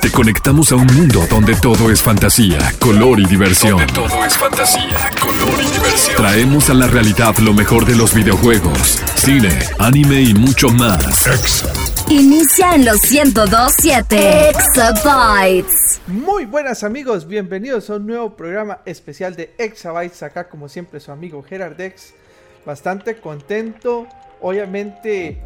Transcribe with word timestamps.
Te 0.00 0.12
conectamos 0.12 0.70
a 0.70 0.76
un 0.76 0.86
mundo 0.86 1.26
donde 1.28 1.54
todo 1.56 1.90
es 1.90 2.00
fantasía, 2.00 2.58
color 2.78 3.18
y 3.18 3.26
diversión. 3.26 3.78
Donde 3.78 3.92
todo 3.92 4.24
es 4.24 4.36
fantasía, 4.36 5.10
color 5.20 5.48
y 5.60 5.70
diversión. 5.72 6.16
Traemos 6.16 6.70
a 6.70 6.74
la 6.74 6.86
realidad 6.86 7.36
lo 7.38 7.52
mejor 7.52 7.84
de 7.84 7.96
los 7.96 8.14
videojuegos, 8.14 9.02
cine, 9.16 9.50
anime 9.78 10.20
y 10.22 10.34
mucho 10.34 10.68
más. 10.68 11.26
Inicia 12.08 12.76
en 12.76 12.84
los 12.84 13.10
1027 13.10 14.50
Exabytes. 14.50 16.00
Muy 16.06 16.44
buenas 16.44 16.84
amigos, 16.84 17.26
bienvenidos 17.26 17.90
a 17.90 17.96
un 17.96 18.06
nuevo 18.06 18.36
programa 18.36 18.78
especial 18.86 19.34
de 19.34 19.54
Exabytes. 19.58 20.22
Acá 20.22 20.48
como 20.48 20.68
siempre 20.68 21.00
su 21.00 21.10
amigo 21.10 21.42
Gerardex. 21.42 22.14
Bastante 22.64 23.16
contento 23.16 24.06
obviamente 24.40 25.40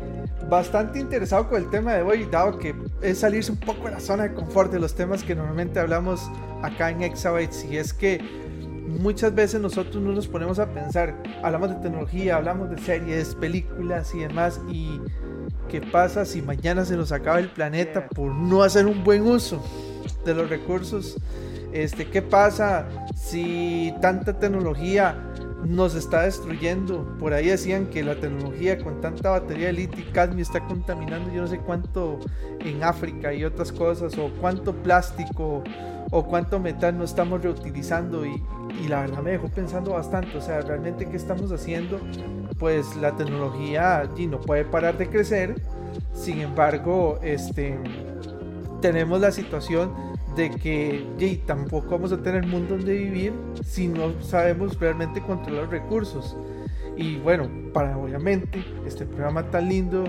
bastante 0.49 0.99
interesado 0.99 1.49
con 1.49 1.63
el 1.63 1.71
tema 1.71 1.95
de 1.95 2.03
hoy, 2.03 2.27
dado 2.31 2.59
que 2.59 2.75
es 3.01 3.19
salirse 3.19 3.53
un 3.53 3.59
poco 3.59 3.87
de 3.87 3.93
la 3.93 4.01
zona 4.01 4.25
de 4.25 4.35
confort 4.35 4.71
de 4.71 4.79
los 4.79 4.95
temas 4.95 5.23
que 5.23 5.35
normalmente 5.35 5.81
hablamos 5.81 6.31
acá 6.63 6.91
en 6.91 7.03
Exabytes. 7.03 7.65
Y 7.71 7.79
es 7.79 7.93
que 7.93 8.21
muchas 8.87 9.35
veces 9.35 9.61
nosotros 9.61 10.03
no 10.03 10.13
nos 10.13 10.29
ponemos 10.29 10.59
a 10.59 10.67
pensar, 10.67 11.17
hablamos 11.43 11.71
de 11.71 11.77
tecnología, 11.77 12.37
hablamos 12.37 12.71
de 12.71 12.79
series, 12.79 13.35
películas 13.35 14.15
y 14.15 14.21
demás. 14.21 14.61
Y 14.71 15.01
qué 15.69 15.81
pasa 15.81 16.25
si 16.25 16.43
mañana 16.43 16.85
se 16.85 16.97
nos 16.97 17.13
acaba 17.13 17.39
el 17.39 17.49
planeta 17.49 18.09
por 18.09 18.35
no 18.35 18.63
hacer 18.63 18.87
un 18.87 19.05
buen 19.05 19.23
uso 19.23 19.63
de 20.25 20.35
los 20.35 20.49
recursos. 20.49 21.17
Este, 21.73 22.07
¿Qué 22.11 22.21
pasa 22.21 22.87
si 23.17 23.95
tanta 24.03 24.39
tecnología 24.39 25.17
nos 25.65 25.95
está 25.95 26.23
destruyendo. 26.23 27.07
Por 27.19 27.33
ahí 27.33 27.47
decían 27.47 27.87
que 27.87 28.03
la 28.03 28.17
tecnología 28.17 28.79
con 28.79 29.01
tanta 29.01 29.31
batería 29.31 29.67
de 29.67 29.75
litio 29.75 30.01
y 30.01 30.13
cadmio 30.13 30.43
está 30.43 30.65
contaminando 30.67 31.33
yo 31.33 31.43
no 31.43 31.47
sé 31.47 31.59
cuánto 31.59 32.19
en 32.61 32.83
África 32.83 33.33
y 33.33 33.45
otras 33.45 33.73
cosas, 33.73 34.17
o 34.19 34.31
cuánto 34.41 34.75
plástico 34.75 35.63
o 36.11 36.25
cuánto 36.25 36.61
metal 36.61 36.97
no 36.99 37.05
estamos 37.05 37.43
reutilizando 37.43 38.27
y, 38.27 38.43
la 38.87 39.01
verdad 39.01 39.23
me 39.23 39.31
dejó 39.31 39.49
pensando 39.49 39.93
bastante, 39.93 40.37
o 40.37 40.41
sea, 40.43 40.61
realmente 40.61 41.09
qué 41.09 41.17
estamos 41.17 41.51
haciendo, 41.53 41.99
pues 42.59 42.97
la 42.97 43.17
tecnología 43.17 43.99
allí 43.99 44.27
no 44.27 44.39
puede 44.41 44.65
parar 44.65 44.99
de 44.99 45.09
crecer, 45.09 45.55
sin 46.13 46.41
embargo, 46.41 47.19
este, 47.23 47.79
tenemos 48.83 49.21
la 49.21 49.31
situación 49.31 49.93
de 50.37 50.51
que 50.51 51.41
tampoco 51.47 51.91
vamos 51.91 52.13
a 52.13 52.23
tener 52.23 52.47
mundo 52.47 52.77
donde 52.77 52.97
vivir 52.97 53.33
si 53.65 53.89
no 53.89 54.21
sabemos 54.23 54.79
realmente 54.79 55.21
controlar 55.21 55.69
recursos. 55.69 56.37
Y 56.97 57.17
bueno, 57.19 57.49
para 57.73 57.97
obviamente 57.97 58.65
este 58.87 59.07
programa 59.07 59.51
tan 59.51 59.69
lindo, 59.69 60.05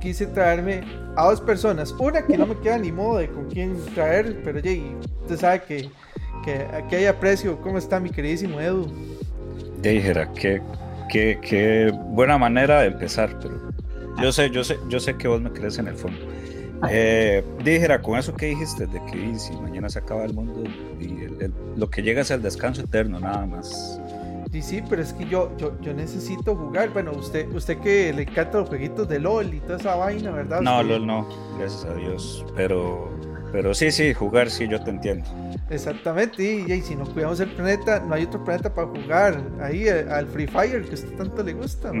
quise 0.00 0.26
traerme 0.26 0.82
a 1.16 1.26
dos 1.26 1.40
personas. 1.40 1.92
Una 1.92 2.22
que 2.26 2.36
no 2.36 2.46
me 2.46 2.58
queda 2.58 2.78
ni 2.78 2.92
modo 2.92 3.18
de 3.18 3.28
con 3.28 3.46
quién 3.46 3.76
traer, 3.94 4.40
pero 4.42 4.60
Jay, 4.62 4.94
usted 5.22 5.36
sabe 5.36 5.62
que, 5.62 5.90
que 6.44 6.66
aquí 6.74 6.96
hay 6.96 7.06
aprecio. 7.06 7.60
¿Cómo 7.60 7.78
está 7.78 8.00
mi 8.00 8.10
queridísimo 8.10 8.60
Edu? 8.60 8.90
Dijera, 9.82 10.32
qué, 10.32 10.60
qué, 11.10 11.38
qué 11.42 11.92
buena 12.10 12.38
manera 12.38 12.80
de 12.80 12.88
empezar, 12.88 13.38
pero 13.40 13.60
yo 14.20 14.32
sé, 14.32 14.50
yo 14.50 14.64
sé, 14.64 14.78
yo 14.88 14.98
sé 14.98 15.16
que 15.16 15.28
vos 15.28 15.40
me 15.40 15.50
crees 15.50 15.78
en 15.78 15.88
el 15.88 15.94
fondo. 15.94 16.18
Eh, 16.90 17.44
dijera, 17.64 18.00
con 18.02 18.18
eso 18.18 18.34
que 18.34 18.46
dijiste, 18.46 18.86
de 18.86 19.00
que 19.06 19.38
si 19.38 19.52
mañana 19.56 19.88
se 19.88 19.98
acaba 19.98 20.24
el 20.24 20.34
mundo 20.34 20.62
y 21.00 21.26
lo 21.76 21.90
que 21.90 22.02
llega 22.02 22.22
es 22.22 22.30
el 22.30 22.42
descanso 22.42 22.82
eterno, 22.82 23.20
nada 23.20 23.46
más. 23.46 24.00
Sí, 24.52 24.62
sí, 24.62 24.82
pero 24.88 25.02
es 25.02 25.12
que 25.12 25.26
yo, 25.26 25.54
yo, 25.58 25.78
yo 25.80 25.92
necesito 25.92 26.54
jugar. 26.54 26.90
Bueno, 26.90 27.12
usted, 27.12 27.48
usted 27.52 27.78
que 27.78 28.12
le 28.12 28.22
encanta 28.22 28.58
los 28.58 28.68
jueguitos 28.68 29.08
de 29.08 29.18
LOL 29.18 29.52
y 29.52 29.60
toda 29.60 29.76
esa 29.76 29.96
vaina, 29.96 30.30
¿verdad? 30.30 30.60
No, 30.60 30.82
LOL 30.82 31.06
no, 31.06 31.28
gracias 31.58 31.84
a 31.84 31.94
Dios. 31.94 32.44
Pero, 32.56 33.10
pero 33.52 33.74
sí, 33.74 33.90
sí, 33.90 34.14
jugar 34.14 34.50
sí, 34.50 34.66
yo 34.68 34.82
te 34.82 34.90
entiendo. 34.90 35.26
Exactamente, 35.68 36.42
y, 36.42 36.80
si 36.80 36.94
no 36.94 37.04
cuidamos 37.04 37.40
el 37.40 37.50
planeta, 37.50 38.00
no 38.00 38.14
hay 38.14 38.24
otro 38.24 38.42
planeta 38.44 38.72
para 38.72 38.86
jugar. 38.86 39.42
Ahí 39.60 39.88
eh, 39.88 40.06
al 40.08 40.26
Free 40.28 40.46
Fire 40.46 40.84
que 40.84 40.92
a 40.92 40.94
usted 40.94 41.16
tanto 41.16 41.42
le 41.42 41.52
gusta. 41.52 41.92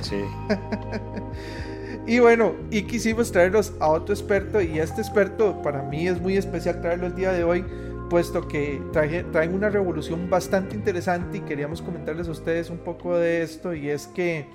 Sí. 0.00 0.22
Y 2.06 2.18
bueno, 2.18 2.54
y 2.70 2.82
quisimos 2.82 3.32
traerlos 3.32 3.72
a 3.80 3.88
otro 3.88 4.14
experto 4.14 4.60
y 4.60 4.78
este 4.78 5.00
experto 5.00 5.62
para 5.62 5.82
mí 5.82 6.06
es 6.06 6.20
muy 6.20 6.36
especial 6.36 6.82
traerlo 6.82 7.06
el 7.06 7.14
día 7.14 7.32
de 7.32 7.44
hoy, 7.44 7.64
puesto 8.10 8.46
que 8.46 8.82
traen 8.92 9.54
una 9.54 9.70
revolución 9.70 10.28
bastante 10.28 10.74
interesante 10.74 11.38
y 11.38 11.40
queríamos 11.40 11.80
comentarles 11.80 12.28
a 12.28 12.32
ustedes 12.32 12.68
un 12.68 12.76
poco 12.76 13.16
de 13.16 13.42
esto 13.42 13.72
y 13.72 13.88
es 13.88 14.06
que 14.08 14.46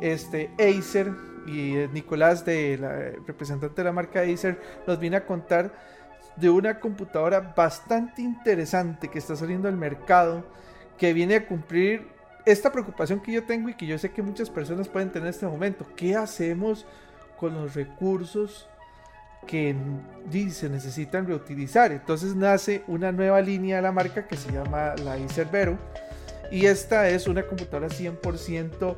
este 0.00 0.50
Acer 0.58 1.12
y 1.46 1.74
Nicolás 1.92 2.44
de 2.44 2.76
la 2.78 2.92
representante 3.24 3.76
de 3.76 3.84
la 3.84 3.92
marca 3.92 4.22
Acer 4.22 4.60
nos 4.84 4.98
viene 4.98 5.18
a 5.18 5.24
contar 5.24 5.72
de 6.34 6.50
una 6.50 6.80
computadora 6.80 7.54
bastante 7.56 8.22
interesante 8.22 9.06
que 9.06 9.20
está 9.20 9.36
saliendo 9.36 9.68
al 9.68 9.76
mercado 9.76 10.44
que 10.98 11.12
viene 11.12 11.36
a 11.36 11.46
cumplir 11.46 12.17
esta 12.50 12.72
preocupación 12.72 13.20
que 13.20 13.30
yo 13.30 13.44
tengo 13.44 13.68
y 13.68 13.74
que 13.74 13.86
yo 13.86 13.98
sé 13.98 14.10
que 14.10 14.22
muchas 14.22 14.48
personas 14.48 14.88
pueden 14.88 15.10
tener 15.10 15.28
en 15.28 15.34
este 15.34 15.46
momento. 15.46 15.86
¿Qué 15.94 16.16
hacemos 16.16 16.86
con 17.38 17.52
los 17.54 17.74
recursos 17.74 18.66
que 19.46 19.76
se 20.50 20.70
necesitan 20.70 21.26
reutilizar? 21.26 21.92
Entonces 21.92 22.34
nace 22.34 22.84
una 22.86 23.12
nueva 23.12 23.42
línea 23.42 23.76
de 23.76 23.82
la 23.82 23.92
marca 23.92 24.26
que 24.26 24.36
se 24.38 24.50
llama 24.50 24.94
la 25.04 25.18
iCervero 25.18 25.76
y 26.50 26.64
esta 26.64 27.10
es 27.10 27.26
una 27.26 27.42
computadora 27.42 27.88
100% 27.88 28.96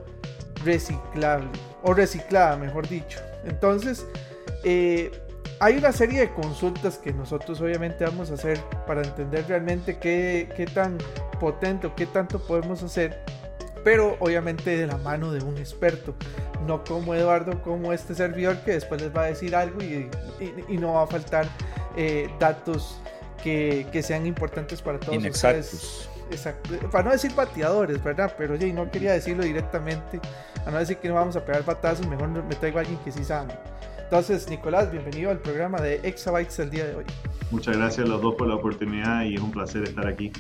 reciclable 0.65 1.49
o 1.83 1.93
reciclada, 1.93 2.57
mejor 2.57 2.89
dicho. 2.89 3.19
Entonces, 3.45 4.07
eh, 4.63 5.11
hay 5.59 5.77
una 5.77 5.91
serie 5.91 6.21
de 6.21 6.33
consultas 6.33 6.99
que 6.99 7.13
nosotros 7.13 7.61
obviamente 7.61 8.05
vamos 8.05 8.31
a 8.31 8.35
hacer 8.35 8.61
para 8.87 9.03
entender 9.03 9.45
realmente 9.49 9.99
qué, 9.99 10.49
qué 10.57 10.67
tan 10.67 10.99
potente 11.41 11.89
o 11.89 11.97
qué 11.97 12.07
tanto 12.07 12.39
podemos 12.39 12.83
hacer 12.85 13.40
pero 13.85 14.17
obviamente 14.21 14.77
de 14.77 14.87
la 14.87 14.97
mano 14.99 15.33
de 15.33 15.43
un 15.45 15.57
experto, 15.59 16.15
no 16.67 16.85
como 16.85 17.15
Eduardo, 17.15 17.63
como 17.63 17.93
este 17.93 18.15
servidor 18.15 18.59
que 18.59 18.73
después 18.73 19.01
les 19.01 19.15
va 19.15 19.23
a 19.23 19.27
decir 19.27 19.55
algo 19.55 19.81
y, 19.83 20.09
no 20.77 20.95
va 20.95 21.05
a 21.05 21.07
faltar 21.07 21.47
eh, 21.97 22.29
datos 22.39 23.01
que, 23.43 23.87
sean 24.03 24.27
importantes 24.27 24.83
para 24.83 24.99
todos 24.99 25.25
ustedes. 25.25 26.09
Exacto. 26.31 26.71
Para 26.91 27.05
no 27.05 27.11
decir 27.11 27.35
pateadores, 27.35 28.03
¿verdad? 28.03 28.35
Pero 28.39 28.55
ya 28.55 28.73
no 28.73 28.91
quería 28.91 29.13
decirlo 29.13 29.43
directamente, 29.43 30.21
a 30.65 30.71
no 30.71 30.79
decir 30.79 30.99
que 30.99 31.09
no 31.09 31.15
vamos 31.15 31.35
a 31.37 31.45
pegar 31.45 31.63
patazos, 31.63 32.07
mejor 32.07 32.29
me 32.29 32.55
traigo 32.55 32.79
a 32.79 32.83
alguien 32.83 32.99
que 33.05 33.11
sí 33.11 33.25
sabe. 33.25 33.53
Entonces, 33.99 34.49
Nicolás, 34.49 34.91
bienvenido 34.91 35.31
al 35.31 35.39
programa 35.39 35.81
de 35.81 36.01
Exabytes 36.03 36.59
el 36.61 36.71
día 36.71 36.87
de 36.87 36.97
hoy. 36.97 37.05
Muchas 37.51 37.77
gracias 37.77 38.07
a 38.07 38.09
los 38.09 38.23
dos 38.23 38.35
por 38.35 38.47
la 38.47 38.55
oportunidad 38.55 39.25
y 39.25 39.35
es 39.35 39.41
un 39.41 39.51
placer 39.51 39.85
estar 39.85 40.07
aquí. 40.07 40.33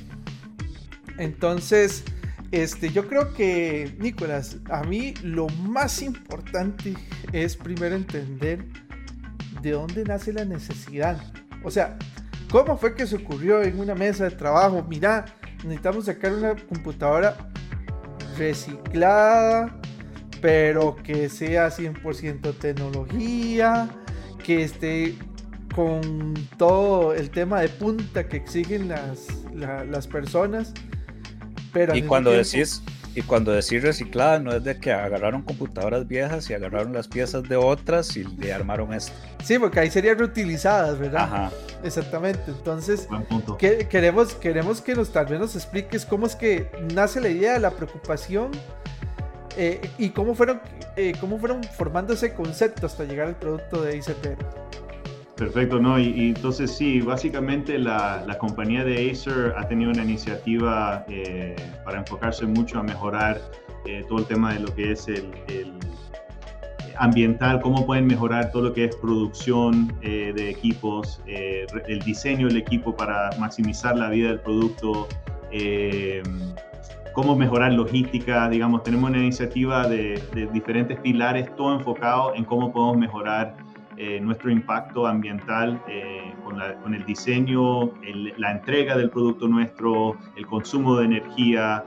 Entonces, 1.18 2.04
este, 2.52 2.90
yo 2.90 3.06
creo 3.06 3.32
que, 3.32 3.94
Nicolás, 3.98 4.58
a 4.70 4.82
mí 4.82 5.14
lo 5.22 5.46
más 5.48 6.02
importante 6.02 6.94
es 7.32 7.56
primero 7.56 7.94
entender 7.94 8.64
de 9.62 9.70
dónde 9.70 10.04
nace 10.04 10.32
la 10.32 10.44
necesidad. 10.44 11.20
O 11.62 11.70
sea, 11.70 11.96
¿cómo 12.50 12.76
fue 12.76 12.94
que 12.94 13.06
se 13.06 13.16
ocurrió 13.16 13.62
en 13.62 13.78
una 13.78 13.94
mesa 13.94 14.24
de 14.24 14.32
trabajo? 14.32 14.84
Mira, 14.88 15.26
necesitamos 15.62 16.06
sacar 16.06 16.32
una 16.32 16.56
computadora 16.56 17.36
reciclada, 18.36 19.78
pero 20.40 20.96
que 20.96 21.28
sea 21.28 21.68
100% 21.68 22.58
tecnología, 22.58 23.88
que 24.42 24.64
esté 24.64 25.14
con 25.72 26.34
todo 26.56 27.14
el 27.14 27.30
tema 27.30 27.60
de 27.60 27.68
punta 27.68 28.26
que 28.26 28.38
exigen 28.38 28.88
las, 28.88 29.28
las 29.54 30.08
personas 30.08 30.74
y 31.94 32.02
cuando 32.02 32.30
decís 32.30 32.82
y 33.14 33.22
cuando 33.22 33.52
decís 33.52 33.82
reciclada 33.82 34.38
no 34.38 34.52
es 34.52 34.62
de 34.62 34.78
que 34.78 34.92
agarraron 34.92 35.42
computadoras 35.42 36.06
viejas 36.06 36.48
y 36.48 36.54
agarraron 36.54 36.92
las 36.92 37.08
piezas 37.08 37.42
de 37.48 37.56
otras 37.56 38.16
y 38.16 38.24
le 38.24 38.52
armaron 38.52 38.94
esto. 38.94 39.12
Sí, 39.42 39.58
porque 39.58 39.80
ahí 39.80 39.90
serían 39.90 40.18
reutilizadas, 40.18 40.98
¿verdad? 40.98 41.22
Ajá. 41.22 41.50
Exactamente. 41.82 42.42
Entonces, 42.46 43.08
queremos, 43.88 44.34
queremos 44.34 44.80
que 44.80 44.94
nos 44.94 45.10
tal 45.10 45.26
vez 45.26 45.40
nos 45.40 45.56
expliques 45.56 46.06
cómo 46.06 46.26
es 46.26 46.36
que 46.36 46.70
nace 46.94 47.20
la 47.20 47.28
idea, 47.30 47.58
la 47.58 47.72
preocupación 47.72 48.52
eh, 49.56 49.80
y 49.98 50.10
cómo 50.10 50.34
fueron, 50.34 50.60
eh, 50.96 51.12
cómo 51.20 51.38
fueron 51.38 51.64
formando 51.64 52.14
ese 52.14 52.32
concepto 52.34 52.86
hasta 52.86 53.04
llegar 53.04 53.26
al 53.26 53.36
producto 53.36 53.82
de 53.82 53.96
ICP. 53.96 54.38
Perfecto, 55.40 55.80
¿no? 55.80 55.98
Y, 55.98 56.28
entonces 56.28 56.70
sí, 56.70 57.00
básicamente 57.00 57.78
la, 57.78 58.22
la, 58.26 58.36
compañía 58.36 58.84
de 58.84 59.10
Acer 59.10 59.54
ha 59.56 59.66
tenido 59.66 59.90
una 59.90 60.04
iniciativa 60.04 61.02
eh, 61.08 61.56
para 61.82 62.00
enfocarse 62.00 62.44
mucho 62.44 62.78
a 62.78 62.82
mejorar 62.82 63.40
eh, 63.86 64.04
todo 64.06 64.18
el 64.18 64.26
tema 64.26 64.52
de 64.52 64.60
lo 64.60 64.74
que 64.74 64.92
es 64.92 65.08
el, 65.08 65.32
ambiental, 66.98 67.62
cómo 67.62 67.86
pueden 67.86 68.06
mejorar 68.06 68.52
todo 68.52 68.64
lo 68.64 68.74
que 68.74 68.84
es 68.84 68.96
producción 68.96 69.90
eh, 70.02 70.34
de 70.36 70.50
equipos, 70.50 71.22
el 71.26 72.00
diseño 72.00 72.48
del 72.48 72.58
equipo 72.58 72.94
para 72.94 73.30
maximizar 73.38 73.96
la 73.96 74.10
vida 74.10 74.28
del 74.28 74.40
producto, 74.40 75.08
cómo 77.14 77.34
mejorar 77.34 77.72
logística, 77.72 78.46
digamos, 78.50 78.82
tenemos 78.82 79.08
una 79.08 79.20
iniciativa 79.20 79.88
de, 79.88 80.22
de 80.34 80.48
diferentes 80.48 81.00
pilares, 81.00 81.48
todo 81.56 81.76
enfocado 81.76 82.34
en 82.34 82.44
cómo 82.44 82.70
podemos 82.70 82.98
mejorar 82.98 83.56
eh, 84.02 84.18
nuestro 84.18 84.50
impacto 84.50 85.06
ambiental 85.06 85.78
con, 86.82 86.94
el 86.94 87.04
diseño, 87.04 87.92
la 88.38 88.52
entrega 88.52 88.96
del 88.96 89.10
producto 89.10 89.46
nuestro, 89.46 90.16
el 90.36 90.46
consumo 90.46 90.96
de 90.96 91.04
energía 91.04 91.84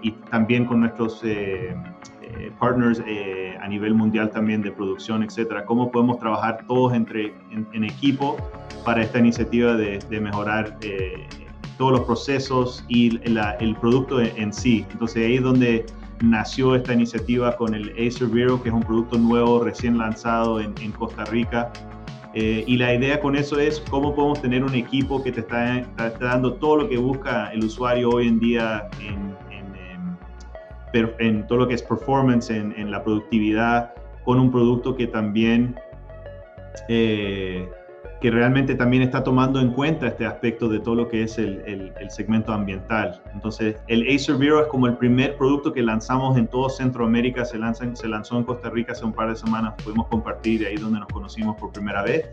y 0.00 0.12
también 0.30 0.64
con 0.64 0.78
nuestros 0.78 1.20
partners 2.60 3.02
a 3.60 3.66
nivel 3.66 3.94
mundial 3.94 4.30
también 4.30 4.62
de 4.62 4.70
producción, 4.70 5.24
etcétera. 5.24 5.64
Cómo 5.64 5.90
podemos 5.90 6.20
trabajar 6.20 6.64
todos 6.68 6.94
entre, 6.94 7.34
en, 7.50 7.84
equipo 7.84 8.36
para 8.84 9.02
esta 9.02 9.18
iniciativa 9.18 9.74
de, 9.74 9.98
de 10.08 10.20
mejorar 10.20 10.78
todos 11.82 11.92
los 11.98 12.00
procesos 12.02 12.84
y 12.86 13.20
el 13.24 13.76
producto 13.80 14.20
en, 14.20 14.52
sí. 14.52 14.86
Entonces 14.92 15.26
ahí 15.26 15.34
es 15.34 15.42
donde 15.42 15.86
nació 16.22 16.74
esta 16.74 16.94
iniciativa 16.94 17.56
con 17.56 17.74
el 17.74 17.90
Acer 17.90 18.28
Vero, 18.28 18.62
que 18.62 18.68
es 18.68 18.74
un 18.74 18.82
producto 18.82 19.18
nuevo 19.18 19.62
recién 19.62 19.98
lanzado 19.98 20.60
en, 20.60 20.72
Costa 20.92 21.24
Rica. 21.24 21.70
Eh, 22.34 22.64
y 22.66 22.78
la 22.78 22.94
idea 22.94 23.20
con 23.20 23.36
eso 23.36 23.58
es 23.58 23.82
cómo 23.90 24.14
podemos 24.14 24.40
tener 24.40 24.64
un 24.64 24.74
equipo 24.74 25.22
que 25.22 25.32
te 25.32 25.40
está, 25.40 25.84
dando 26.18 26.54
todo 26.54 26.76
lo 26.76 26.88
que 26.88 26.96
busca 26.96 27.52
el 27.52 27.64
usuario 27.64 28.08
hoy 28.10 28.28
en 28.28 28.40
día 28.40 28.88
en, 29.00 29.36
en 31.18 31.46
todo 31.46 31.58
lo 31.58 31.68
que 31.68 31.74
es 31.74 31.82
performance, 31.82 32.50
en, 32.50 32.90
la 32.90 33.02
productividad, 33.02 33.92
con 34.24 34.38
un 34.38 34.50
producto 34.50 34.94
que 34.94 35.06
también 35.06 35.74
eh, 36.88 37.68
que 38.22 38.30
realmente 38.30 38.76
también 38.76 39.02
está 39.02 39.24
tomando 39.24 39.60
en 39.60 39.72
cuenta 39.72 40.06
este 40.06 40.24
aspecto 40.24 40.68
de 40.68 40.78
todo 40.78 40.94
lo 40.94 41.08
que 41.08 41.24
es 41.24 41.38
el, 41.38 41.60
el, 41.66 42.08
segmento 42.08 42.52
ambiental. 42.52 43.20
Entonces, 43.34 43.74
el 43.88 44.06
Acer 44.14 44.36
Vero 44.36 44.60
es 44.60 44.68
como 44.68 44.86
el 44.86 44.96
primer 44.96 45.36
producto 45.36 45.72
que 45.72 45.82
lanzamos 45.82 46.38
en 46.38 46.46
todo 46.46 46.70
Centroamérica, 46.70 47.44
se, 47.44 47.58
lanza, 47.58 47.84
se 47.96 48.06
lanzó 48.06 48.38
en 48.38 48.44
Costa 48.44 48.70
Rica 48.70 48.92
hace 48.92 49.04
un 49.04 49.12
par 49.12 49.28
de 49.30 49.34
semanas, 49.34 49.74
pudimos 49.82 50.06
compartir 50.06 50.64
ahí 50.64 50.76
donde 50.76 51.00
nos 51.00 51.08
conocimos 51.08 51.56
por 51.56 51.72
primera 51.72 52.04
vez. 52.04 52.30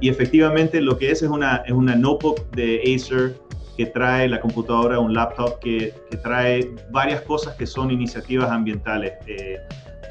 Y 0.00 0.08
efectivamente 0.08 0.80
lo 0.80 0.96
que 0.96 1.10
es 1.10 1.22
es 1.22 1.28
una, 1.28 1.56
es 1.66 1.72
una 1.72 1.96
notebook 1.96 2.48
de 2.52 2.80
Acer 2.94 3.34
que 3.76 3.86
trae 3.86 4.28
la 4.28 4.40
computadora, 4.40 5.00
un 5.00 5.12
laptop 5.12 5.58
que, 5.58 5.92
que 6.08 6.18
trae 6.18 6.70
varias 6.92 7.20
cosas 7.22 7.56
que 7.56 7.66
son 7.66 7.90
iniciativas 7.90 8.48
ambientales. 8.48 9.14
Eh, 9.26 9.56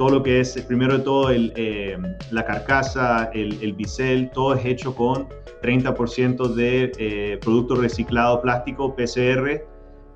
todo 0.01 0.09
lo 0.09 0.23
que 0.23 0.39
es, 0.39 0.59
primero 0.63 0.97
de 0.97 1.03
todo, 1.03 1.29
el, 1.29 1.53
eh, 1.55 1.95
la 2.31 2.43
carcasa, 2.43 3.25
el, 3.35 3.61
el, 3.61 3.73
bisel, 3.73 4.31
todo 4.31 4.55
es 4.55 4.65
hecho 4.65 4.95
con 4.95 5.27
30% 5.61 6.55
de 6.55 6.91
eh, 6.97 7.37
producto 7.39 7.75
reciclado 7.75 8.41
plástico, 8.41 8.95
PCR. 8.95 9.61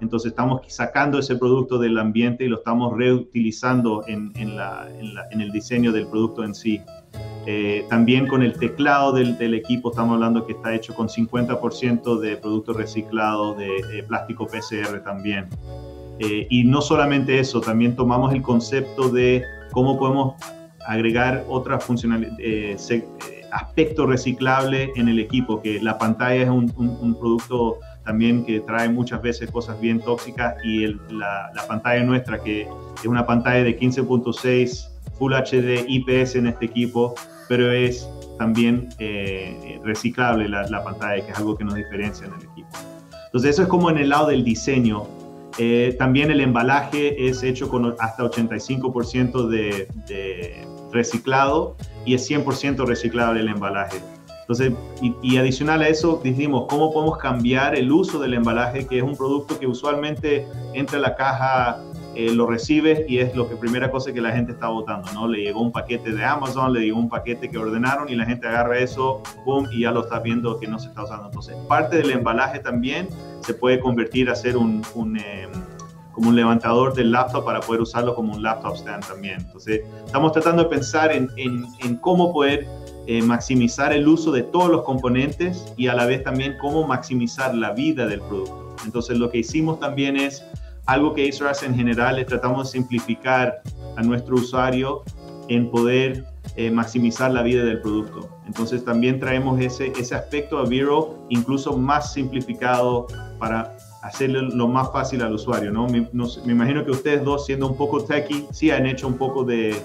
Entonces 0.02 0.32
estamos 0.32 0.62
sacando 0.70 1.20
ese 1.20 1.36
producto 1.36 1.78
del 1.78 2.00
ambiente 2.00 2.46
y 2.46 2.48
lo 2.48 2.58
estamos 2.58 2.98
reutilizando 2.98 4.02
en, 4.08 4.32
en, 4.38 4.58
la, 4.58 4.88
en 5.30 5.40
el 5.40 5.52
diseño 5.52 5.92
del 5.92 6.08
producto 6.08 6.44
en 6.44 6.56
sí. 6.56 6.82
Eh, 7.46 7.86
también 7.88 8.26
con 8.26 8.42
el 8.42 8.58
teclado 8.58 9.12
del, 9.12 9.38
del, 9.38 9.54
equipo 9.54 9.92
estamos 9.92 10.16
hablando 10.16 10.48
que 10.48 10.54
está 10.54 10.74
hecho 10.74 10.96
con 10.96 11.10
50% 11.10 12.20
de 12.22 12.38
producto 12.38 12.74
reciclado 12.74 13.54
de 13.54 14.04
plástico 14.08 14.48
PCR 14.48 15.04
también. 15.04 15.48
y 16.18 16.64
no 16.64 16.82
solamente 16.82 17.38
eso, 17.38 17.62
también 17.62 17.96
tomamos 17.96 18.34
el 18.34 18.42
concepto 18.42 19.10
de 19.10 19.44
cómo 19.76 20.00
podemos 20.00 20.36
agregar 20.88 21.44
otras 21.50 21.84
funcionalidades, 21.84 22.90
eh, 22.90 23.04
eh, 23.30 23.42
aspectos 23.52 24.08
reciclables 24.08 24.90
en 24.96 25.10
el 25.10 25.20
equipo, 25.20 25.62
que 25.62 25.82
la 25.82 25.98
pantalla 25.98 26.44
es 26.44 26.50
un, 26.50 27.18
producto 27.20 27.80
también 28.06 28.46
que 28.46 28.62
trae 28.62 28.88
muchas 28.88 29.22
veces 29.22 29.52
cosas 29.52 29.78
bien 29.82 30.00
tóxicas 30.00 30.56
y 30.64 30.88
la, 30.88 31.52
pantalla 31.68 32.04
nuestra, 32.04 32.42
que 32.42 32.62
es 32.62 33.06
una 33.06 33.26
pantalla 33.26 33.64
de 33.64 33.78
15.6 33.78 34.92
Full 35.18 35.34
HD 35.34 35.86
IPS 35.88 36.36
en 36.36 36.48
este 36.48 36.66
equipo, 36.66 37.14
pero 37.50 37.72
es 37.72 38.10
también 38.38 38.90
eh, 39.00 39.80
reciclable 39.84 40.48
la, 40.48 40.68
la, 40.70 40.84
pantalla, 40.84 41.26
que 41.26 41.32
es 41.32 41.38
algo 41.38 41.58
que 41.58 41.66
nos 41.66 41.76
diferencia 41.76 42.28
en 42.28 42.34
el 42.34 42.44
equipo. 42.44 42.70
Entonces 43.26 43.52
eso 43.52 43.64
es 43.64 43.68
como 43.68 43.90
en 43.90 43.98
el 43.98 44.10
lado 44.10 44.28
del 44.28 44.46
diseño. 44.46 45.04
Eh, 45.58 45.96
también 45.98 46.32
el 46.32 46.42
embalaje 46.42 47.28
es 47.28 47.42
hecho 47.44 47.70
con 47.70 47.96
hasta 48.00 48.24
85% 48.24 49.48
de, 49.48 49.88
de, 50.08 50.68
reciclado 50.92 51.76
y 52.06 52.14
es 52.14 52.30
100% 52.30 52.86
reciclable 52.86 53.40
el 53.40 53.48
embalaje. 53.48 53.98
Entonces, 54.42 54.74
y, 55.24 55.38
adicional 55.38 55.82
a 55.82 55.88
eso, 55.88 56.22
dijimos, 56.24 56.66
¿cómo 56.70 56.94
podemos 56.94 57.18
cambiar 57.18 57.76
el 57.76 57.92
uso 57.92 58.20
del 58.20 58.36
embalaje, 58.36 58.86
que 58.86 58.98
es 58.98 59.04
un 59.04 59.18
producto 59.18 59.58
que 59.58 59.66
usualmente 59.66 60.46
entra 60.74 61.00
a 61.00 61.02
la 61.02 61.16
caja, 61.16 61.82
eh, 62.16 62.32
lo 62.34 62.48
recibes 62.48 63.10
y 63.10 63.20
es 63.20 63.36
lo 63.36 63.50
que 63.50 63.58
primera 63.58 63.92
cosa 63.92 64.14
que 64.14 64.22
la 64.22 64.32
gente 64.32 64.54
está 64.54 64.70
votando, 64.70 65.12
¿no? 65.12 65.28
Le 65.28 65.44
llegó 65.44 65.62
un 65.62 65.74
paquete 65.74 66.14
de 66.14 66.24
Amazon, 66.24 66.72
le 66.72 66.80
llegó 66.80 66.98
un 66.98 67.10
paquete 67.10 67.50
que 67.50 67.58
ordenaron 67.58 68.08
y 68.08 68.16
la 68.16 68.26
gente 68.26 68.48
agarra 68.48 68.80
eso, 68.80 69.22
boom, 69.44 69.68
y 69.70 69.82
ya 69.82 69.92
lo 69.92 70.04
está 70.04 70.20
viendo 70.20 70.58
que 70.58 70.66
no 70.66 70.80
se 70.80 70.88
está 70.88 71.04
usando. 71.04 71.26
Entonces, 71.26 71.56
parte 71.68 71.98
del 71.98 72.12
embalaje 72.12 72.60
también 72.60 73.10
se 73.42 73.54
puede 73.54 73.82
convertir 73.82 74.30
a 74.30 74.36
ser 74.36 74.56
un, 74.56 74.82
em, 74.96 75.52
como 76.14 76.30
un 76.30 76.38
levantador 76.38 76.94
del 76.94 77.12
laptop 77.12 77.44
para 77.44 77.60
poder 77.60 77.82
usarlo 77.82 78.16
como 78.16 78.34
un 78.34 78.42
laptop 78.42 78.76
stand 78.78 79.06
también. 79.06 79.42
Entonces, 79.42 79.82
estamos 80.06 80.32
tratando 80.32 80.64
de 80.64 80.70
pensar 80.70 81.12
en, 81.12 81.30
en, 81.36 81.98
cómo 81.98 82.32
poder 82.32 82.66
eh, 83.08 83.22
maximizar 83.22 83.92
el 83.92 84.08
uso 84.08 84.32
de 84.32 84.44
todos 84.44 84.70
los 84.70 84.84
componentes 84.84 85.74
y 85.76 85.88
a 85.88 85.94
la 85.94 86.06
vez 86.06 86.24
también 86.24 86.56
cómo 86.62 86.88
maximizar 86.88 87.54
la 87.54 87.74
vida 87.74 88.08
del 88.08 88.22
producto. 88.22 88.74
Entonces, 88.86 89.18
lo 89.18 89.30
que 89.30 89.40
hicimos 89.40 89.82
también 89.82 90.16
es 90.16 90.46
algo 90.86 91.14
que 91.14 91.28
Acer 91.28 91.48
hace 91.48 91.66
en 91.66 91.76
general, 91.76 92.20
es 92.20 92.28
tratamos 92.28 92.72
de 92.72 92.80
simplificar 92.80 93.62
a 93.98 94.02
nuestro 94.02 94.36
usuario 94.36 95.04
en 95.48 95.70
poder 95.70 96.26
eh, 96.56 96.72
maximizar 96.72 97.32
la 97.32 97.42
vida 97.42 97.64
del 97.64 97.82
producto. 97.82 98.30
Entonces 98.46 98.86
también 98.86 99.20
traemos 99.20 99.60
ese, 99.60 99.92
ese 99.98 100.16
aspecto 100.16 100.58
a 100.58 100.66
Vero 100.66 101.26
incluso 101.30 101.78
más 101.78 102.14
simplificado 102.14 103.08
para 103.40 103.76
hacerle 104.06 104.42
lo 104.44 104.68
más 104.68 104.92
fácil 104.92 105.22
al 105.24 105.34
usuario. 105.34 105.72
¿no? 105.72 105.88
Me, 105.88 106.08
imagino 106.46 106.86
que 106.86 106.92
ustedes 106.92 107.24
dos, 107.24 107.46
siendo 107.46 107.68
un 107.68 107.76
poco 107.76 108.04
techy, 108.04 108.46
sí 108.52 108.70
han 108.70 108.86
hecho 108.86 109.08
un 109.08 109.18
poco 109.18 109.44
de, 109.44 109.76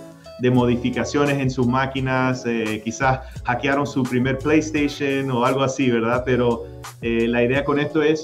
de 0.41 0.50
modificaciones 0.50 1.38
en 1.38 1.50
sus 1.50 1.67
máquinas, 1.67 2.44
eh, 2.47 2.82
quizás 2.85 3.20
hackearon 3.44 3.87
su 3.87 4.02
primer 4.02 4.38
PlayStation 4.38 5.31
o 5.31 5.44
algo 5.44 5.62
así, 5.62 5.91
¿verdad? 5.91 6.23
Pero 6.25 6.67
eh, 7.00 7.26
la 7.29 7.43
idea 7.43 7.64
con 7.64 7.81
esto 7.81 8.02
es, 8.02 8.23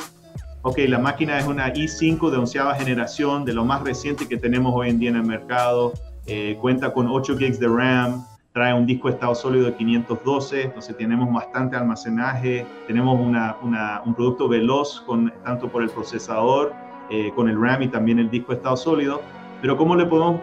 ok, 0.67 0.79
la 0.89 0.99
máquina 0.99 1.39
es 1.39 1.47
una 1.47 1.73
i5 1.73 2.29
de 2.29 2.39
onceava 2.39 2.75
generación, 2.75 3.45
de 3.45 3.53
lo 3.53 3.65
más 3.65 3.85
reciente 3.85 4.27
que 4.27 4.37
tenemos 4.37 4.75
hoy 4.75 4.89
en 4.91 4.99
día 4.99 5.11
en 5.11 5.17
el 5.17 5.23
mercado, 5.23 5.93
eh, 6.27 6.59
cuenta 6.61 6.93
con 6.93 7.07
8 7.07 7.39
gigs 7.39 7.61
de 7.61 7.69
RAM, 7.69 8.27
trae 8.53 8.75
un 8.75 8.85
disco 8.85 9.09
estado 9.09 9.37
sólido 9.37 9.67
de 9.67 9.75
512, 9.77 10.63
entonces 10.63 10.97
tenemos 10.97 11.33
bastante 11.33 11.77
almacenaje, 11.77 12.67
tenemos 12.89 13.17
un 13.17 14.15
producto 14.17 14.49
veloz 14.49 15.03
con, 15.07 15.33
tanto 15.45 15.69
por 15.69 15.85
el 15.85 15.91
procesador, 15.91 16.73
eh, 17.11 17.31
con 17.37 17.49
el 17.49 17.63
RAM 17.63 17.83
y 17.83 17.89
también 17.89 18.19
el 18.19 18.29
disco 18.29 18.53
estado 18.53 18.77
sólido, 18.77 19.23
pero 19.63 19.77
¿cómo 19.77 19.95
le 19.95 20.05
podemos 20.05 20.41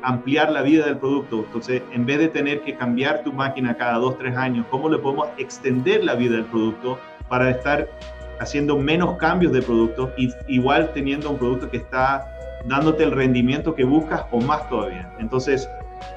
ampliar 0.00 0.52
la 0.52 0.62
vida 0.62 0.86
del 0.86 0.96
producto? 0.96 1.44
Entonces, 1.44 1.82
en 1.92 2.06
vez 2.06 2.18
de 2.18 2.28
tener 2.28 2.62
que 2.62 2.76
cambiar 2.76 3.22
tu 3.24 3.30
máquina 3.30 3.76
cada 3.76 3.98
2, 3.98 4.16
3 4.16 4.38
años, 4.38 4.64
¿cómo 4.70 4.88
le 4.88 4.96
podemos 4.96 5.28
extender 5.36 6.02
la 6.02 6.14
vida 6.14 6.36
del 6.36 6.46
producto 6.46 6.98
para 7.28 7.50
estar 7.50 7.88
haciendo 8.38 8.78
menos 8.78 9.16
cambios 9.16 9.52
de 9.52 9.62
producto 9.62 10.12
y 10.16 10.32
igual 10.46 10.90
teniendo 10.92 11.30
un 11.30 11.38
producto 11.38 11.70
que 11.70 11.78
está 11.78 12.32
dándote 12.66 13.04
el 13.04 13.12
rendimiento 13.12 13.74
que 13.74 13.84
buscas 13.84 14.22
o 14.30 14.40
más 14.40 14.68
todavía? 14.68 15.10
Entonces, 15.18 15.68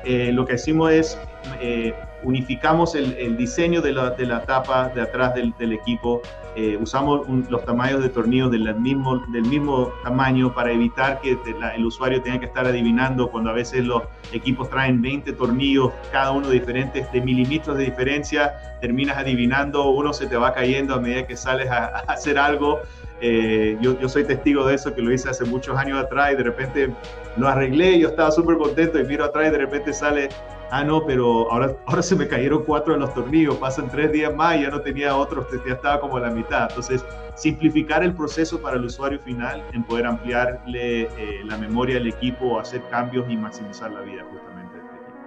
eh, 0.03 0.31
lo 0.33 0.45
que 0.45 0.55
hicimos 0.55 0.91
es 0.91 1.17
eh, 1.61 1.93
unificamos 2.23 2.95
el, 2.95 3.37
diseño 3.37 3.81
de 3.81 3.93
la, 3.93 4.11
de 4.11 4.25
la, 4.25 4.41
tapa 4.43 4.89
de 4.89 5.01
atrás 5.01 5.33
del, 5.35 5.71
equipo, 5.71 6.21
eh, 6.59 6.75
usamos 6.75 7.25
los 7.49 7.63
tamaños 7.63 8.03
de 8.03 8.09
tornillos 8.09 8.51
del 8.51 8.75
mismo, 8.75 9.25
del 9.27 9.43
mismo 9.43 9.93
tamaño 10.03 10.53
para 10.53 10.73
evitar 10.73 11.21
que 11.21 11.37
el 11.75 11.85
usuario 11.85 12.21
tenga 12.21 12.37
que 12.41 12.47
estar 12.47 12.65
adivinando 12.65 13.29
cuando 13.31 13.51
a 13.51 13.53
veces 13.53 13.85
los 13.85 14.03
equipos 14.33 14.69
traen 14.69 15.01
20 15.01 15.31
tornillos, 15.33 15.93
cada 16.11 16.31
uno 16.31 16.49
diferentes, 16.49 17.09
de 17.13 17.21
milímetros 17.21 17.77
de 17.77 17.85
diferencia, 17.85 18.77
terminas 18.81 19.17
adivinando, 19.17 19.89
uno 19.89 20.11
se 20.11 20.27
te 20.27 20.35
va 20.35 20.53
cayendo 20.53 20.95
a 20.95 20.99
medida 20.99 21.25
que 21.25 21.37
sales 21.37 21.69
a, 21.69 21.99
hacer 22.09 22.37
algo. 22.37 22.81
Eh, 23.21 23.77
yo, 23.79 23.97
yo, 23.97 24.09
soy 24.09 24.25
testigo 24.25 24.65
de 24.65 24.75
eso, 24.75 24.93
que 24.93 25.01
lo 25.01 25.13
hice 25.13 25.29
hace 25.29 25.45
muchos 25.45 25.77
años 25.77 25.97
atrás 25.97 26.33
y 26.33 26.35
de 26.35 26.43
repente 26.43 26.89
lo 27.37 27.47
arreglé, 27.47 27.97
yo 27.99 28.09
estaba 28.09 28.31
súper 28.31 28.57
contento 28.57 28.99
y 28.99 29.05
miro 29.05 29.23
atrás 29.23 29.47
y 29.47 29.51
de 29.51 29.59
repente 29.59 29.93
sale, 29.93 30.27
ah, 30.71 30.83
no, 30.83 31.05
pero 31.05 31.51
ahora, 31.51 31.75
ahora 31.85 32.01
se 32.01 32.15
me 32.15 32.27
cayeron 32.27 32.63
cuatro 32.63 32.93
de 32.93 32.99
los 32.99 33.13
tornillos, 33.13 33.55
pasan 33.57 33.89
tres 33.89 34.11
días 34.11 34.33
más 34.35 34.57
y 34.57 34.63
ya 34.63 34.69
no 34.69 34.81
tenía 34.81 35.15
otros, 35.15 35.47
ya 35.65 35.73
estaba 35.73 35.99
como 35.99 36.19
la 36.19 36.29
mitad. 36.29 36.67
Entonces, 36.69 37.05
simplificar 37.35 38.03
el 38.03 38.13
proceso 38.13 38.61
para 38.61 38.77
el 38.77 38.85
usuario 38.85 39.19
final 39.19 39.63
en 39.73 39.83
poder 39.83 40.05
ampliarle 40.05 41.03
eh, 41.03 41.41
la 41.45 41.57
memoria 41.57 41.95
del 41.95 42.07
equipo, 42.07 42.59
hacer 42.59 42.81
cambios 42.89 43.29
y 43.29 43.37
maximizar 43.37 43.91
la 43.91 44.01
vida 44.01 44.23
justamente 44.31 44.73
de 44.73 44.83
este 44.83 44.95
equipo. 44.95 45.17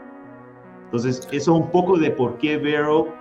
Entonces, 0.84 1.28
eso 1.32 1.32
es 1.32 1.48
un 1.48 1.70
poco 1.70 1.98
de 1.98 2.10
por 2.10 2.38
qué 2.38 2.56
Vero, 2.56 3.14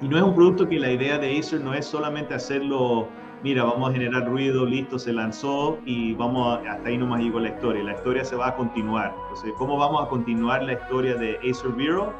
y 0.00 0.08
no 0.08 0.16
es 0.16 0.22
un 0.22 0.34
producto 0.34 0.68
que 0.68 0.78
la 0.78 0.90
idea 0.90 1.18
de 1.18 1.38
Acer 1.38 1.60
no 1.60 1.72
es 1.72 1.86
solamente 1.86 2.34
hacerlo 2.34 3.08
mira, 3.42 3.64
vamos 3.64 3.90
a 3.90 3.92
generar 3.92 4.26
ruido, 4.26 4.66
listo, 4.66 4.98
se 4.98 5.12
lanzó 5.12 5.78
y 5.84 6.14
vamos 6.14 6.60
hasta 6.68 6.88
ahí 6.88 6.98
nomás 6.98 7.20
llegó 7.20 7.40
la 7.40 7.50
historia. 7.50 7.82
La 7.82 7.94
historia 7.94 8.24
se 8.24 8.36
va 8.36 8.48
a 8.48 8.56
continuar. 8.56 9.14
Entonces, 9.22 9.52
¿cómo 9.56 9.76
vamos 9.76 10.04
a 10.04 10.08
continuar 10.08 10.62
la 10.62 10.74
historia 10.74 11.14
de 11.16 11.38
Acer 11.48 11.70
Vero? 11.72 12.12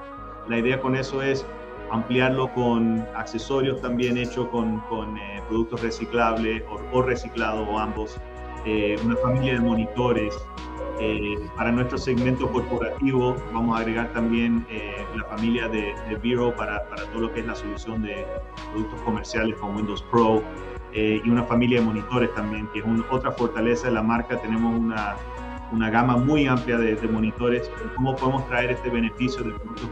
la 0.49 0.59
idea 0.59 0.81
con 0.81 0.97
eso 0.97 1.23
es 1.23 1.45
ampliarlo 1.91 2.53
con 2.53 3.07
accesorios 3.15 3.81
también 3.81 4.17
hechos 4.19 4.49
con, 4.49 4.83
eh, 5.19 5.43
productos 5.49 5.83
reciclables 5.83 6.63
o, 6.93 7.03
reciclados 7.03 7.67
o 7.69 7.79
ambos, 7.79 8.17
eh, 8.65 8.97
una 9.05 9.17
familia 9.17 9.55
de 9.55 9.61
monitores. 9.61 10.37
Eh, 10.99 11.37
para 11.55 11.71
nuestro 11.71 11.99
segmento 11.99 12.51
corporativo 12.51 13.37
vamos 13.53 13.77
a 13.77 13.81
agregar 13.81 14.11
también 14.15 14.67
la 15.15 15.25
familia 15.25 15.69
de, 15.69 15.95
de 16.09 16.53
para, 16.57 16.87
todo 17.13 17.21
lo 17.21 17.33
que 17.35 17.41
es 17.41 17.47
la 17.47 17.55
solución 17.55 18.01
de 18.01 18.27
productos 18.73 19.03
comerciales 19.03 19.57
con 19.57 19.77
Windows 19.77 20.03
Pro 20.11 20.43
y 20.97 21.29
una 21.29 21.45
familia 21.45 21.81
de 21.81 21.87
monitores 21.87 22.35
también, 22.35 22.69
que 22.69 22.79
es 22.79 22.85
otra 23.11 23.31
fortaleza 23.33 23.89
de 23.89 23.95
la 23.95 24.03
marca. 24.03 24.41
Tenemos 24.41 24.79
una, 24.79 25.17
una 25.73 25.91
gama 25.91 26.17
muy 26.17 26.47
amplia 26.47 26.79
de, 26.79 26.97
de 26.97 27.09
monitores. 27.09 27.71
¿Cómo 27.95 28.17
podemos 28.17 28.47
traer 28.49 28.71
este 28.71 28.89
beneficio 28.89 29.45
de 29.45 29.51
productos 29.53 29.91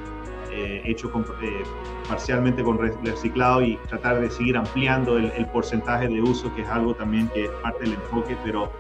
eh, 0.57 0.83
eh, 0.87 1.65
parcialmente 2.09 2.63
con 2.63 2.79
reciclado 2.79 3.63
y 3.63 3.77
tratar 3.89 4.21
de 4.21 4.31
seguir 4.31 4.57
ampliando 4.57 5.19
el, 5.19 5.47
porcentaje 5.47 6.07
de 6.07 6.23
uso, 6.23 6.55
que 6.55 6.63
es 6.63 6.69
algo 6.69 6.95
también 6.95 7.29
que 7.29 7.47
es 7.47 7.51
parte 7.63 7.85
del 7.85 7.95
enfoque, 7.95 8.37
pero 8.45 8.71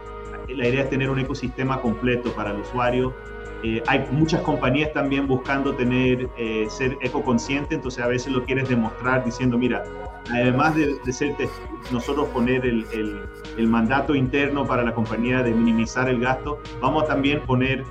la 0.49 0.69
idea 0.69 0.83
es 0.83 0.90
tener 0.90 1.11
un 1.11 1.19
ecosistema 1.19 1.81
completo 1.81 2.33
para 2.33 2.52
el 2.52 2.61
usuario. 2.61 3.12
Eh, 3.64 3.83
hay 3.88 4.07
muchas 4.12 4.43
compañías 4.43 4.93
también 4.93 5.26
buscando 5.26 5.75
tener, 5.75 6.28
ser 6.69 6.97
ecoconsciente, 7.00 7.75
entonces 7.75 8.04
a 8.04 8.09
veces 8.09 8.33
lo 8.33 8.45
quieres 8.45 8.69
demostrar 8.69 9.25
diciendo, 9.25 9.59
mira, 9.59 9.83
además 10.31 10.75
de, 10.75 10.97
de 11.04 11.12
ser 11.12 11.35
nosotros 11.93 12.28
poner 12.28 12.64
el, 12.64 12.87
el, 12.93 13.21
el 13.59 13.69
mandato 13.69 14.14
interno 14.14 14.66
para 14.66 14.83
la 14.83 14.95
compañía 14.95 15.43
de 15.43 15.52
minimizar 15.52 16.09
el 16.09 16.21
gasto, 16.21 16.61
vamos 16.81 17.04
a 17.04 17.07
también 17.09 17.40
poner 17.43 17.85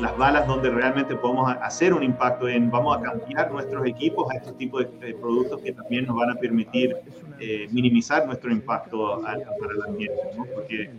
las 0.00 0.16
balas 0.16 0.46
donde 0.46 0.70
realmente 0.70 1.16
podemos 1.16 1.50
hacer 1.60 1.92
un 1.92 2.02
impacto 2.02 2.48
en, 2.48 2.70
vamos 2.70 2.96
a 2.96 3.02
cambiar 3.02 3.50
nuestros 3.50 3.86
equipos 3.86 4.30
a 4.30 4.36
estos 4.36 4.56
tipos 4.56 4.86
de, 5.00 5.14
productos 5.14 5.60
que 5.60 5.72
también 5.72 6.06
nos 6.06 6.16
van 6.16 6.30
a 6.30 6.34
permitir 6.34 6.96
eh, 7.40 7.68
minimizar 7.70 8.26
nuestro 8.26 8.50
impacto 8.50 9.20
para 9.22 9.36
el 9.36 9.82
ambiente, 9.86 10.18
Porque 10.54 10.90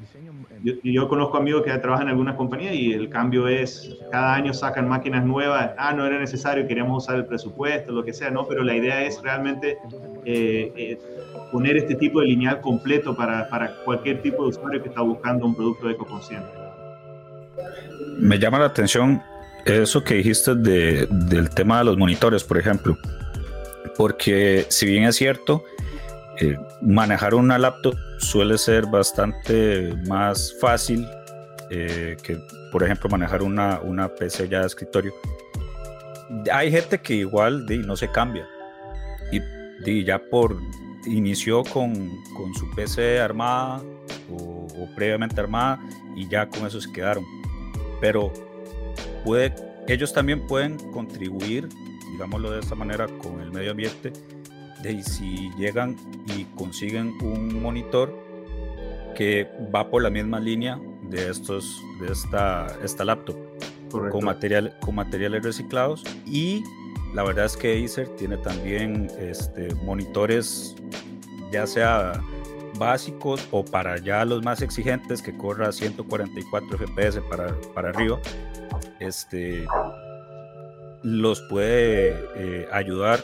yo, 0.63 0.74
yo, 0.83 1.07
conozco 1.07 1.38
amigos 1.38 1.63
que 1.63 1.71
trabajan 1.77 2.07
en 2.07 2.12
algunas 2.12 2.36
compañías 2.36 2.74
y 2.74 2.93
el 2.93 3.09
cambio 3.09 3.48
es, 3.48 3.98
cada 4.12 4.36
año 4.36 4.53
sacan 4.53 4.88
máquinas 4.88 5.25
nuevas, 5.25 5.71
ah, 5.77 5.93
no 5.93 6.05
era 6.05 6.19
necesario, 6.19 6.67
queríamos 6.67 7.03
usar 7.03 7.17
el 7.17 7.25
presupuesto, 7.25 7.91
lo 7.91 8.03
que 8.03 8.13
sea, 8.13 8.29
¿no? 8.29 8.45
Pero 8.48 8.63
la 8.63 8.75
idea 8.75 9.03
es 9.03 9.21
realmente 9.21 9.77
eh, 10.25 10.71
eh, 10.75 10.97
poner 11.51 11.77
este 11.77 11.95
tipo 11.95 12.21
de 12.21 12.27
lineal 12.27 12.61
completo 12.61 13.15
para, 13.15 13.49
para 13.49 13.75
cualquier 13.83 14.21
tipo 14.21 14.43
de 14.43 14.49
usuario 14.49 14.81
que 14.81 14.89
está 14.89 15.01
buscando 15.01 15.45
un 15.45 15.55
producto 15.55 15.89
ecoconsciente. 15.89 16.49
Me 18.17 18.38
llama 18.38 18.59
la 18.59 18.65
atención 18.65 19.21
eso 19.65 20.03
que 20.03 20.15
dijiste 20.15 20.55
de, 20.55 21.07
del 21.09 21.49
tema 21.49 21.79
de 21.79 21.85
los 21.85 21.97
monitores, 21.97 22.43
por 22.43 22.57
ejemplo, 22.57 22.97
porque 23.95 24.65
si 24.69 24.85
bien 24.85 25.03
es 25.03 25.15
cierto, 25.15 25.63
eh, 26.39 26.57
manejar 26.81 27.33
una 27.35 27.57
laptop 27.57 27.95
suele 28.17 28.57
ser 28.57 28.85
bastante 28.85 29.93
más 30.07 30.55
fácil 30.59 31.05
eh, 31.69 32.15
que, 32.23 32.39
por 32.71 32.83
ejemplo, 32.83 33.09
manejar 33.09 33.41
una, 33.41 33.79
una 33.81 34.07
PC 34.07 34.47
ya 34.47 34.61
de 34.61 34.67
escritorio. 34.67 35.13
Hay 36.51 36.71
gente 36.71 36.99
que 36.99 37.15
igual 37.15 37.65
no 37.85 37.95
se 37.95 38.09
cambia 38.11 38.47
y, 39.86 40.03
ya 40.03 40.19
por 40.19 40.62
inició 41.05 41.63
con, 41.63 42.21
con 42.36 42.53
su 42.53 42.69
PC 42.71 43.19
armada 43.19 43.81
o, 44.31 44.67
o 44.77 44.95
previamente 44.95 45.39
armada 45.39 45.79
y 46.15 46.27
ya 46.27 46.48
con 46.48 46.65
eso 46.65 46.79
se 46.81 46.91
quedaron. 46.91 47.25
Pero 48.01 48.31
puede, 49.24 49.53
ellos 49.88 50.13
también 50.13 50.45
pueden 50.48 50.77
contribuir, 50.91 51.69
digámoslo 52.12 52.51
de 52.51 52.59
esta 52.59 52.75
manera, 52.75 53.07
con 53.07 53.41
el 53.41 53.51
medio 53.51 53.71
ambiente, 53.71 54.13
de 54.81 55.03
si 55.03 55.50
llegan 55.57 55.95
y 56.38 56.45
consiguen 56.55 57.13
un 57.21 57.62
monitor 57.62 58.15
que 59.15 59.50
va 59.74 59.89
por 59.89 60.01
la 60.01 60.09
misma 60.09 60.39
línea 60.39 60.79
de 61.09 61.29
estos 61.29 61.81
de 62.00 62.12
esta, 62.12 62.67
esta 62.83 63.03
laptop 63.03 63.36
con 63.89 64.24
material 64.24 64.77
con 64.79 64.95
materiales 64.95 65.43
reciclados 65.43 66.03
y 66.25 66.63
la 67.13 67.23
verdad 67.23 67.45
es 67.45 67.57
que 67.57 67.83
Acer 67.83 68.07
tiene 68.15 68.37
también 68.37 69.09
este, 69.19 69.73
monitores 69.75 70.75
ya 71.51 71.65
sea 71.65 72.21
básicos 72.77 73.47
o 73.51 73.63
para 73.65 73.97
ya 73.97 74.23
los 74.25 74.43
más 74.43 74.61
exigentes 74.61 75.21
que 75.21 75.35
corra 75.35 75.71
144 75.71 76.77
FPS 76.77 77.19
para, 77.29 77.55
para 77.73 77.89
arriba, 77.89 78.19
este, 78.99 79.65
los 81.03 81.41
puede 81.43 82.15
eh, 82.35 82.67
ayudar 82.71 83.23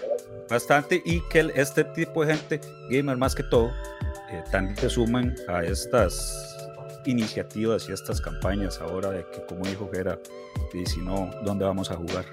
bastante 0.49 1.01
y 1.05 1.21
que 1.29 1.51
este 1.55 1.83
tipo 1.83 2.25
de 2.25 2.35
gente, 2.35 2.61
gamer 2.89 3.17
más 3.17 3.35
que 3.35 3.43
todo, 3.43 3.71
eh, 4.31 4.43
también 4.51 4.77
se 4.77 4.89
sumen 4.89 5.35
a 5.47 5.63
estas 5.63 6.55
iniciativas 7.05 7.87
y 7.87 7.93
estas 7.93 8.19
campañas 8.19 8.79
ahora 8.81 9.11
de 9.11 9.25
que, 9.31 9.45
como 9.45 9.65
dijo 9.65 9.89
Gera, 9.93 10.19
y 10.73 10.85
si 10.85 11.01
no, 11.01 11.31
¿dónde 11.43 11.65
vamos 11.65 11.91
a 11.91 11.95
jugar? 11.95 12.25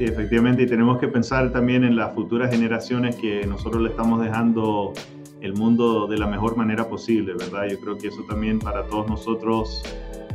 Sí, 0.00 0.06
efectivamente, 0.06 0.62
y 0.62 0.66
tenemos 0.66 0.96
que 0.96 1.08
pensar 1.08 1.52
también 1.52 1.84
en 1.84 1.94
las 1.94 2.14
futuras 2.14 2.50
generaciones 2.50 3.16
que 3.16 3.46
nosotros 3.46 3.82
le 3.82 3.90
estamos 3.90 4.18
dejando 4.18 4.94
el 5.42 5.52
mundo 5.52 6.06
de 6.06 6.16
la 6.16 6.26
mejor 6.26 6.56
manera 6.56 6.88
posible, 6.88 7.34
¿verdad? 7.34 7.66
Yo 7.70 7.78
creo 7.80 7.98
que 7.98 8.08
eso 8.08 8.22
también 8.26 8.60
para 8.60 8.86
todos 8.86 9.06
nosotros, 9.10 9.82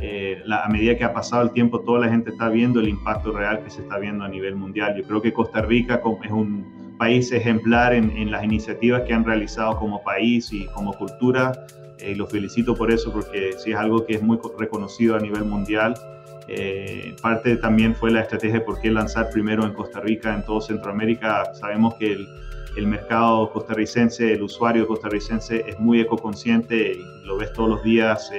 eh, 0.00 0.40
a 0.48 0.68
medida 0.68 0.96
que 0.96 1.02
ha 1.02 1.12
pasado 1.12 1.42
el 1.42 1.50
tiempo, 1.50 1.80
toda 1.80 1.98
la 1.98 2.08
gente 2.08 2.30
está 2.30 2.48
viendo 2.48 2.78
el 2.78 2.86
impacto 2.86 3.32
real 3.32 3.64
que 3.64 3.70
se 3.70 3.82
está 3.82 3.98
viendo 3.98 4.24
a 4.24 4.28
nivel 4.28 4.54
mundial. 4.54 4.94
Yo 4.96 5.02
creo 5.02 5.20
que 5.20 5.32
Costa 5.32 5.62
Rica 5.62 6.00
es 6.22 6.30
un 6.30 6.94
país 6.96 7.32
ejemplar 7.32 7.92
en, 7.92 8.30
las 8.30 8.44
iniciativas 8.44 9.02
que 9.02 9.14
han 9.14 9.24
realizado 9.24 9.80
como 9.80 10.00
país 10.04 10.52
y 10.52 10.66
como 10.66 10.92
cultura. 10.92 11.66
Eh, 11.98 12.12
y 12.12 12.14
los 12.14 12.30
felicito 12.30 12.76
por 12.76 12.92
eso, 12.92 13.12
porque 13.12 13.54
sí 13.58 13.72
es 13.72 13.76
algo 13.76 14.06
que 14.06 14.14
es 14.14 14.22
muy 14.22 14.38
reconocido 14.56 15.16
a 15.16 15.18
nivel 15.18 15.44
mundial. 15.44 15.96
Eh, 16.48 17.16
parte 17.20 17.56
también 17.56 17.94
fue 17.94 18.10
la 18.10 18.20
estrategia 18.20 18.60
de 18.60 18.64
por 18.64 18.80
qué 18.80 18.90
lanzar 18.90 19.30
primero 19.30 19.64
en 19.64 19.72
Costa 19.72 20.00
Rica, 20.00 20.34
en 20.34 20.44
todo 20.44 20.60
Centroamérica. 20.60 21.54
Sabemos 21.54 21.94
que 21.94 22.12
el, 22.12 22.86
mercado 22.86 23.50
costarricense, 23.52 24.34
el 24.34 24.42
usuario 24.42 24.86
costarricense 24.86 25.64
es 25.66 25.78
muy 25.80 26.00
ecoconsciente 26.00 26.92
y 26.92 27.26
lo 27.26 27.38
ves 27.38 27.52
todos 27.54 27.70
los 27.70 27.82
días. 27.82 28.30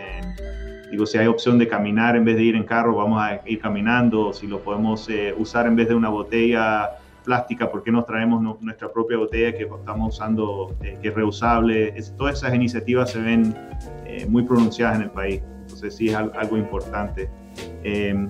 digo, 0.91 1.07
si 1.07 1.17
hay 1.17 1.25
opción 1.25 1.57
de 1.57 1.67
caminar 1.67 2.15
en 2.15 2.23
vez 2.23 2.35
de 2.35 2.43
ir 2.43 2.55
en 2.55 2.63
carro, 2.63 2.95
vamos 2.95 3.21
a 3.21 3.41
ir 3.45 3.59
caminando. 3.59 4.31
Si 4.31 4.45
lo 4.45 4.59
podemos 4.59 5.09
eh, 5.09 5.33
usar 5.37 5.65
en 5.65 5.75
vez 5.75 5.89
de 5.89 5.95
una 5.95 6.09
botella 6.09 6.91
plástica, 7.25 7.69
¿por 7.69 7.83
qué 7.83 7.91
nos 7.91 8.05
traemos 8.05 8.61
nuestra 8.61 8.89
propia 8.93 9.17
botella 9.17 9.57
que 9.57 9.63
estamos 9.63 10.15
usando, 10.15 10.77
eh, 10.81 10.97
que 11.01 11.09
es 11.09 11.15
reusable? 11.15 11.95
todas 12.15 12.35
esas 12.35 12.53
iniciativas 12.53 13.11
se 13.11 13.19
ven 13.19 13.55
muy 14.29 14.43
pronunciadas 14.43 14.97
en 14.97 15.01
el 15.03 15.11
país. 15.11 15.41
Entonces 15.63 15.95
sí 15.95 16.09
es 16.09 16.15
algo 16.15 16.57
importante. 16.57 17.29
Em, 17.83 18.29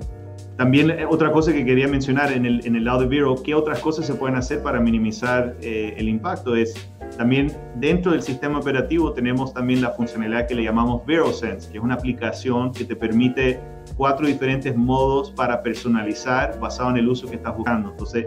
también 0.57 0.89
eh, 0.89 1.05
otra 1.07 1.31
cosa 1.31 1.53
que 1.53 1.63
quería 1.63 1.87
mencionar 1.87 2.31
en 2.31 2.45
el, 2.45 2.65
en 2.65 2.75
el 2.75 2.83
lado 2.83 3.01
de 3.01 3.07
Vero, 3.07 3.35
¿qué 3.43 3.53
otras 3.53 3.79
cosas 3.79 4.07
se 4.07 4.15
pueden 4.15 4.35
hacer 4.35 4.63
para 4.63 4.79
minimizar 4.79 5.55
eh, 5.61 5.93
el 5.97 6.09
impacto? 6.09 6.55
Es 6.55 6.73
también 7.15 7.55
dentro 7.75 8.11
del 8.11 8.23
sistema 8.23 8.59
operativo 8.59 9.13
tenemos 9.13 9.53
también 9.53 9.81
la 9.81 9.91
funcionalidad 9.91 10.47
que 10.47 10.55
le 10.55 10.63
llamamos 10.63 11.05
VeroSense, 11.05 11.71
que 11.71 11.77
es 11.77 11.83
una 11.83 11.93
aplicación 11.93 12.71
que 12.71 12.85
te 12.85 12.95
permite 12.95 13.59
cuatro 13.95 14.25
diferentes 14.25 14.75
modos 14.75 15.31
para 15.31 15.61
personalizar 15.61 16.59
basado 16.59 16.89
en 16.89 16.97
el 16.97 17.07
uso 17.07 17.27
que 17.27 17.35
estás 17.35 17.55
buscando. 17.55 17.91
Entonces, 17.91 18.25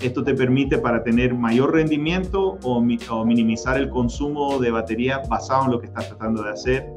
esto 0.00 0.22
te 0.24 0.34
permite 0.34 0.78
para 0.78 1.02
tener 1.02 1.34
mayor 1.34 1.72
rendimiento 1.72 2.58
o, 2.62 2.78
o 3.10 3.24
minimizar 3.24 3.76
el 3.76 3.88
consumo 3.90 4.58
de 4.58 4.70
batería 4.70 5.20
basado 5.28 5.64
en 5.66 5.72
lo 5.72 5.80
que 5.80 5.86
estás 5.86 6.08
tratando 6.08 6.42
de 6.42 6.50
hacer 6.50 6.91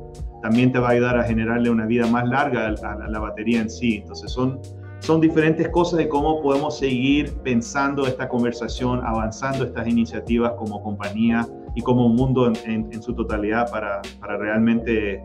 también 0.46 0.72
te 0.72 0.78
va 0.78 0.90
a 0.90 0.92
ayudar 0.92 1.18
a 1.18 1.24
generarle 1.24 1.72
una 1.72 1.88
vida 1.88 2.06
más 2.06 2.28
larga 2.28 2.68
a, 2.68 3.10
la 3.10 3.20
batería 3.20 3.62
en 3.62 3.68
sí. 3.68 3.96
Entonces 3.96 4.30
son, 4.32 4.60
son 5.00 5.20
diferentes 5.20 5.68
cosas 5.70 5.98
de 5.98 6.08
cómo 6.08 6.40
podemos 6.40 6.78
seguir 6.78 7.34
pensando 7.44 8.06
esta 8.06 8.30
conversación, 8.30 9.02
avanzando 9.04 9.64
estas 9.64 9.88
iniciativas 9.88 10.52
como 10.52 10.84
compañía 10.84 11.48
y 11.74 11.82
como 11.82 12.06
un 12.06 12.16
mundo 12.16 12.54
en, 12.64 13.02
su 13.02 13.16
totalidad 13.16 13.72
para, 13.72 14.04
para, 14.20 14.38
realmente 14.38 15.24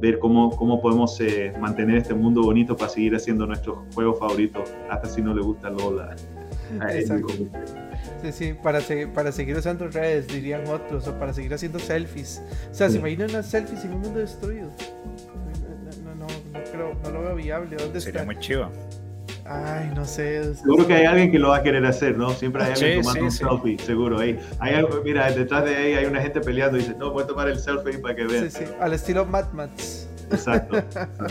ver 0.00 0.20
cómo, 0.20 0.50
cómo 0.50 0.80
podemos 0.80 1.20
eh, 1.20 1.52
mantener 1.60 1.96
este 1.96 2.14
mundo 2.14 2.42
bonito 2.42 2.76
para 2.76 2.90
seguir 2.90 3.16
haciendo 3.16 3.48
nuestros 3.48 3.76
juegos 3.92 4.20
favoritos, 4.20 4.72
hasta 4.88 5.08
si 5.08 5.20
no 5.20 5.34
le 5.34 5.42
gusta 5.42 5.68
Lola. 5.70 6.14
Sí, 8.22 8.32
sí, 8.32 8.54
para, 8.54 8.80
para 9.14 9.32
seguir 9.32 9.56
usando 9.56 9.88
redes, 9.88 10.28
dirían 10.28 10.66
otros, 10.66 11.08
o 11.08 11.18
para 11.18 11.32
seguir 11.32 11.54
haciendo 11.54 11.78
selfies. 11.78 12.42
O 12.70 12.74
sea, 12.74 12.90
se 12.90 12.98
imaginan 12.98 13.30
unas 13.30 13.46
selfies 13.46 13.84
en 13.84 13.94
un 13.94 14.00
mundo 14.00 14.20
destruido. 14.20 14.70
No, 16.04 16.14
no, 16.14 16.26
no, 16.26 16.64
creo, 16.70 16.94
no 17.02 17.10
lo 17.10 17.22
veo 17.22 17.36
viable. 17.36 17.76
¿Dónde 17.76 18.00
Sería 18.00 18.24
muy 18.24 18.38
chido. 18.38 18.70
Ay, 19.46 19.90
no 19.96 20.04
sé. 20.04 20.54
Seguro 20.54 20.86
que 20.86 20.94
hay 20.94 21.06
alguien 21.06 21.32
que 21.32 21.38
lo 21.38 21.48
va 21.48 21.56
a 21.56 21.62
querer 21.62 21.84
hacer, 21.84 22.16
¿no? 22.16 22.30
Siempre 22.30 22.62
hay 22.62 22.72
alguien 22.72 23.02
tomando 23.02 23.24
un 23.24 23.32
selfie, 23.32 23.78
seguro. 23.78 24.18
Hay, 24.20 24.38
hay 24.60 24.74
algo, 24.74 25.00
mira, 25.02 25.30
detrás 25.32 25.64
de 25.64 25.74
ahí 25.74 25.94
hay 25.94 26.04
una 26.04 26.20
gente 26.20 26.40
peleando 26.40 26.76
y 26.76 26.82
dice, 26.82 26.94
no, 26.96 27.10
voy 27.10 27.24
a 27.24 27.26
tomar 27.26 27.48
el 27.48 27.58
selfie 27.58 27.98
para 27.98 28.14
que 28.14 28.24
vean. 28.26 28.50
Sí, 28.50 28.64
sí, 28.64 28.72
al 28.78 28.92
estilo 28.92 29.24
Mad 29.24 29.50
Max. 29.52 30.08
Exacto, 30.30 30.76
exacto. 30.78 31.24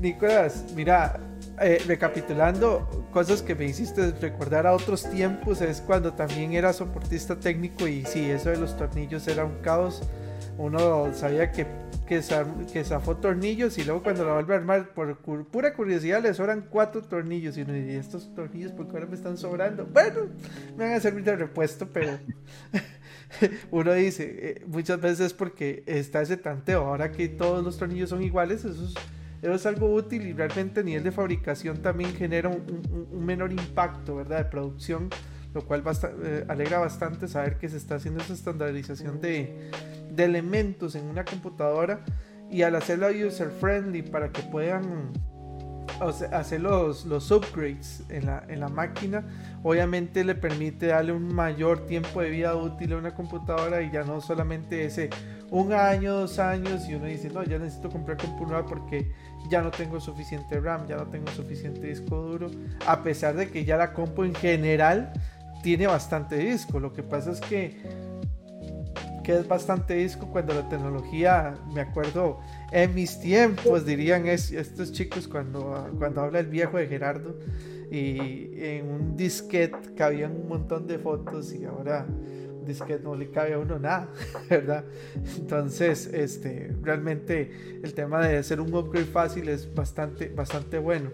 Nicolás, 0.00 0.64
mira, 0.74 1.18
eh, 1.62 1.82
recapitulando 1.86 3.06
cosas 3.12 3.42
que 3.42 3.54
me 3.54 3.66
hiciste 3.66 4.12
recordar 4.12 4.66
a 4.66 4.72
otros 4.72 5.10
tiempos, 5.10 5.60
es 5.60 5.82
cuando 5.82 6.14
también 6.14 6.54
era 6.54 6.72
soportista 6.72 7.38
técnico 7.38 7.86
y 7.86 8.06
sí, 8.06 8.30
eso 8.30 8.48
de 8.48 8.56
los 8.56 8.78
tornillos 8.78 9.28
era 9.28 9.44
un 9.44 9.58
caos. 9.60 10.02
Uno 10.56 11.12
sabía 11.12 11.52
que, 11.52 11.66
que, 12.06 12.22
que 12.72 12.84
zafó 12.84 13.16
tornillos 13.18 13.76
y 13.76 13.84
luego 13.84 14.02
cuando 14.02 14.24
lo 14.24 14.34
vuelve 14.34 14.54
a 14.54 14.56
armar, 14.56 14.88
por 14.94 15.18
pura 15.18 15.74
curiosidad, 15.74 16.22
le 16.22 16.32
sobran 16.32 16.66
cuatro 16.70 17.02
tornillos. 17.02 17.58
Y 17.58 17.62
uno 17.62 17.74
dice, 17.74 17.98
¿estos 17.98 18.34
tornillos 18.34 18.72
por 18.72 18.86
qué 18.86 18.92
ahora 18.94 19.06
me 19.06 19.16
están 19.16 19.36
sobrando? 19.36 19.84
Bueno, 19.84 20.28
me 20.78 20.84
van 20.84 20.94
a 20.94 21.00
servir 21.00 21.24
de 21.24 21.36
repuesto, 21.36 21.88
pero 21.92 22.18
uno 23.70 23.92
dice, 23.92 24.36
eh, 24.38 24.64
muchas 24.66 24.98
veces 24.98 25.34
porque 25.34 25.82
está 25.84 26.22
ese 26.22 26.38
tanteo. 26.38 26.86
Ahora 26.86 27.12
que 27.12 27.28
todos 27.28 27.62
los 27.62 27.76
tornillos 27.76 28.08
son 28.08 28.22
iguales, 28.22 28.64
eso 28.64 28.82
es 28.82 28.94
eso 29.42 29.54
es 29.54 29.66
algo 29.66 29.92
útil 29.92 30.26
y 30.26 30.32
realmente 30.32 30.80
a 30.80 30.82
nivel 30.82 31.02
de 31.02 31.12
fabricación 31.12 31.78
también 31.78 32.12
genera 32.14 32.48
un, 32.48 33.24
menor 33.24 33.52
impacto, 33.52 34.16
¿verdad? 34.16 34.38
De 34.38 34.44
producción, 34.44 35.08
lo 35.54 35.64
cual 35.64 35.82
eh, 36.24 36.44
alegra 36.48 36.78
bastante 36.78 37.26
saber 37.26 37.56
que 37.58 37.68
se 37.68 37.78
está 37.78 37.94
haciendo 37.96 38.22
esa 38.22 38.34
estandarización 38.34 39.20
de, 39.20 39.70
elementos 40.16 40.96
en 40.96 41.06
una 41.06 41.24
computadora 41.24 42.04
y 42.50 42.60
al 42.60 42.74
hacerlo 42.76 43.08
user 43.08 43.48
friendly 43.48 44.02
para 44.02 44.30
que 44.30 44.42
puedan 44.42 45.12
hacer 46.32 46.60
los, 46.60 47.06
upgrades 47.30 48.02
en 48.10 48.26
la, 48.26 48.44
en 48.48 48.60
máquina, 48.74 49.24
obviamente 49.62 50.24
le 50.24 50.34
permite 50.34 50.88
darle 50.88 51.12
un 51.12 51.34
mayor 51.34 51.86
tiempo 51.86 52.20
de 52.20 52.28
vida 52.28 52.54
útil 52.54 52.92
a 52.92 52.96
una 52.98 53.14
computadora 53.14 53.80
y 53.80 53.90
ya 53.90 54.02
no 54.04 54.20
solamente 54.20 54.84
ese 54.84 55.08
un 55.50 55.72
año, 55.72 56.14
dos 56.14 56.38
años 56.38 56.88
y 56.88 56.94
uno 56.94 57.06
dice, 57.06 57.28
no, 57.28 57.42
ya 57.42 57.58
necesito 57.58 57.90
comprar 57.90 58.16
compu 58.16 58.46
nueva 58.46 58.64
porque 58.66 59.12
ya 59.48 59.62
no 59.62 59.70
tengo 59.70 60.00
suficiente 60.00 60.60
RAM, 60.60 60.86
ya 60.86 60.96
no 60.96 61.06
tengo 61.06 61.30
suficiente 61.30 61.86
disco 61.86 62.16
duro, 62.16 62.50
a 62.86 63.02
pesar 63.02 63.36
de 63.36 63.48
que 63.48 63.64
ya 63.64 63.76
la 63.76 63.92
compu 63.92 64.24
en 64.24 64.34
general 64.34 65.12
tiene 65.62 65.86
bastante 65.86 66.36
disco. 66.36 66.80
Lo 66.80 66.92
que 66.92 67.02
pasa 67.02 67.32
es 67.32 67.40
que, 67.40 67.76
que 69.24 69.36
es 69.36 69.48
bastante 69.48 69.94
disco 69.94 70.26
cuando 70.30 70.54
la 70.54 70.68
tecnología, 70.68 71.54
me 71.72 71.80
acuerdo, 71.80 72.40
en 72.72 72.94
mis 72.94 73.18
tiempos 73.20 73.84
dirían 73.84 74.26
es, 74.26 74.52
estos 74.52 74.92
chicos 74.92 75.26
cuando, 75.26 75.90
cuando 75.98 76.22
habla 76.22 76.40
el 76.40 76.46
viejo 76.46 76.78
de 76.78 76.86
Gerardo 76.86 77.38
y 77.90 78.52
en 78.62 78.90
un 78.90 79.16
disquete 79.16 79.94
cabían 79.96 80.32
un 80.32 80.48
montón 80.48 80.86
de 80.86 80.98
fotos 80.98 81.52
y 81.52 81.64
ahora 81.64 82.06
dice 82.70 82.84
que 82.86 82.98
no 82.98 83.14
le 83.14 83.30
cabe 83.30 83.54
a 83.54 83.58
uno 83.58 83.78
nada, 83.78 84.08
¿verdad? 84.50 84.84
Entonces, 85.36 86.06
este, 86.12 86.74
realmente 86.82 87.80
el 87.82 87.94
tema 87.94 88.26
de 88.26 88.38
hacer 88.38 88.60
un 88.60 88.74
upgrade 88.74 89.06
fácil 89.06 89.48
es 89.48 89.72
bastante, 89.74 90.28
bastante 90.28 90.78
bueno. 90.78 91.10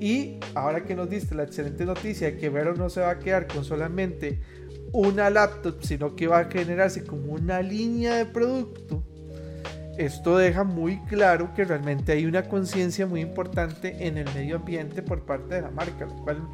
Y 0.00 0.38
ahora 0.54 0.84
que 0.84 0.94
nos 0.94 1.10
diste 1.10 1.34
la 1.34 1.42
excelente 1.42 1.84
noticia 1.84 2.30
de 2.30 2.36
que 2.36 2.48
Vero 2.48 2.74
no 2.74 2.88
se 2.88 3.00
va 3.00 3.10
a 3.10 3.18
quedar 3.18 3.46
con 3.48 3.64
solamente 3.64 4.40
una 4.92 5.28
laptop, 5.28 5.82
sino 5.82 6.14
que 6.14 6.28
va 6.28 6.38
a 6.40 6.44
generarse 6.44 7.04
como 7.04 7.32
una 7.32 7.60
línea 7.60 8.14
de 8.14 8.26
producto, 8.26 9.02
esto 9.98 10.38
deja 10.38 10.62
muy 10.62 11.00
claro 11.06 11.52
que 11.54 11.64
realmente 11.64 12.12
hay 12.12 12.24
una 12.24 12.44
conciencia 12.44 13.04
muy 13.06 13.20
importante 13.20 14.06
en 14.06 14.16
el 14.16 14.32
medio 14.32 14.56
ambiente 14.56 15.02
por 15.02 15.26
parte 15.26 15.56
de 15.56 15.62
la 15.62 15.72
marca, 15.72 16.06
lo 16.06 16.14
cual 16.22 16.48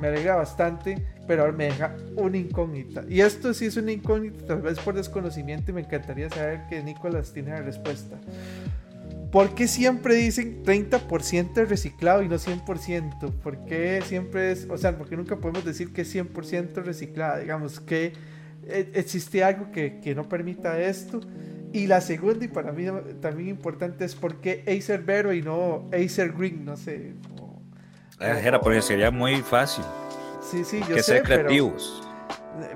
me 0.00 0.08
alegra 0.08 0.36
bastante, 0.36 1.02
pero 1.26 1.42
ahora 1.42 1.56
me 1.56 1.64
deja 1.64 1.94
una 2.16 2.36
incógnita. 2.36 3.04
Y 3.08 3.20
esto 3.20 3.54
sí 3.54 3.66
es 3.66 3.76
una 3.76 3.92
incógnita, 3.92 4.46
tal 4.46 4.62
vez 4.62 4.78
por 4.80 4.94
desconocimiento, 4.94 5.70
y 5.70 5.74
me 5.74 5.82
encantaría 5.82 6.28
saber 6.30 6.62
que 6.68 6.82
Nicolás 6.82 7.32
tiene 7.32 7.50
la 7.50 7.62
respuesta. 7.62 8.16
¿Por 9.30 9.54
qué 9.54 9.68
siempre 9.68 10.14
dicen 10.14 10.64
30% 10.64 11.66
reciclado 11.66 12.22
y 12.22 12.28
no 12.28 12.36
100%? 12.36 13.30
¿Por 13.30 13.64
qué 13.64 14.02
siempre 14.04 14.50
es, 14.50 14.66
o 14.68 14.76
sea, 14.76 14.98
porque 14.98 15.16
nunca 15.16 15.36
podemos 15.36 15.64
decir 15.64 15.92
que 15.92 16.02
es 16.02 16.12
100% 16.12 16.82
reciclado? 16.82 17.40
Digamos 17.40 17.78
que 17.78 18.12
eh, 18.66 18.90
existe 18.94 19.44
algo 19.44 19.70
que, 19.70 20.00
que 20.00 20.16
no 20.16 20.28
permita 20.28 20.80
esto. 20.80 21.20
Y 21.72 21.86
la 21.86 22.00
segunda, 22.00 22.44
y 22.44 22.48
para 22.48 22.72
mí 22.72 22.86
también 23.20 23.50
importante, 23.50 24.04
es 24.04 24.16
por 24.16 24.40
qué 24.40 24.64
Acer 24.66 25.04
Vero 25.04 25.32
y 25.32 25.42
no 25.42 25.88
Acer 25.92 26.32
Green, 26.32 26.64
no 26.64 26.76
sé, 26.76 27.12
era 28.20 28.60
porque 28.60 28.82
sería 28.82 29.10
muy 29.10 29.36
fácil. 29.42 29.84
Sí, 30.40 30.64
sí, 30.64 30.80
yo 30.88 30.96
que 30.96 31.02
sé, 31.02 31.14
ser 31.14 31.22
creativos. 31.22 32.02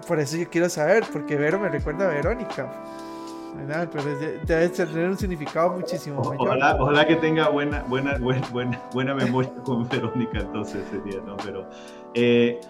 por 0.06 0.18
eso 0.18 0.36
yo 0.36 0.48
quiero 0.48 0.68
saber, 0.68 1.04
porque 1.12 1.36
Vero 1.36 1.58
me 1.58 1.68
recuerda 1.68 2.06
a 2.06 2.08
Verónica. 2.08 2.70
Pero 3.92 4.04
debe 4.46 4.68
tener 4.68 5.10
un 5.10 5.16
significado 5.16 5.70
muchísimo 5.70 6.20
mayor. 6.22 6.58
Ojalá, 6.80 7.06
que 7.06 7.16
tenga 7.16 7.48
buena, 7.50 7.84
buena, 7.84 8.18
buena, 8.18 8.82
buena, 8.92 9.14
memoria 9.14 9.52
con 9.62 9.88
Verónica 9.88 10.40
entonces 10.40 10.84
ese 10.88 11.20
¿no? 11.20 11.36
Pero 11.36 11.68
eh, 12.14 12.60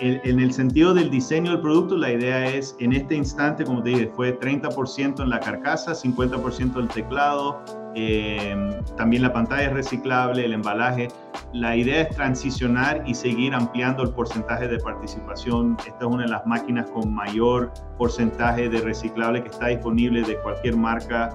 en, 0.00 0.40
el 0.40 0.52
sentido 0.52 0.94
del 0.94 1.10
diseño 1.10 1.52
del 1.52 1.60
producto, 1.60 1.96
la 1.96 2.12
idea 2.12 2.46
es, 2.46 2.76
en 2.80 2.92
este 2.92 3.14
instante, 3.14 3.64
como 3.64 3.82
te 3.82 3.90
dije, 3.90 4.12
fue 4.14 4.38
30% 4.38 5.22
en 5.22 5.30
la 5.30 5.40
carcasa, 5.40 5.92
50% 5.92 6.74
del 6.74 6.88
teclado, 6.88 7.62
Em, 7.98 8.84
también 8.98 9.22
la 9.22 9.32
pantalla 9.32 9.68
es 9.68 9.72
reciclable, 9.72 10.44
el 10.44 10.52
embalaje. 10.52 11.08
La 11.54 11.74
idea 11.74 12.02
es 12.02 12.14
transicionar 12.14 13.02
y 13.06 13.14
seguir 13.14 13.54
ampliando 13.54 14.02
el 14.02 14.10
porcentaje 14.10 14.68
de 14.68 14.78
participación. 14.78 15.78
Esta 15.86 16.00
es 16.00 16.06
una 16.06 16.24
de 16.24 16.28
las 16.28 16.46
máquinas 16.46 16.90
con 16.90 17.14
mayor 17.14 17.72
porcentaje 17.96 18.68
de 18.68 18.82
reciclable 18.82 19.42
que 19.42 19.48
está 19.48 19.68
disponible 19.68 20.22
de 20.22 20.36
cualquier 20.40 20.76
marca. 20.76 21.30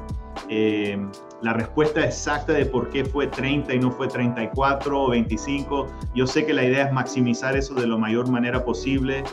Em, 0.50 1.12
la 1.42 1.54
respuesta 1.54 2.06
exacta 2.06 2.54
de 2.54 2.66
por 2.66 2.90
qué 2.90 3.04
fue 3.04 3.28
30 3.28 3.74
y 3.74 3.80
no 3.80 3.92
fue 3.92 4.08
34 4.08 5.04
o 5.04 5.10
25, 5.10 5.88
yo 6.14 6.28
sé 6.28 6.46
que 6.46 6.54
la 6.54 6.64
idea 6.64 6.86
es 6.86 6.94
maximizar 6.94 7.58
eso 7.58 7.74
de 7.74 7.88
la 7.88 7.98
mayor 7.98 8.30
manera 8.30 8.64
posible. 8.64 9.24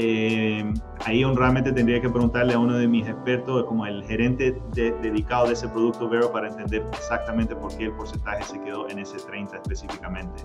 Eh, 0.00 0.64
ahí 1.06 1.24
honradamente 1.24 1.72
tendría 1.72 2.00
que 2.00 2.08
preguntarle 2.08 2.54
a 2.54 2.58
uno 2.60 2.78
de 2.78 2.86
mis 2.86 3.06
expertos, 3.08 3.64
como 3.64 3.84
el 3.84 4.04
gerente 4.04 4.56
dedicado 4.72 5.48
de 5.48 5.54
ese 5.54 5.66
producto 5.68 6.08
Vero, 6.08 6.30
para 6.30 6.48
entender 6.48 6.86
exactamente 6.92 7.56
por 7.56 7.76
qué 7.76 7.86
el 7.86 7.92
porcentaje 7.92 8.44
se 8.44 8.60
quedó 8.60 8.88
en 8.88 9.00
ese 9.00 9.16
30 9.16 9.56
específicamente. 9.56 10.44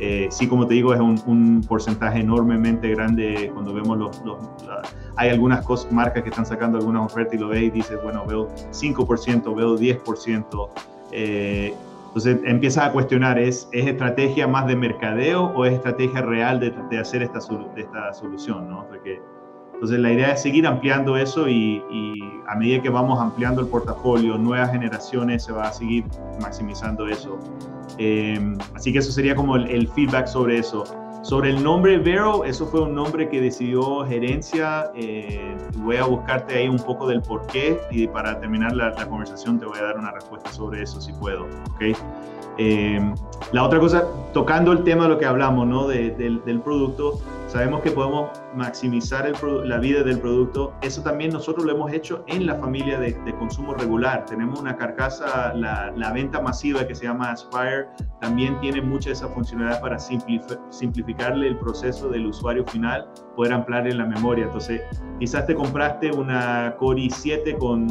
Eh, 0.00 0.28
sí, 0.30 0.46
como 0.46 0.66
te 0.66 0.74
digo, 0.74 0.92
es 0.92 1.00
un, 1.00 1.64
porcentaje 1.66 2.20
enormemente 2.20 2.90
grande 2.90 3.50
cuando 3.54 3.72
vemos 3.72 3.96
los... 3.98 4.22
hay 5.20 5.28
algunas 5.28 5.66
marcas 5.90 6.22
que 6.22 6.30
están 6.30 6.46
sacando 6.46 6.78
algunas 6.78 7.04
ofertas 7.04 7.34
y 7.34 7.38
lo 7.38 7.48
ves 7.48 7.64
y 7.64 7.70
dices, 7.70 7.98
bueno, 8.02 8.24
veo 8.24 8.48
5%, 8.70 9.54
veo 9.54 9.76
10%. 9.76 10.68
Eh, 11.12 11.74
entonces 12.06 12.38
empiezas 12.44 12.88
a 12.88 12.92
cuestionar, 12.92 13.38
¿es, 13.38 13.68
¿es 13.70 13.86
estrategia 13.86 14.48
más 14.48 14.66
de 14.66 14.76
mercadeo 14.76 15.52
o 15.54 15.66
es 15.66 15.74
estrategia 15.74 16.22
real 16.22 16.58
de, 16.58 16.72
de 16.88 16.98
hacer 16.98 17.22
esta, 17.22 17.38
de 17.74 17.82
esta 17.82 18.14
solución? 18.14 18.70
¿no? 18.70 18.86
Porque, 18.88 19.20
entonces 19.74 19.98
la 19.98 20.10
idea 20.10 20.32
es 20.32 20.40
seguir 20.40 20.66
ampliando 20.66 21.18
eso 21.18 21.46
y, 21.48 21.82
y, 21.90 22.14
a 22.48 22.56
medida 22.56 22.80
que 22.80 22.88
vamos 22.88 23.20
ampliando 23.20 23.60
el 23.60 23.66
portafolio, 23.66 24.38
nuevas 24.38 24.72
generaciones, 24.72 25.44
se 25.44 25.52
va 25.52 25.68
a 25.68 25.72
seguir 25.72 26.04
maximizando 26.40 27.06
eso. 27.06 27.38
Eh, 27.98 28.56
así 28.74 28.90
que 28.90 29.00
eso 29.00 29.12
sería 29.12 29.34
como 29.34 29.56
el, 29.56 29.70
el 29.70 29.86
feedback 29.86 30.26
sobre 30.26 30.58
eso. 30.58 30.84
Sobre 31.22 31.50
el 31.50 31.62
nombre 31.62 31.98
Vero, 31.98 32.44
eso 32.44 32.66
fue 32.66 32.80
un 32.80 32.94
nombre 32.94 33.28
que 33.28 33.42
decidió 33.42 34.06
gerencia. 34.06 34.90
Eh, 34.94 35.54
voy 35.76 35.96
a 35.96 36.04
buscarte 36.04 36.54
ahí 36.54 36.68
un 36.68 36.78
poco 36.78 37.06
del 37.06 37.20
por 37.20 37.46
qué 37.46 37.78
y 37.90 38.06
para 38.06 38.40
terminar 38.40 38.74
la, 38.74 38.94
conversación 39.06 39.58
te 39.58 39.66
voy 39.66 39.78
a 39.78 39.82
dar 39.82 39.98
una 39.98 40.12
respuesta 40.12 40.50
sobre 40.50 40.82
eso 40.82 40.98
si 40.98 41.12
puedo. 41.12 41.46
¿okay? 41.74 41.94
Eh, 42.56 43.00
la 43.52 43.64
otra 43.64 43.78
cosa, 43.78 44.06
tocando 44.32 44.72
el 44.72 44.82
tema 44.82 45.04
de 45.04 45.10
lo 45.10 45.18
que 45.18 45.26
hablamos, 45.26 45.66
¿no? 45.66 45.88
del 45.88 46.60
producto, 46.64 47.20
sabemos 47.50 47.82
que 47.82 47.90
podemos 47.90 48.30
maximizar 48.54 49.32
la 49.64 49.78
vida 49.78 50.04
del 50.04 50.20
producto. 50.20 50.72
Eso 50.82 51.02
también 51.02 51.32
nosotros 51.32 51.66
lo 51.66 51.72
hemos 51.72 51.92
hecho 51.92 52.24
en 52.28 52.46
la 52.46 52.54
familia 52.54 52.98
de, 53.00 53.14
consumo 53.38 53.74
regular. 53.74 54.24
Tenemos 54.24 54.60
una 54.60 54.76
carcasa, 54.76 55.52
la, 55.54 56.12
venta 56.12 56.40
masiva 56.40 56.86
que 56.86 56.94
se 56.94 57.04
llama 57.04 57.32
Aspire, 57.32 57.88
también 58.20 58.58
tiene 58.60 58.80
mucha 58.80 59.10
esa 59.10 59.28
funcionalidad 59.28 59.80
para 59.80 59.98
simplificarle 59.98 61.48
el 61.48 61.58
proceso 61.58 62.08
del 62.08 62.26
usuario 62.26 62.64
final, 62.66 63.10
poder 63.34 63.52
ampliarle 63.52 63.94
la 63.94 64.06
memoria. 64.06 64.44
Entonces, 64.44 64.82
quizás 65.18 65.46
te 65.46 65.54
compraste 65.54 66.12
una 66.12 66.76
Core 66.78 67.02
i7 67.02 67.58
con 67.58 67.88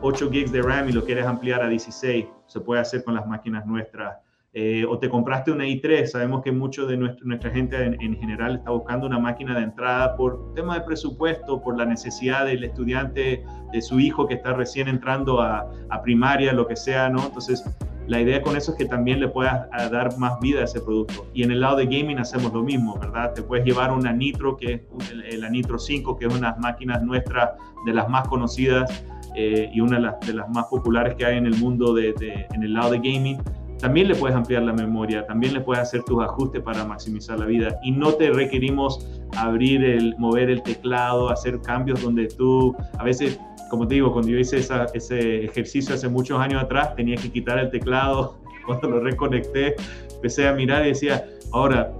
8 0.00 0.30
gigs 0.30 0.52
de 0.52 0.62
RAM 0.62 0.88
y 0.88 0.92
lo 0.92 1.04
quieres 1.04 1.26
ampliar 1.26 1.62
a 1.62 1.68
16, 1.68 2.26
se 2.46 2.60
puede 2.60 2.80
hacer 2.80 3.04
con 3.04 3.14
las 3.14 3.26
máquinas 3.26 3.66
nuestras. 3.66 4.23
Eh, 4.56 4.84
o 4.88 4.96
te 5.00 5.08
compraste 5.08 5.50
una 5.50 5.64
i3, 5.64 6.06
sabemos 6.06 6.42
que 6.42 6.52
mucho 6.52 6.86
de 6.86 6.96
nuestra, 6.96 7.50
gente 7.50 7.76
en, 7.76 8.16
general 8.16 8.54
está 8.54 8.70
buscando 8.70 9.04
una 9.04 9.18
máquina 9.18 9.52
de 9.58 9.64
entrada 9.64 10.14
por 10.14 10.54
tema 10.54 10.78
de 10.78 10.82
presupuesto, 10.82 11.60
por 11.60 11.76
la 11.76 11.84
necesidad 11.84 12.46
del 12.46 12.62
estudiante, 12.62 13.44
de 13.72 13.82
su 13.82 13.98
hijo 13.98 14.28
que 14.28 14.34
está 14.34 14.52
recién 14.52 14.86
entrando 14.86 15.42
a, 15.42 15.68
primaria, 16.04 16.52
lo 16.52 16.68
que 16.68 16.76
sea, 16.76 17.08
¿no? 17.08 17.24
Entonces, 17.24 17.64
la 18.06 18.20
idea 18.20 18.42
con 18.42 18.56
eso 18.56 18.72
es 18.72 18.78
que 18.78 18.84
también 18.84 19.18
le 19.18 19.26
puedas 19.26 19.68
dar 19.90 20.16
más 20.18 20.38
vida 20.38 20.60
a 20.60 20.64
ese 20.64 20.80
producto. 20.80 21.26
Y 21.34 21.42
en 21.42 21.50
el 21.50 21.60
lado 21.60 21.78
de 21.78 21.86
gaming 21.86 22.20
hacemos 22.20 22.52
lo 22.52 22.62
mismo, 22.62 22.96
¿verdad? 22.96 23.32
Te 23.32 23.42
puedes 23.42 23.64
llevar 23.64 23.90
una 23.90 24.12
Nitro, 24.12 24.56
que 24.56 24.86
es 25.28 25.38
la 25.38 25.50
Nitro 25.50 25.80
5, 25.80 26.16
que 26.16 26.26
es 26.26 26.34
una 26.34 26.54
máquina 26.60 26.98
nuestra 26.98 27.56
de 27.86 27.92
las 27.92 28.08
más 28.08 28.28
conocidas 28.28 29.04
eh, 29.34 29.68
y 29.72 29.80
una 29.80 30.14
de 30.20 30.32
las, 30.32 30.48
más 30.50 30.66
populares 30.66 31.16
que 31.16 31.26
hay 31.26 31.38
en 31.38 31.46
el 31.46 31.56
mundo 31.56 31.92
de, 31.92 32.14
en 32.52 32.62
el 32.62 32.72
lado 32.72 32.92
de 32.92 32.98
gaming. 32.98 33.38
También 33.78 34.08
le 34.08 34.14
puedes 34.14 34.36
ampliar 34.36 34.62
la 34.62 34.72
memoria, 34.72 35.26
también 35.26 35.54
le 35.54 35.60
puedes 35.60 35.82
hacer 35.82 36.02
tus 36.04 36.22
ajustes 36.22 36.62
para 36.62 36.84
maximizar 36.84 37.38
la 37.38 37.46
vida 37.46 37.78
y 37.82 37.90
no 37.90 38.12
te 38.14 38.30
requerimos 38.30 39.06
abrir 39.36 39.84
el, 39.84 40.14
mover 40.18 40.50
el 40.50 40.62
teclado, 40.62 41.28
hacer 41.28 41.60
cambios 41.60 42.02
donde 42.02 42.28
tú 42.28 42.74
a 42.98 43.04
veces 43.04 43.38
como 43.74 43.88
te 43.88 43.94
digo, 43.94 44.12
cuando 44.12 44.30
yo 44.30 44.38
hice 44.38 44.58
ese 44.58 45.44
ejercicio 45.44 45.94
hace 45.94 46.08
muchos 46.08 46.38
años 46.38 46.62
atrás, 46.62 46.94
tenía 46.94 47.16
que 47.16 47.30
quitar 47.30 47.58
el 47.58 47.70
teclado. 47.70 48.38
Cuando 48.66 48.88
lo 48.88 49.00
reconecté, 49.00 49.74
empecé 50.14 50.48
a 50.48 50.54
mirar 50.54 50.86
y 50.86 50.88
decía, 50.88 51.28
ahora 51.52 51.92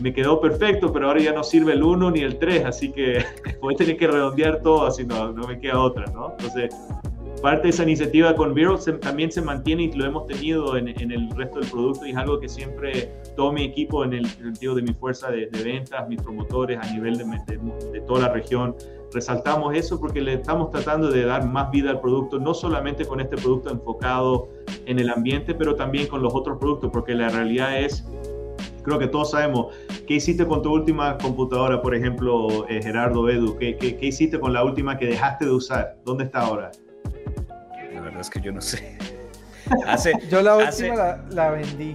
me 0.00 0.12
quedó 0.12 0.40
perfecto, 0.40 0.92
pero 0.92 1.08
ahora 1.08 1.20
ya 1.20 1.32
no 1.32 1.42
sirve 1.42 1.72
el 1.72 1.82
1 1.82 2.12
ni 2.12 2.20
el 2.20 2.38
3, 2.38 2.66
así 2.66 2.92
que 2.92 3.24
voy 3.60 3.74
a 3.74 3.76
tener 3.76 3.96
que 3.96 4.06
redondear 4.06 4.60
todo, 4.62 4.86
así 4.86 5.04
no, 5.04 5.32
no 5.32 5.48
me 5.48 5.58
queda 5.58 5.80
otra, 5.80 6.04
¿no? 6.12 6.32
Entonces, 6.38 6.72
parte 7.44 7.64
de 7.64 7.68
esa 7.68 7.82
iniciativa 7.82 8.34
con 8.34 8.54
Vero 8.54 8.78
también 9.02 9.30
se 9.30 9.42
mantiene 9.42 9.82
y 9.82 9.92
lo 9.92 10.06
hemos 10.06 10.26
tenido 10.26 10.78
en, 10.78 10.88
en, 10.88 11.12
el 11.12 11.28
resto 11.32 11.60
del 11.60 11.70
producto 11.70 12.06
y 12.06 12.12
es 12.12 12.16
algo 12.16 12.40
que 12.40 12.48
siempre 12.48 13.12
todo 13.36 13.52
mi 13.52 13.64
equipo 13.64 14.02
en 14.02 14.14
el 14.14 14.24
sentido 14.24 14.74
de 14.74 14.80
mi 14.80 14.94
fuerza 14.94 15.30
de, 15.30 15.50
ventas, 15.62 16.08
mis 16.08 16.22
promotores 16.22 16.78
a 16.80 16.90
nivel 16.90 17.18
de, 17.18 17.24
de, 17.92 18.00
toda 18.00 18.22
la 18.22 18.28
región, 18.32 18.74
resaltamos 19.12 19.76
eso 19.76 20.00
porque 20.00 20.22
le 20.22 20.32
estamos 20.32 20.70
tratando 20.70 21.10
de 21.10 21.26
dar 21.26 21.46
más 21.46 21.70
vida 21.70 21.90
al 21.90 22.00
producto, 22.00 22.38
no 22.38 22.54
solamente 22.54 23.04
con 23.04 23.20
este 23.20 23.36
producto 23.36 23.70
enfocado 23.70 24.48
en 24.86 24.98
el 24.98 25.10
ambiente, 25.10 25.54
pero 25.54 25.74
también 25.74 26.06
con 26.06 26.22
los 26.22 26.34
otros 26.34 26.56
productos, 26.56 26.90
porque 26.90 27.14
la 27.14 27.28
realidad 27.28 27.78
es 27.78 28.06
creo 28.84 28.98
que 28.98 29.06
todos 29.06 29.32
sabemos. 29.32 29.74
¿Qué 30.06 30.14
hiciste 30.14 30.46
con 30.46 30.62
tu 30.62 30.72
última 30.72 31.18
computadora, 31.18 31.82
por 31.82 31.94
ejemplo, 31.94 32.66
eh, 32.70 32.80
Gerardo 32.82 33.28
Edu? 33.28 33.58
¿Qué, 33.58 33.76
¿Qué, 33.76 33.98
qué, 33.98 34.06
hiciste 34.06 34.40
con 34.40 34.54
la 34.54 34.64
última 34.64 34.96
que 34.96 35.04
dejaste 35.04 35.44
de 35.44 35.50
usar? 35.50 35.98
¿Dónde 36.06 36.24
está 36.24 36.40
ahora? 36.40 36.70
La 38.24 38.28
es 38.28 38.30
que 38.30 38.40
yo 38.40 38.52
no 38.52 38.60
sé. 38.60 38.98
Hace, 39.86 40.12
yo 40.30 40.42
la 40.42 40.56
última 40.56 40.94
la, 40.94 41.24
la, 41.30 41.50
vendí. 41.50 41.94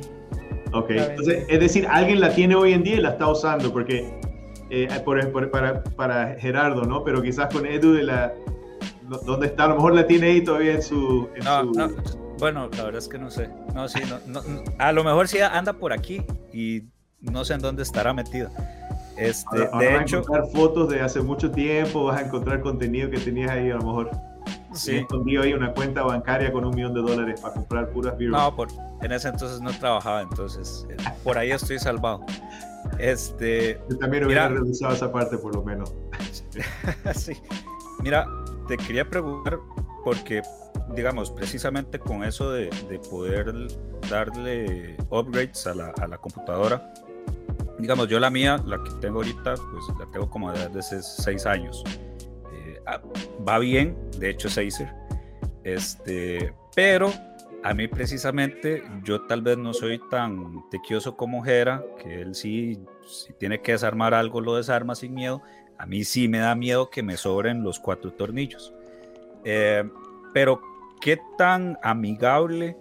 Ok, 0.71 0.91
entonces, 0.91 1.45
es 1.47 1.59
decir, 1.59 1.87
alguien 1.89 2.19
la 2.19 2.29
tiene 2.33 2.55
hoy 2.55 2.73
en 2.73 2.83
día 2.83 2.95
y 2.95 3.01
la 3.01 3.09
está 3.11 3.27
usando, 3.27 3.73
porque 3.73 4.13
eh, 4.69 4.87
por, 5.03 5.51
para, 5.51 5.83
para, 5.83 6.35
Gerardo, 6.39 6.83
¿no? 6.83 7.03
Pero 7.03 7.21
quizás 7.21 7.51
con 7.51 7.65
Edu 7.65 7.93
de 7.93 8.03
la... 8.03 8.33
¿Dónde 9.25 9.47
está? 9.47 9.63
A 9.63 9.67
lo 9.69 9.75
mejor 9.75 9.95
la 9.95 10.05
tiene 10.05 10.27
ahí 10.27 10.43
todavía 10.43 10.73
en 10.73 10.83
su... 10.83 11.27
no, 11.43 11.63
no, 11.63 11.89
bueno, 12.39 12.69
la 12.77 12.83
verdad 12.83 12.99
es 12.99 13.07
que 13.07 13.17
no 13.17 13.29
sé. 13.29 13.49
No, 13.73 13.89
sí, 13.89 13.99
no, 14.27 14.41
a 14.77 14.91
lo 14.91 15.03
mejor 15.03 15.27
sí 15.27 15.39
anda 15.39 15.73
por 15.73 15.91
aquí 15.91 16.21
y 16.53 16.83
no 17.19 17.43
sé 17.43 17.55
en 17.55 17.61
dónde 17.61 17.83
estará 17.83 18.13
metido. 18.13 18.49
Este, 19.17 19.59
de 19.59 19.65
vas 19.67 19.83
a 19.83 20.01
encontrar 20.03 20.47
fotos 20.53 20.89
de 20.89 21.01
hace 21.01 21.21
mucho 21.21 21.51
tiempo, 21.51 22.05
vas 22.05 22.21
a 22.21 22.25
encontrar 22.25 22.61
contenido 22.61 23.09
que 23.09 23.17
tenías 23.17 23.51
ahí 23.51 23.69
a 23.69 23.75
lo 23.75 23.83
mejor. 23.83 24.11
Sí. 24.73 24.97
Escondido 24.97 25.43
ahí 25.43 25.53
una 25.53 25.73
cuenta 25.73 26.03
bancaria 26.03 26.51
con 26.51 26.65
un 26.65 26.75
millón 26.75 26.93
de 26.93 27.01
dólares 27.01 27.41
para 27.41 27.53
comprar 27.55 27.89
puras 27.89 28.17
beers. 28.17 28.31
No, 28.31 28.55
por, 28.55 28.67
en 29.01 29.11
ese 29.11 29.29
entonces 29.29 29.61
no 29.61 29.71
trabajaba, 29.71 30.21
entonces 30.21 30.85
eh, 30.89 30.97
por 31.23 31.37
ahí 31.37 31.51
estoy 31.51 31.79
salvado. 31.79 32.25
Este, 32.97 33.81
Yo 33.89 33.97
también 33.97 34.25
hubiera 34.25 34.47
revisado 34.47 34.93
esa 34.93 35.11
parte 35.11 35.37
por 35.37 35.55
lo 35.55 35.63
menos. 35.63 35.93
sí. 37.15 37.33
Mira, 38.01 38.25
te 38.67 38.77
quería 38.77 39.09
preguntar 39.09 39.59
porque, 40.03 40.41
digamos, 40.95 41.31
precisamente 41.31 41.99
con 41.99 42.23
eso 42.23 42.51
de, 42.51 42.69
de 42.89 42.99
poder 42.99 43.53
darle 44.09 44.95
upgrades 45.09 45.67
a 45.67 45.75
la, 45.75 45.87
a 46.01 46.07
la, 46.07 46.17
computadora, 46.17 46.93
digamos, 47.77 48.07
yo 48.07 48.19
la 48.19 48.29
mía, 48.29 48.61
la 48.65 48.81
que 48.83 48.91
tengo 49.01 49.17
ahorita, 49.17 49.55
pues 49.55 49.99
la 49.99 50.05
tengo 50.11 50.29
como 50.29 50.51
desde 50.51 50.79
hace 50.79 51.01
seis 51.01 51.45
años. 51.45 51.83
Ah, 52.85 53.01
va 53.47 53.59
bien, 53.59 53.95
de 54.17 54.29
hecho 54.29 54.47
Acer, 54.47 54.93
este, 55.63 56.53
pero 56.75 57.11
a 57.63 57.73
mí 57.73 57.87
precisamente 57.87 58.83
yo 59.03 59.21
tal 59.21 59.41
vez 59.41 59.57
no 59.57 59.73
soy 59.73 59.99
tan 60.09 60.69
tequioso 60.69 61.17
como 61.17 61.43
Jera, 61.43 61.83
que 62.01 62.21
él 62.21 62.35
sí, 62.35 62.79
si 63.07 63.33
tiene 63.33 63.61
que 63.61 63.73
desarmar 63.73 64.13
algo 64.13 64.41
lo 64.41 64.55
desarma 64.55 64.95
sin 64.95 65.13
miedo, 65.13 65.41
a 65.77 65.85
mí 65.85 66.03
sí 66.03 66.27
me 66.27 66.39
da 66.39 66.55
miedo 66.55 66.89
que 66.89 67.03
me 67.03 67.17
sobren 67.17 67.63
los 67.63 67.79
cuatro 67.79 68.11
tornillos. 68.11 68.73
Eh, 69.43 69.83
pero 70.33 70.61
qué 71.01 71.19
tan 71.37 71.77
amigable 71.81 72.77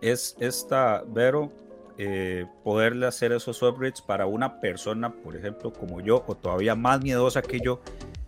es 0.00 0.36
esta 0.40 1.04
Vero 1.06 1.52
eh, 1.98 2.46
poderle 2.62 3.06
hacer 3.06 3.32
esos 3.32 3.62
upgrades 3.62 4.02
para 4.02 4.26
una 4.26 4.60
persona, 4.60 5.10
por 5.10 5.36
ejemplo, 5.36 5.72
como 5.72 6.00
yo, 6.00 6.24
o 6.26 6.34
todavía 6.34 6.74
más 6.74 7.00
miedosa 7.02 7.40
que 7.42 7.58
yo, 7.60 7.80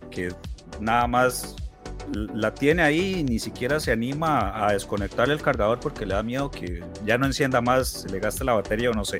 que 0.09 0.33
nada 0.79 1.07
más 1.07 1.55
la 2.13 2.53
tiene 2.53 2.81
ahí 2.81 3.19
y 3.19 3.23
ni 3.23 3.39
siquiera 3.39 3.79
se 3.79 3.91
anima 3.91 4.65
a 4.65 4.73
desconectar 4.73 5.29
el 5.29 5.41
cargador 5.41 5.79
porque 5.79 6.05
le 6.05 6.15
da 6.15 6.23
miedo 6.23 6.49
que 6.49 6.83
ya 7.05 7.17
no 7.17 7.25
encienda 7.25 7.61
más, 7.61 7.87
se 7.87 8.09
le 8.09 8.19
gaste 8.19 8.43
la 8.43 8.53
batería 8.53 8.89
o 8.89 8.93
no 8.93 9.05
sé. 9.05 9.19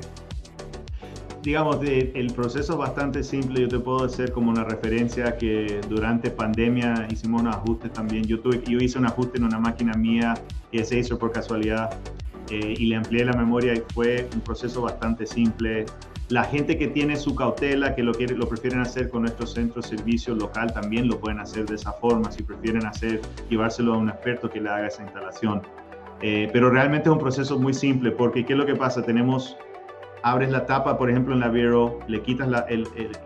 Digamos, 1.42 1.78
el 1.82 2.32
proceso 2.34 2.72
es 2.74 2.78
bastante 2.78 3.22
simple. 3.22 3.62
Yo 3.62 3.68
te 3.68 3.78
puedo 3.78 4.04
hacer 4.04 4.30
como 4.30 4.50
una 4.50 4.62
referencia 4.62 5.38
que 5.38 5.80
durante 5.88 6.30
pandemia 6.30 7.08
hicimos 7.10 7.40
un 7.40 7.48
ajuste 7.48 7.88
también. 7.88 8.24
Yo, 8.24 8.40
tuve, 8.40 8.62
hice 8.66 8.98
un 8.98 9.06
ajuste 9.06 9.38
en 9.38 9.44
una 9.44 9.58
máquina 9.58 9.94
mía 9.94 10.34
que 10.70 10.84
se 10.84 10.98
hizo 10.98 11.18
por 11.18 11.32
casualidad 11.32 11.98
eh, 12.50 12.74
y 12.76 12.86
le 12.86 12.96
amplié 12.96 13.24
la 13.24 13.32
memoria 13.32 13.72
y 13.72 13.82
fue 13.94 14.28
un 14.34 14.40
proceso 14.42 14.82
bastante 14.82 15.26
simple. 15.26 15.86
La 16.30 16.44
gente 16.44 16.78
que 16.78 16.86
tiene 16.86 17.16
su 17.16 17.34
cautela, 17.34 17.96
que 17.96 18.04
lo, 18.04 18.12
quiere, 18.12 18.36
lo 18.36 18.48
prefieren 18.48 18.78
hacer 18.78 19.10
con 19.10 19.22
nuestro 19.22 19.48
centro 19.48 19.82
de 19.82 19.88
servicio 19.88 20.32
local, 20.32 20.72
también 20.72 21.08
lo 21.08 21.18
pueden 21.18 21.40
hacer 21.40 21.66
de 21.66 21.74
esa 21.74 21.92
forma, 21.92 22.30
si 22.30 22.44
prefieren 22.44 22.86
hacer, 22.86 23.20
llevárselo 23.48 23.94
a 23.94 23.96
un 23.96 24.08
experto 24.08 24.48
que 24.48 24.60
le 24.60 24.70
haga 24.70 24.86
esa 24.86 25.02
instalación. 25.02 25.62
Eh, 26.22 26.48
pero 26.52 26.70
realmente 26.70 27.08
es 27.08 27.12
un 27.12 27.18
proceso 27.18 27.58
muy 27.58 27.74
simple, 27.74 28.12
porque 28.12 28.46
¿qué 28.46 28.52
es 28.52 28.58
lo 28.60 28.64
que 28.64 28.76
pasa? 28.76 29.02
Tenemos, 29.02 29.56
abres 30.22 30.50
la 30.50 30.66
tapa, 30.66 30.96
por 30.96 31.10
ejemplo, 31.10 31.34
en 31.34 31.40
la 31.40 31.48
Vero, 31.48 31.98
le 32.06 32.22
quitas 32.22 32.46
la, 32.46 32.64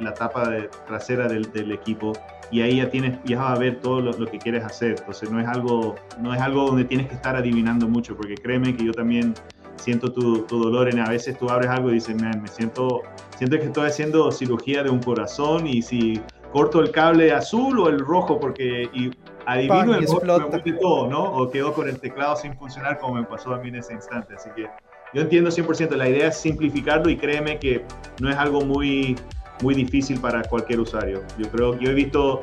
la 0.01 0.15
tapa 0.15 0.51
trasera 0.87 1.29
del, 1.29 1.53
del, 1.53 1.73
equipo 1.73 2.15
y 2.51 2.63
ahí 2.63 2.77
ya 2.77 2.89
tienes, 2.89 3.19
ya 3.25 3.39
vas 3.39 3.55
a 3.55 3.61
ver 3.61 3.81
todo 3.81 4.01
lo, 4.01 4.13
lo, 4.13 4.27
que 4.27 4.39
quieres 4.39 4.65
hacer. 4.65 4.97
Entonces 4.99 5.31
no 5.31 5.39
es 5.41 5.47
algo, 5.47 5.95
no 6.21 6.33
es 6.33 6.41
algo 6.41 6.65
donde 6.69 6.87
tienes 6.87 7.09
que 7.09 7.17
estar 7.17 7.37
adivinando 7.37 7.87
mucho, 7.87 8.17
porque 8.17 8.35
créeme 8.35 8.75
que 8.75 8.87
yo 8.87 8.93
también 8.93 9.35
siento 9.77 10.13
tu, 10.13 10.43
tu, 10.43 10.63
dolor 10.63 10.89
en 10.89 11.01
a 11.01 11.09
veces 11.09 11.39
tú 11.39 11.49
abres 11.49 11.69
algo 11.69 11.91
y 11.91 11.95
dices, 11.95 12.15
me 12.17 12.49
siento, 12.49 13.03
siento 13.37 13.59
que 13.59 13.65
estoy 13.65 13.89
haciendo 13.89 14.31
cirugía 14.31 14.83
de 14.83 14.91
un 14.91 15.03
corazón 15.03 15.67
y 15.67 15.83
si 15.83 16.21
corto 16.53 16.81
el 16.81 16.91
cable 16.91 17.33
azul 17.33 17.81
o 17.81 17.89
el 17.89 17.99
rojo 17.99 18.39
porque 18.39 18.89
y 18.93 19.11
adivino 19.47 19.97
el 19.97 20.07
rojo 20.07 20.51
me 20.51 20.73
todo, 20.75 21.09
¿no? 21.09 21.25
O 21.25 21.51
quedo 21.51 21.73
con 21.73 21.89
el 21.89 21.99
teclado 21.99 22.37
sin 22.37 22.57
funcionar 22.57 22.99
como 22.99 23.15
me 23.15 23.25
pasó 23.25 23.53
a 23.55 23.59
mí 23.59 23.69
en 23.69 23.77
ese 23.77 23.93
instante. 23.93 24.35
Así 24.35 24.51
que 24.55 24.69
yo 25.13 25.23
entiendo 25.23 25.51
100%, 25.51 25.91
la 25.97 26.09
idea 26.09 26.29
es 26.29 26.37
simplificarlo 26.37 27.11
y 27.11 27.17
créeme 27.17 27.59
que 27.59 27.85
no 28.21 28.31
es 28.31 28.37
algo 28.37 28.61
muy, 28.61 29.17
muy 29.63 29.75
difícil 29.75 30.21
para 30.21 30.43
cualquier 30.43 30.81
usuario. 30.81 31.23
Yo 31.39 31.49
creo, 31.51 31.79
yo 31.79 31.91
he 31.91 31.95
visto 31.95 32.41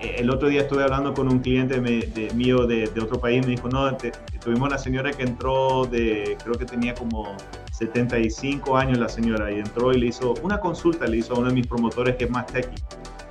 el 0.00 0.30
otro 0.30 0.48
día 0.48 0.62
estuve 0.62 0.84
hablando 0.84 1.12
con 1.12 1.30
un 1.30 1.40
cliente 1.40 1.80
de, 1.80 2.30
mío 2.34 2.66
de, 2.66 2.90
otro 3.00 3.20
país, 3.20 3.44
me 3.44 3.52
dijo, 3.52 3.68
no, 3.68 3.96
tuvimos 4.40 4.68
una 4.68 4.78
señora 4.78 5.10
que 5.12 5.24
entró 5.24 5.86
de, 5.86 6.36
creo 6.42 6.54
que 6.54 6.64
tenía 6.64 6.94
como 6.94 7.36
75 7.72 8.76
años 8.76 8.98
la 8.98 9.08
señora, 9.08 9.50
y 9.50 9.58
entró 9.58 9.92
y 9.92 9.98
le 9.98 10.06
hizo 10.06 10.34
una 10.42 10.60
consulta, 10.60 11.06
le 11.06 11.18
hizo 11.18 11.34
a 11.34 11.38
uno 11.38 11.48
de 11.48 11.54
mis 11.54 11.66
promotores 11.66 12.16
que 12.16 12.24
es 12.24 12.30
más 12.30 12.46
techy, 12.46 12.76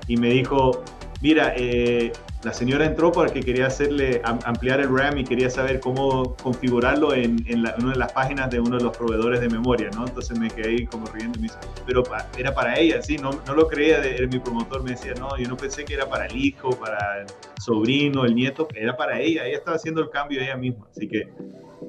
y 0.08 0.18
me 0.18 0.30
dijo, 0.30 0.84
mira, 1.22 1.54
eh, 1.56 2.12
la 2.44 2.54
señora 2.54 2.86
entró 2.86 3.12
porque 3.12 3.42
quería 3.42 3.68
hacerle 3.68 4.22
ampliar 4.24 4.80
el 4.80 4.96
RAM 4.96 5.18
y 5.18 5.24
quería 5.24 5.50
saber 5.50 5.80
cómo 5.80 6.36
configurarlo 6.36 7.14
en, 7.14 7.44
una 7.80 7.92
de 7.92 7.98
las 7.98 8.14
páginas 8.14 8.50
de 8.52 8.60
uno 8.60 8.78
de 8.78 8.84
los 8.84 8.96
proveedores 8.96 9.42
de 9.42 9.50
memoria, 9.50 9.90
¿no? 9.96 10.06
Entonces 10.06 10.38
me 10.40 10.50
quedé 10.50 10.70
ahí 10.70 10.86
como 10.86 11.08
riendo 11.08 11.40
y 11.40 11.42
me 11.42 11.48
dice, 11.48 11.58
pero 11.86 12.04
era 12.38 12.54
para 12.54 12.78
ella, 12.78 13.02
sí, 13.02 13.18
no, 13.18 13.32
no 13.46 13.54
lo 13.56 13.68
creía, 13.68 14.00
de, 14.00 14.28
mi 14.28 14.40
promotor 14.40 14.84
me 14.84 14.92
decía, 14.92 15.14
no, 15.20 15.36
yo 15.38 15.50
no 15.50 15.58
pensé 15.58 15.84
que 15.84 15.96
era 15.96 16.08
para 16.08 16.28
el 16.28 16.38
hijo, 16.38 16.70
para 16.70 17.22
el 17.22 17.28
sobrino, 17.60 18.24
el 18.24 18.36
nieto, 18.36 18.68
era 18.76 18.96
para 18.96 19.20
ella, 19.20 19.46
ella 19.46 19.58
estaba 19.58 19.78
haciendo 19.78 20.02
el 20.02 20.10
cambio 20.10 20.42
ella 20.42 20.58
misma, 20.58 20.86
así 20.92 21.08
que 21.08 21.28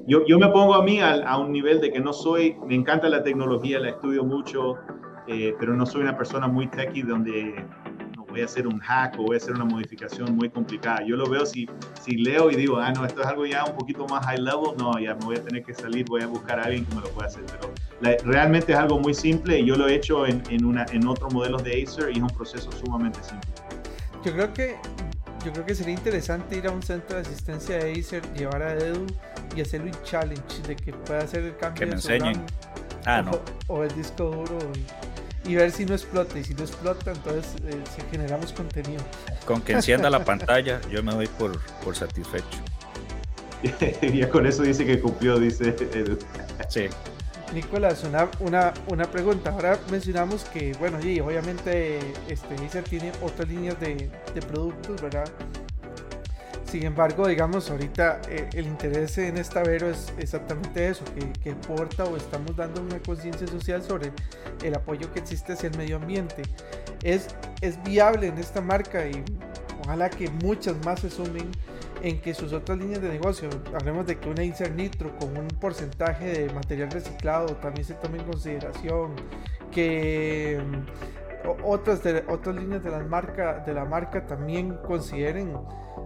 yo, 0.07 0.25
yo 0.25 0.39
me 0.39 0.47
pongo 0.49 0.73
a 0.73 0.83
mí 0.83 0.99
a, 0.99 1.11
a 1.11 1.37
un 1.37 1.51
nivel 1.51 1.79
de 1.79 1.91
que 1.91 1.99
no 1.99 2.11
soy, 2.11 2.55
me 2.65 2.75
encanta 2.75 3.07
la 3.07 3.23
tecnología, 3.23 3.79
la 3.79 3.89
estudio 3.89 4.23
mucho, 4.23 4.77
eh, 5.27 5.55
pero 5.59 5.75
no 5.75 5.85
soy 5.85 6.01
una 6.01 6.17
persona 6.17 6.47
muy 6.47 6.67
techy 6.67 7.03
donde 7.03 7.53
voy 8.29 8.41
a 8.41 8.45
hacer 8.45 8.67
un 8.67 8.79
hack 8.79 9.17
o 9.19 9.23
voy 9.23 9.35
a 9.35 9.37
hacer 9.37 9.53
una 9.53 9.65
modificación 9.65 10.35
muy 10.35 10.49
complicada. 10.49 11.03
Yo 11.05 11.15
lo 11.15 11.29
veo 11.29 11.45
si, 11.45 11.67
si 12.01 12.17
leo 12.17 12.51
y 12.51 12.55
digo, 12.55 12.77
ah, 12.77 12.91
no, 12.91 13.05
esto 13.05 13.21
es 13.21 13.27
algo 13.27 13.45
ya 13.45 13.65
un 13.65 13.75
poquito 13.75 14.07
más 14.07 14.25
high 14.25 14.39
level, 14.39 14.77
no, 14.77 14.99
ya 14.99 15.15
me 15.15 15.25
voy 15.25 15.37
a 15.37 15.43
tener 15.43 15.63
que 15.63 15.73
salir, 15.73 16.05
voy 16.07 16.21
a 16.21 16.27
buscar 16.27 16.59
a 16.59 16.63
alguien 16.63 16.85
que 16.85 16.95
me 16.95 17.01
lo 17.01 17.09
pueda 17.09 17.27
hacer. 17.27 17.43
Pero 17.45 17.73
realmente 18.25 18.73
es 18.73 18.77
algo 18.77 18.99
muy 18.99 19.13
simple 19.13 19.59
y 19.59 19.65
yo 19.65 19.75
lo 19.75 19.87
he 19.87 19.95
hecho 19.95 20.25
en, 20.25 20.43
en, 20.49 20.65
una, 20.65 20.85
en 20.91 21.07
otros 21.07 21.33
modelos 21.33 21.63
de 21.63 21.83
Acer 21.83 22.09
y 22.13 22.17
es 22.17 22.23
un 22.23 22.29
proceso 22.29 22.71
sumamente 22.71 23.19
simple. 23.23 23.49
Yo 24.23 24.33
creo 24.33 24.53
que 24.53 24.75
yo 25.45 25.53
creo 25.53 25.65
que 25.65 25.73
sería 25.73 25.93
interesante 25.93 26.57
ir 26.57 26.67
a 26.67 26.71
un 26.71 26.83
centro 26.83 27.15
de 27.15 27.21
asistencia 27.21 27.77
de 27.77 27.93
Acer, 27.93 28.21
llevar 28.33 28.61
a 28.61 28.73
Edu 28.73 29.07
y 29.55 29.61
hacerle 29.61 29.91
un 29.91 30.03
challenge 30.03 30.61
de 30.67 30.75
que 30.75 30.91
pueda 30.91 31.21
hacer 31.21 31.43
el 31.43 31.55
cambio 31.57 31.79
que 31.79 31.85
me 31.85 31.93
enseñen. 31.93 32.45
Ah, 33.05 33.21
no. 33.21 33.31
o, 33.67 33.83
el 33.83 33.95
disco 33.95 34.25
duro. 34.25 34.59
Y 34.75 35.08
y 35.45 35.55
ver 35.55 35.71
si 35.71 35.85
no 35.85 35.93
explota. 35.93 36.37
Y 36.37 36.43
si 36.43 36.53
no 36.53 36.63
explota, 36.63 37.11
entonces 37.11 37.55
eh, 37.65 37.81
si 37.95 38.01
generamos 38.11 38.53
contenido. 38.53 39.01
Con 39.45 39.61
que 39.61 39.73
encienda 39.73 40.09
la 40.09 40.23
pantalla, 40.25 40.81
yo 40.89 41.03
me 41.03 41.13
doy 41.13 41.27
por, 41.27 41.59
por 41.83 41.95
satisfecho. 41.95 42.59
ya 44.13 44.29
con 44.29 44.45
eso 44.45 44.63
dice 44.63 44.85
que 44.85 44.99
cumplió, 44.99 45.39
dice 45.39 45.75
Edu. 45.93 46.17
Sí. 46.69 46.87
Nicolás, 47.53 48.03
una, 48.03 48.29
una, 48.39 48.73
una 48.87 49.05
pregunta. 49.05 49.49
Ahora 49.51 49.79
mencionamos 49.89 50.43
que, 50.45 50.73
bueno, 50.73 50.99
y 51.03 51.19
obviamente 51.19 51.99
este, 52.27 52.55
Acer 52.65 52.83
tiene 52.83 53.11
otras 53.21 53.47
líneas 53.47 53.79
de, 53.79 54.09
de 54.33 54.41
productos, 54.41 55.01
¿verdad? 55.01 55.27
Sin 56.69 56.85
embargo, 56.85 57.27
digamos, 57.27 57.71
ahorita 57.71 58.21
eh, 58.29 58.47
el 58.53 58.67
interés 58.67 59.17
en 59.17 59.37
esta 59.37 59.63
Vero 59.63 59.89
es 59.89 60.13
exactamente 60.19 60.87
eso, 60.87 61.03
que, 61.15 61.31
que 61.41 61.55
porta 61.55 62.03
o 62.03 62.15
estamos 62.15 62.55
dando 62.55 62.81
una 62.81 62.99
conciencia 62.99 63.47
social 63.47 63.81
sobre 63.81 64.11
el 64.63 64.75
apoyo 64.75 65.11
que 65.11 65.19
existe 65.19 65.53
hacia 65.53 65.69
el 65.69 65.77
medio 65.77 65.95
ambiente. 65.95 66.43
Es, 67.01 67.29
es 67.61 67.81
viable 67.81 68.27
en 68.27 68.37
esta 68.37 68.61
marca 68.61 69.07
y 69.07 69.23
ojalá 69.83 70.11
que 70.11 70.29
muchas 70.29 70.75
más 70.85 70.99
se 70.99 71.09
sumen 71.09 71.49
en 72.03 72.21
que 72.21 72.35
sus 72.35 72.53
otras 72.53 72.77
líneas 72.77 73.01
de 73.01 73.09
negocio, 73.09 73.49
hablemos 73.73 74.05
de 74.05 74.19
que 74.19 74.29
una 74.29 74.43
Inser 74.43 74.71
Nitro 74.71 75.17
con 75.17 75.35
un 75.35 75.47
porcentaje 75.47 76.25
de 76.25 76.53
material 76.53 76.91
reciclado 76.91 77.55
también 77.55 77.83
se 77.83 77.95
tome 77.95 78.19
en 78.19 78.25
consideración, 78.25 79.15
que 79.71 80.61
otras, 81.63 82.03
de, 82.03 82.23
otras 82.27 82.55
líneas 82.55 82.83
de 82.83 82.91
la, 82.91 82.99
marca, 82.99 83.63
de 83.65 83.73
la 83.73 83.85
marca 83.85 84.25
también 84.25 84.77
consideren 84.85 85.53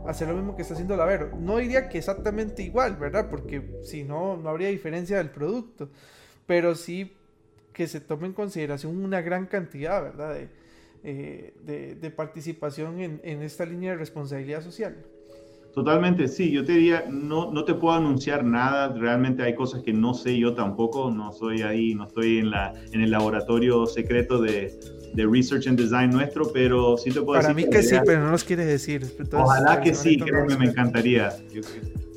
hacer 0.08 0.28
lo 0.28 0.36
mismo 0.36 0.56
que 0.56 0.62
está 0.62 0.74
haciendo 0.74 0.96
la 0.96 1.06
Vero. 1.06 1.32
No 1.38 1.58
diría 1.58 1.89
que 1.89 1.98
exactamente 1.98 2.63
igual, 2.63 2.96
¿verdad? 2.98 3.30
Porque 3.30 3.80
si 3.84 4.04
no, 4.04 4.38
no 4.38 4.50
habría 4.50 4.69
diferencia 4.69 5.17
del 5.17 5.30
producto, 5.30 5.89
pero 6.46 6.76
sí 6.76 7.13
que 7.74 7.88
se 7.88 8.00
tome 8.00 8.28
en 8.28 8.34
consideración 8.34 9.04
una 9.04 9.22
gran 9.22 9.48
cantidad, 9.48 10.04
¿verdad? 10.04 10.34
De, 10.34 10.50
eh, 11.04 11.54
de, 11.63 11.96
de 11.96 12.12
participación 12.12 13.00
en, 13.00 13.19
en 13.24 13.41
esta 13.41 13.65
línea 13.65 13.91
de 13.91 13.98
responsabilidad 13.98 14.62
social. 14.62 14.96
Totalmente, 15.74 16.28
sí, 16.28 16.52
yo 16.52 16.63
te 16.63 16.74
diría, 16.74 17.06
no, 17.10 17.52
no 17.52 17.65
te 17.65 17.74
puedo 17.74 17.96
anunciar 17.96 18.43
nada, 18.43 18.89
realmente 18.89 19.41
hay 19.41 19.56
cosas 19.56 19.82
que 19.82 19.91
no 19.91 20.13
sé 20.13 20.38
yo 20.38 20.54
tampoco, 20.54 21.10
no 21.10 21.34
soy 21.34 21.63
ahí, 21.63 21.96
no 21.96 22.06
estoy 22.06 22.38
en, 22.38 22.52
la, 22.52 22.76
en 22.91 23.02
el 23.02 23.10
laboratorio 23.10 23.88
secreto 23.88 24.39
de, 24.39 24.72
de 25.13 25.26
Research 25.28 25.67
and 25.67 25.80
Design 25.80 26.10
nuestro, 26.12 26.52
pero 26.52 26.97
sí 26.97 27.12
te 27.12 27.21
puedo 27.21 27.39
Para 27.41 27.54
decir... 27.54 27.69
mí 27.69 27.76
que 27.76 27.84
sí, 27.84 27.95
pero 28.06 28.21
no 28.21 28.32
nos 28.32 28.43
quieres 28.43 28.67
decir. 28.67 29.02
Entonces, 29.19 29.39
Ojalá 29.39 29.82
que 29.82 29.93
sí, 29.93 30.17
créeme, 30.17 30.58
me 30.58 30.65
encantaría. 30.65 31.32
Yo- 31.52 31.62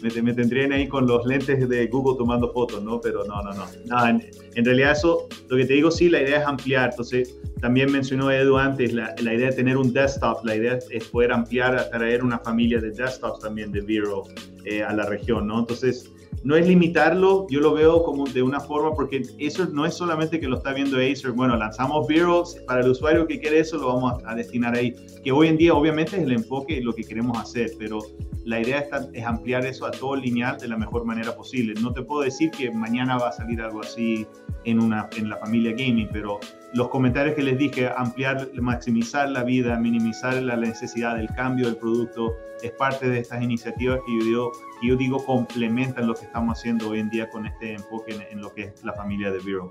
me, 0.02 0.22
me 0.22 0.35
tendrían 0.35 0.72
ahí 0.72 0.87
con 0.88 1.06
los 1.06 1.24
lentes 1.26 1.68
de 1.68 1.87
Google 1.87 2.18
tomando 2.18 2.52
fotos, 2.52 2.82
¿no? 2.85 3.00
Pero 3.00 3.24
no, 3.24 3.42
no, 3.42 3.54
no. 3.54 3.64
Nada, 3.87 4.11
en, 4.11 4.22
en 4.54 4.64
realidad 4.64 4.92
eso, 4.92 5.26
lo 5.48 5.56
que 5.56 5.64
te 5.64 5.72
digo, 5.72 5.90
sí, 5.90 6.09
la 6.11 6.20
idea 6.22 6.40
es 6.40 6.46
ampliar. 6.46 6.90
Entonces, 6.90 7.35
también 7.61 7.90
mencionó 7.90 8.30
Edu 8.30 8.59
antes, 8.59 8.92
la, 8.92 9.14
la 9.22 9.35
idea 9.35 9.48
de 9.50 9.56
tener 9.56 9.76
un 9.78 9.92
desktop, 9.92 10.44
la 10.44 10.54
idea 10.54 10.78
es 10.90 11.04
poder 11.04 11.32
ampliar, 11.32 11.76
a 11.76 11.88
traer 11.90 12.22
una 12.22 12.38
familia 12.38 12.78
de 12.78 12.90
desktops 12.90 13.40
también 13.40 13.72
de 13.72 13.80
Vero 13.80 14.24
eh, 14.66 14.82
a 14.82 14.92
la 14.92 15.06
región, 15.06 15.46
¿no? 15.46 15.61
Entonces, 15.61 16.11
no 16.44 16.57
es 16.57 16.66
limitarlo, 16.66 17.46
yo 17.51 17.61
lo 17.61 17.75
veo 17.75 18.03
como 18.03 18.25
de 18.27 18.42
una 18.42 18.61
forma, 18.61 18.92
porque 18.94 19.22
eso 19.38 19.66
no 19.66 19.85
es 19.85 19.94
solamente 19.94 20.38
que 20.40 20.49
lo 20.49 20.57
está 20.57 20.72
viendo 20.72 20.96
Acer, 20.96 21.33
bueno, 21.33 21.57
lanzamos 21.57 22.07
Vero, 22.07 22.44
para 22.66 22.81
el 22.81 22.90
usuario 22.90 23.27
que 23.27 23.40
quiere 23.40 23.61
eso 23.61 23.77
lo 23.79 23.88
vamos 23.88 24.22
a, 24.25 24.35
destinar 24.35 24.75
ahí, 24.77 24.94
que 25.25 25.33
hoy 25.33 25.49
en 25.49 25.57
día 25.57 25.75
obviamente 25.75 26.16
es 26.16 26.22
el 26.22 26.33
enfoque 26.33 26.75
y 26.75 26.81
lo 26.81 26.94
que 26.94 27.05
queremos 27.05 27.38
hacer, 27.38 27.70
pero 27.79 27.99
la 28.44 28.61
idea 28.61 28.87
es 29.12 29.25
ampliar 29.25 29.66
eso 29.66 29.87
a 29.87 29.90
todo 29.90 30.14
lineal 30.14 30.59
de 30.59 30.68
la 30.68 30.77
mejor 30.77 31.05
manera 31.05 31.35
posible. 31.35 31.75
No 31.81 31.92
te 31.92 32.03
puedo 32.03 32.22
decir 32.22 32.51
que 32.53 32.70
mañana 32.70 33.18
va 33.18 33.31
a 33.31 33.33
salir 33.33 33.61
algo 33.61 33.81
así 33.81 34.25
en, 34.66 34.81
una, 34.81 35.09
en 35.16 35.31
la 35.31 35.37
familia 35.38 35.70
gaming, 35.70 36.09
pero 36.12 36.40
los 36.74 36.88
comentarios 36.88 37.35
que 37.35 37.42
les 37.42 37.57
dije, 37.57 37.88
ampliar, 37.96 38.50
maximizar 38.61 39.31
la 39.31 39.44
vida, 39.44 39.79
minimizar 39.79 40.35
la 40.35 40.57
necesidad 40.57 41.16
del 41.16 41.29
cambio 41.29 41.66
del 41.66 41.76
producto, 41.76 42.37
es 42.62 42.72
parte 42.72 43.09
de 43.09 43.20
estas 43.20 43.42
iniciativas 43.42 44.00
que 44.05 44.18
yo 44.18 44.24
digo, 44.24 44.52
que 44.81 44.88
yo 44.88 44.96
digo 44.96 45.24
complementan 45.24 46.07
lo 46.07 46.14
que 46.14 46.26
estamos 46.26 46.59
haciendo 46.59 46.90
hoy 46.90 46.98
en 47.00 47.09
día 47.09 47.31
con 47.31 47.46
este 47.46 47.74
enfoque 47.74 48.14
en, 48.14 48.22
en 48.31 48.40
lo 48.42 48.52
que 48.52 48.64
es 48.64 48.85
la 48.85 48.92
familia 48.92 49.31
de 49.31 49.38
Vero. 49.38 49.70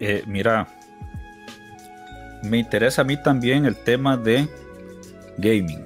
Eh, 0.00 0.24
mira, 0.26 0.66
me 2.42 2.58
interesa 2.58 3.02
a 3.02 3.04
mí 3.04 3.22
también 3.22 3.66
el 3.66 3.76
tema 3.76 4.16
de 4.16 4.48
gaming. 5.36 5.84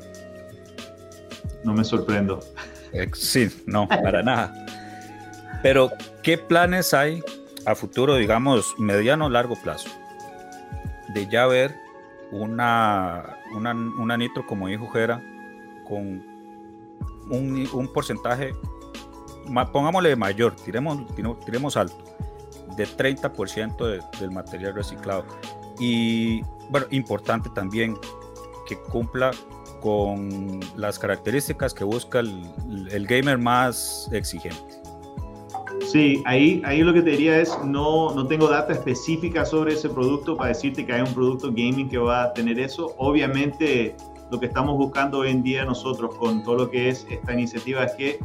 No 1.65 1.75
me 1.75 1.83
sorprendo. 1.83 2.39
Eh, 2.93 3.11
sí, 3.15 3.49
no, 3.67 3.89
para 3.89 4.23
nada. 4.23 4.55
Pero, 5.63 5.91
¿qué 6.23 6.39
planes 6.39 6.95
hay 6.95 7.23
a 7.67 7.75
futuro, 7.75 8.17
digamos, 8.17 8.75
mediano 8.79 9.27
o 9.27 9.31
largo 9.31 9.57
plazo? 9.57 9.89
De 11.09 11.27
ya 11.27 11.47
ver 11.47 11.77
una, 12.33 13.39
una, 13.55 14.17
nitro, 14.17 14.47
como 14.47 14.69
dijo 14.69 14.89
Jera, 14.91 15.23
con 15.87 16.25
un, 17.31 17.69
un 17.73 17.93
porcentaje, 17.93 18.55
pongámosle 19.73 20.17
mayor, 20.17 20.57
tiremos, 20.57 21.03
tiremos, 21.45 21.77
alto, 21.77 21.97
de 22.77 22.87
30% 22.87 23.77
de- 23.87 24.01
del 24.19 24.31
material 24.31 24.75
reciclado. 24.75 25.25
Y, 25.79 26.43
bueno, 26.71 26.87
importante 26.91 27.51
también 27.55 27.97
que 28.67 28.77
cumpla 28.91 29.31
con 29.81 30.61
las 30.77 30.99
características 30.99 31.75
que 31.75 31.85
busca 31.85 32.21
el 32.21 33.07
gamer 33.07 33.39
más 33.39 34.09
exigente. 34.13 34.84
Sí, 35.81 36.23
ahí, 36.25 36.63
ahí 36.65 36.83
lo 36.83 36.93
que 36.93 37.03
te 37.03 37.11
diría 37.11 37.41
es, 37.41 37.57
no, 37.65 38.15
no 38.15 38.27
tengo 38.27 38.49
data 38.49 38.73
específica 38.73 39.45
sobre 39.45 39.75
ese 39.75 39.89
producto 39.89 40.37
para 40.37 40.49
decirte 40.49 40.85
que 40.85 40.93
hay 40.93 41.03
un 41.03 41.13
producto 41.15 41.49
gaming 41.49 41.89
que 41.89 41.99
va 41.99 42.25
a 42.25 42.33
tener 42.33 42.59
eso. 42.59 42.95
Obviamente, 42.99 43.97
lo 44.31 44.41
que 44.41 44.47
estamos 44.47 44.77
buscando 44.77 45.19
hoy 45.19 45.31
en 45.31 45.43
día 45.43 45.65
nosotros 45.65 46.15
con 46.17 46.43
todo 46.43 46.57
lo 46.57 46.71
que 46.71 46.89
es 46.89 47.07
esta 47.11 47.33
iniciativa 47.33 47.85
es 47.85 47.93
que 47.93 48.19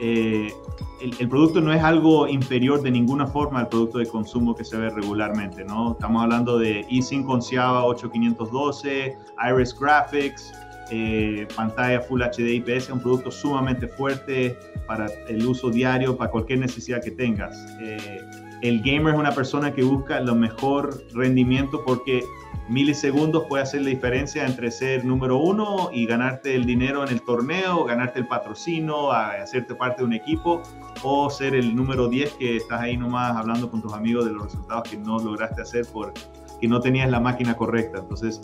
eh, 0.00 0.52
el, 1.00 1.28
producto 1.28 1.60
no 1.60 1.72
es 1.72 1.82
algo 1.82 2.28
inferior 2.28 2.82
de 2.82 2.90
ninguna 2.90 3.26
forma 3.26 3.60
al 3.60 3.68
producto 3.68 3.98
de 3.98 4.06
consumo 4.06 4.54
que 4.54 4.64
se 4.64 4.76
ve 4.76 4.90
regularmente, 4.90 5.64
¿no? 5.64 5.92
Estamos 5.92 6.22
hablando 6.22 6.58
de 6.58 6.86
eSync 6.90 7.26
con 7.26 7.42
Ciaba 7.42 7.84
8512, 7.86 9.16
Iris 9.48 9.78
Graphics, 9.78 10.52
eh, 10.94 11.48
pantalla 11.56 12.02
Full 12.02 12.20
HD 12.20 12.52
IPS, 12.56 12.90
un 12.90 13.00
producto 13.00 13.30
sumamente 13.30 13.88
fuerte 13.88 14.58
para 14.86 15.06
el 15.26 15.46
uso 15.46 15.70
diario, 15.70 16.18
para 16.18 16.30
cualquier 16.30 16.58
necesidad 16.58 17.02
que 17.02 17.12
tengas. 17.12 17.56
Eh, 17.80 18.20
el 18.60 18.82
gamer 18.82 19.14
es 19.14 19.18
una 19.18 19.32
persona 19.32 19.72
que 19.72 19.82
busca 19.82 20.20
lo 20.20 20.34
mejor 20.34 21.02
rendimiento 21.14 21.82
porque 21.82 22.22
milisegundos 22.68 23.44
puede 23.48 23.62
hacer 23.62 23.80
la 23.80 23.88
diferencia 23.88 24.44
entre 24.44 24.70
ser 24.70 25.02
número 25.02 25.38
uno 25.38 25.88
y 25.94 26.04
ganarte 26.04 26.54
el 26.54 26.66
dinero 26.66 27.02
en 27.04 27.10
el 27.10 27.22
torneo, 27.22 27.84
ganarte 27.84 28.18
el 28.18 28.26
patrocino, 28.26 29.12
hacerte 29.12 29.74
parte 29.74 30.02
de 30.02 30.06
un 30.08 30.12
equipo, 30.12 30.62
o 31.02 31.30
ser 31.30 31.54
el 31.54 31.74
número 31.74 32.06
10 32.06 32.34
que 32.34 32.56
estás 32.58 32.82
ahí 32.82 32.98
nomás 32.98 33.34
hablando 33.34 33.70
con 33.70 33.80
tus 33.80 33.94
amigos 33.94 34.26
de 34.26 34.32
los 34.32 34.44
resultados 34.44 34.90
que 34.90 34.98
no 34.98 35.18
lograste 35.18 35.62
hacer 35.62 35.86
porque 35.90 36.20
no 36.68 36.80
tenías 36.80 37.10
la 37.10 37.18
máquina 37.18 37.56
correcta. 37.56 38.00
Entonces, 38.00 38.42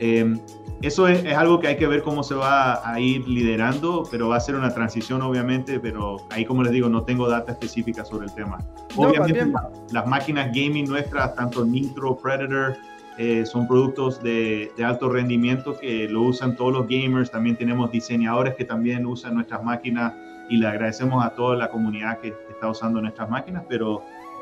eh, 0.00 0.36
eso 0.82 1.06
es, 1.08 1.22
es 1.24 1.36
algo 1.36 1.60
que 1.60 1.68
hay 1.68 1.76
que 1.76 1.86
ver 1.86 2.02
cómo 2.02 2.22
se 2.22 2.34
va 2.34 2.80
a 2.90 2.98
ir 2.98 3.28
liderando, 3.28 4.04
pero 4.10 4.28
va 4.30 4.36
a 4.36 4.40
ser 4.40 4.54
una 4.54 4.72
transición 4.72 5.20
obviamente, 5.20 5.78
pero 5.78 6.16
ahí 6.30 6.44
como 6.46 6.62
les 6.62 6.72
digo, 6.72 6.88
no 6.88 7.02
tengo 7.02 7.28
data 7.28 7.52
específica 7.52 8.02
sobre 8.04 8.26
el 8.26 8.34
tema. 8.34 8.58
Obviamente 8.96 9.44
la- 9.46 9.70
las 9.92 10.06
máquinas 10.06 10.46
gaming 10.54 10.88
nuestras, 10.88 11.34
tanto 11.34 11.64
Nitro, 11.66 12.16
Predator, 12.16 12.76
eh, 13.18 13.44
son 13.44 13.68
productos 13.68 14.22
de, 14.22 14.72
de 14.78 14.84
alto 14.84 15.10
rendimiento 15.10 15.76
que 15.78 16.08
lo 16.08 16.22
usan 16.22 16.56
todos 16.56 16.72
los 16.72 16.88
gamers. 16.88 17.30
También 17.30 17.56
tenemos 17.56 17.90
diseñadores 17.90 18.54
que 18.54 18.64
también 18.64 19.04
usan 19.04 19.34
nuestras 19.34 19.62
máquinas 19.62 20.14
y 20.48 20.56
le 20.56 20.66
agradecemos 20.66 21.22
a 21.22 21.28
toda 21.34 21.56
la 21.56 21.68
comunidad 21.70 22.18
que 22.20 22.28
está 22.48 22.70
usando 22.70 23.02
nuestras 23.02 23.28
máquinas, 23.28 23.64
pero 23.68 24.00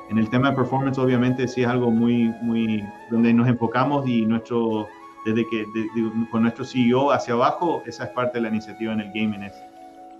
en 0.09 0.18
el 0.18 0.31
tema 0.31 0.51
de 0.51 0.57
performance 0.57 0.97
obviamente 0.99 1.49
sí 1.49 1.62
es 1.62 1.68
algo 1.68 1.90
muy, 1.90 2.33
muy, 2.40 2.85
donde 3.11 3.35
nos 3.35 3.49
enfocamos 3.49 4.09
y 4.09 4.25
nuestro, 4.25 4.87
desde 5.32 5.48
que, 5.48 5.58
de- 5.58 5.88
digo, 5.94 6.12
con 6.30 6.42
nuestro 6.42 6.64
CEO 6.64 7.10
hacia 7.12 7.34
abajo, 7.34 7.82
esa 7.86 8.04
es 8.04 8.10
parte 8.10 8.38
de 8.38 8.42
la 8.42 8.48
iniciativa 8.48 8.92
en 8.92 9.00
el 9.00 9.08
gaming, 9.08 9.42
es 9.42 9.52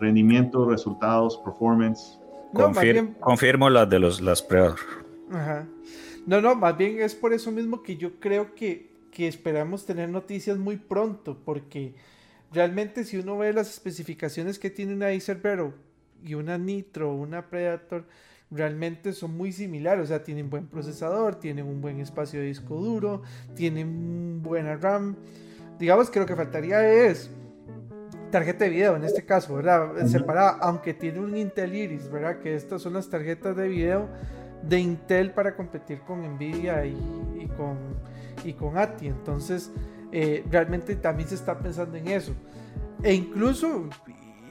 rendimiento, 0.01 0.69
resultados, 0.69 1.37
performance. 1.39 2.19
No, 2.53 2.61
Confir- 2.73 2.93
bien- 2.93 3.17
Confirmo 3.21 3.69
las 3.71 3.89
de 3.91 3.99
los, 3.99 4.21
las 4.21 4.43
pruebas. 4.43 4.77
Ajá. 5.31 5.67
No, 6.27 6.41
no, 6.41 6.55
más 6.55 6.77
bien 6.77 7.01
es 7.01 7.15
por 7.15 7.33
eso 7.33 7.51
mismo 7.51 7.83
que 7.83 7.97
yo 7.97 8.21
creo 8.21 8.55
que, 8.55 8.91
que 9.13 9.29
esperamos 9.29 9.87
tener 9.87 10.09
noticias 10.09 10.59
muy 10.59 10.77
pronto, 10.77 11.39
porque 11.45 11.95
realmente 12.53 13.05
si 13.05 13.17
uno 13.19 13.37
ve 13.39 13.53
las 13.53 13.71
especificaciones 13.71 14.59
que 14.59 14.71
tiene 14.71 14.95
una 14.95 15.09
Acer 15.09 15.39
Vero 15.43 15.75
y 16.25 16.35
una 16.35 16.59
Nitro, 16.59 17.13
una 17.13 17.47
Predator, 17.49 18.07
realmente 18.51 19.13
son 19.13 19.37
muy 19.37 19.53
similares, 19.53 20.05
o 20.05 20.07
sea, 20.07 20.23
tienen 20.23 20.51
buen 20.51 20.67
procesador, 20.67 21.37
tienen 21.37 21.67
un 21.67 21.81
buen 21.81 22.01
espacio 22.01 22.41
de 22.41 22.47
disco 22.47 22.77
duro, 22.77 23.23
tienen 23.55 24.43
buena 24.43 24.77
RAM. 24.77 25.17
Digamos 25.79 26.11
que 26.11 26.21
lo 26.21 26.27
que 26.27 26.35
faltaría 26.35 27.07
es 27.07 27.31
tarjeta 28.31 28.65
de 28.65 28.71
video 28.71 28.97
en 28.97 29.05
este 29.05 29.25
caso, 29.25 29.55
¿verdad? 29.55 30.07
Separada, 30.07 30.59
aunque 30.61 30.95
tiene 30.95 31.21
un 31.21 31.37
Intel 31.37 31.75
Iris, 31.75 32.11
¿verdad? 32.11 32.41
Que 32.41 32.55
estas 32.55 32.83
son 32.83 32.95
las 32.95 33.09
tarjetas 33.09 33.57
de 33.57 33.69
video 33.69 34.09
de 34.63 34.81
Intel 34.81 35.33
para 35.33 35.55
competir 35.55 36.01
con 36.01 36.23
Nvidia 36.35 36.85
y, 36.85 36.97
y 37.41 37.47
con, 37.57 37.77
y 38.45 38.53
con 38.55 38.77
ATI. 38.77 39.09
Entonces, 39.09 39.71
eh, 40.13 40.45
realmente 40.51 40.97
también 40.97 41.29
se 41.29 41.35
está 41.35 41.59
pensando 41.59 41.97
en 41.97 42.09
eso. 42.09 42.33
E 43.03 43.15
incluso, 43.15 43.89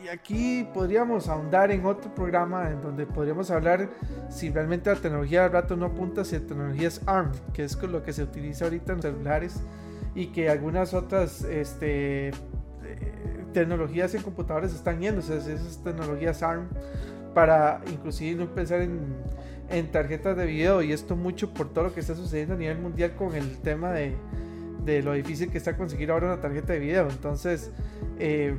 aquí 0.10 0.68
podríamos 0.74 1.28
ahondar 1.28 1.72
en 1.72 1.86
otro 1.86 2.14
programa 2.14 2.70
en 2.70 2.82
donde 2.82 3.06
podríamos 3.06 3.52
hablar 3.52 3.90
si 4.30 4.50
realmente 4.50 4.90
la 4.90 4.96
tecnología 4.96 5.44
de 5.44 5.50
rato 5.50 5.76
no 5.76 5.88
apunta 5.88 6.24
si 6.24 6.38
la 6.38 6.46
tecnología 6.46 6.88
es 6.88 7.02
ARM, 7.06 7.32
que 7.54 7.64
es 7.64 7.76
con 7.76 7.92
lo 7.92 8.04
que 8.04 8.14
se 8.14 8.24
utiliza 8.24 8.66
ahorita 8.66 8.94
en 8.94 9.02
celulares 9.02 9.62
y 10.16 10.28
que 10.28 10.50
algunas 10.50 10.94
otras 10.94 11.44
este, 11.44 12.30
eh, 12.30 12.34
tecnologías 13.54 14.14
en 14.16 14.24
computadores 14.24 14.74
están 14.74 15.00
yendo, 15.00 15.20
o 15.20 15.24
sea, 15.24 15.38
esas 15.38 15.84
tecnologías 15.84 16.42
ARM 16.42 16.68
para 17.34 17.82
inclusive 17.92 18.36
no 18.36 18.54
pensar 18.54 18.82
en, 18.82 19.00
en, 19.70 19.92
tarjetas 19.92 20.36
de 20.38 20.46
video 20.46 20.82
y 20.82 20.92
esto 20.92 21.16
mucho 21.16 21.54
por 21.54 21.72
todo 21.72 21.86
lo 21.86 21.94
que 21.94 22.00
está 22.00 22.16
sucediendo 22.16 22.56
a 22.56 22.58
nivel 22.58 22.80
mundial 22.80 23.16
con 23.16 23.36
el 23.36 23.58
tema 23.60 23.92
de, 23.92 24.16
de 24.84 25.04
lo 25.04 25.14
difícil 25.14 25.52
que 25.52 25.58
está 25.58 25.78
conseguir 25.78 26.10
ahora 26.10 26.28
una 26.28 26.42
tarjeta 26.42 26.74
de 26.74 26.80
video. 26.80 27.08
Entonces, 27.10 27.72
eh, 28.18 28.56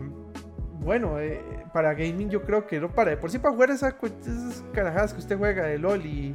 bueno, 0.81 1.19
eh, 1.21 1.41
para 1.73 1.95
gaming 1.95 2.31
yo 2.31 2.43
creo 2.43 2.67
que 2.67 2.81
no 2.81 2.91
para. 2.91 3.19
Por 3.19 3.31
si 3.31 3.39
para 3.39 3.55
jugar 3.55 3.71
esas, 3.71 3.95
carajadas 4.73 5.13
que 5.13 5.21
usted 5.21 5.37
juega 5.37 5.65
de 5.65 5.79
LOL 5.79 6.05
y, 6.05 6.35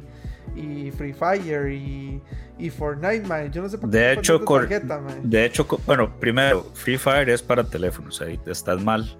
y 0.54 0.90
Free 0.92 1.12
Fire 1.12 1.72
y, 1.72 2.20
y, 2.58 2.70
Fortnite, 2.70 3.26
man. 3.26 3.50
Yo 3.50 3.62
no 3.62 3.68
sé 3.68 3.78
por 3.78 3.90
qué. 3.90 3.96
De 3.96 4.12
hecho, 4.12 4.40
tarjeta, 4.40 5.00
de 5.22 5.44
hecho, 5.44 5.66
bueno, 5.86 6.18
primero, 6.20 6.64
Free 6.74 6.98
Fire 6.98 7.28
es 7.28 7.42
para 7.42 7.64
teléfonos, 7.64 8.20
ahí 8.20 8.38
estás 8.46 8.82
mal. 8.82 9.18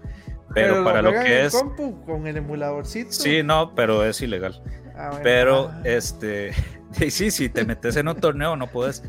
Pero, 0.55 0.85
para 0.85 1.03
lo, 1.03 1.11
que 1.11 1.47
es. 1.47 1.65
con 2.07 2.27
el 2.27 2.37
emuladorcito. 2.37 3.11
Sí, 3.11 3.43
no, 3.43 3.75
pero 3.75 4.05
es 4.05 4.21
ilegal. 4.21 4.63
Ah, 4.95 5.19
pero, 5.23 5.71
ah. 5.73 5.81
este. 5.85 6.53
sí, 7.11 7.31
sí, 7.31 7.49
te 7.49 7.65
metes 7.65 7.97
en 7.97 8.09
un 8.09 8.17
torneo 8.17 8.57
no 8.57 8.69
puedes. 8.69 9.03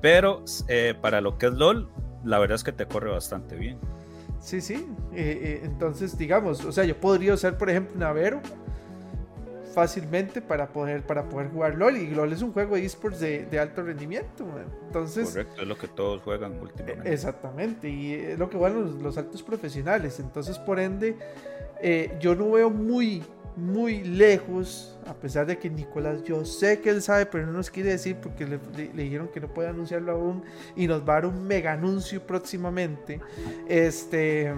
Pero 0.00 0.44
eh, 0.68 0.94
para 1.00 1.20
lo 1.20 1.38
que 1.38 1.46
es 1.46 1.52
LOL, 1.52 1.90
la 2.24 2.38
verdad 2.38 2.56
es 2.56 2.64
que 2.64 2.72
te 2.72 2.86
corre 2.86 3.10
bastante 3.10 3.56
bien. 3.56 3.78
Sí, 4.44 4.60
sí. 4.60 4.74
Eh, 5.14 5.40
eh, 5.42 5.60
entonces, 5.64 6.18
digamos, 6.18 6.62
o 6.66 6.70
sea, 6.70 6.84
yo 6.84 7.00
podría 7.00 7.32
usar, 7.32 7.56
por 7.56 7.70
ejemplo, 7.70 7.98
Navero 7.98 8.42
fácilmente 9.72 10.42
para 10.42 10.68
poder, 10.68 11.02
para 11.02 11.28
poder 11.30 11.48
jugar 11.48 11.76
LOL. 11.76 11.96
Y 11.96 12.10
LOL 12.10 12.30
es 12.30 12.42
un 12.42 12.52
juego 12.52 12.76
de 12.76 12.84
esports 12.84 13.20
de, 13.20 13.58
alto 13.58 13.82
rendimiento. 13.82 14.46
Entonces, 14.86 15.30
Correcto, 15.30 15.62
es 15.62 15.66
lo 15.66 15.78
que 15.78 15.88
todos 15.88 16.22
juegan 16.22 16.60
últimamente. 16.60 17.10
Exactamente, 17.10 17.88
y 17.88 18.12
es 18.12 18.38
lo 18.38 18.50
que 18.50 18.58
juegan 18.58 19.02
los, 19.02 19.16
altos 19.16 19.42
profesionales. 19.42 20.20
Entonces, 20.20 20.58
por 20.58 20.78
ende, 20.78 21.16
eh, 21.80 22.14
yo 22.20 22.34
no 22.34 22.50
veo 22.50 22.68
muy, 22.68 23.22
muy 23.56 24.04
lejos, 24.04 24.93
a 25.06 25.14
pesar 25.14 25.46
de 25.46 25.58
que 25.58 25.70
Nicolás, 25.70 26.22
yo 26.24 26.44
sé 26.44 26.80
que 26.80 26.90
él 26.90 27.02
sabe, 27.02 27.26
pero 27.26 27.46
no 27.46 27.52
nos 27.52 27.70
quiere 27.70 27.90
decir 27.90 28.16
porque 28.16 28.46
le, 28.46 28.58
dijeron 28.92 29.28
que 29.28 29.40
no 29.40 29.48
puede 29.48 29.68
anunciarlo 29.68 30.12
aún 30.12 30.44
y 30.76 30.86
nos 30.86 31.00
va 31.00 31.12
a 31.12 31.20
dar 31.20 31.26
un 31.26 31.46
mega 31.46 31.72
anuncio 31.72 32.26
próximamente. 32.26 33.20
Este 33.68 34.52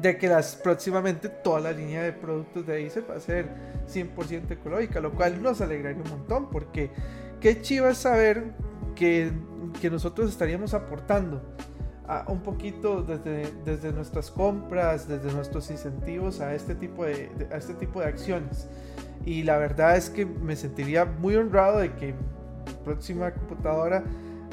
de 0.00 0.18
que 0.18 0.26
las 0.26 0.56
próximamente 0.56 1.28
toda 1.28 1.60
la 1.60 1.72
línea 1.72 2.02
de 2.02 2.12
productos 2.12 2.66
de 2.66 2.86
Acer 2.86 3.04
va 3.08 3.16
a 3.16 3.20
ser 3.20 3.46
100% 3.88 4.50
ecológica, 4.50 5.00
lo 5.00 5.12
cual 5.12 5.40
nos 5.40 5.60
alegraría 5.60 6.02
un 6.02 6.10
montón, 6.10 6.50
porque 6.50 6.90
qué 7.40 7.60
chiva 7.62 7.94
saber 7.94 8.52
que, 8.96 9.30
que 9.80 9.90
nosotros 9.90 10.28
estaríamos 10.28 10.74
aportando 10.74 11.40
un 12.26 12.40
poquito 12.40 13.02
desde, 13.02 13.52
desde 13.64 13.92
nuestras 13.92 14.30
compras, 14.30 15.08
desde 15.08 15.32
nuestros 15.32 15.70
incentivos 15.70 16.40
a 16.40 16.54
este, 16.54 16.74
tipo 16.74 17.04
de, 17.04 17.30
a 17.52 17.56
este 17.56 17.74
tipo 17.74 18.00
de 18.00 18.06
acciones. 18.06 18.68
Y 19.24 19.44
la 19.44 19.56
verdad 19.56 19.96
es 19.96 20.10
que 20.10 20.26
me 20.26 20.56
sentiría 20.56 21.04
muy 21.04 21.36
honrado 21.36 21.78
de 21.78 21.92
que 21.92 22.14
próxima 22.84 23.30
computadora 23.32 24.02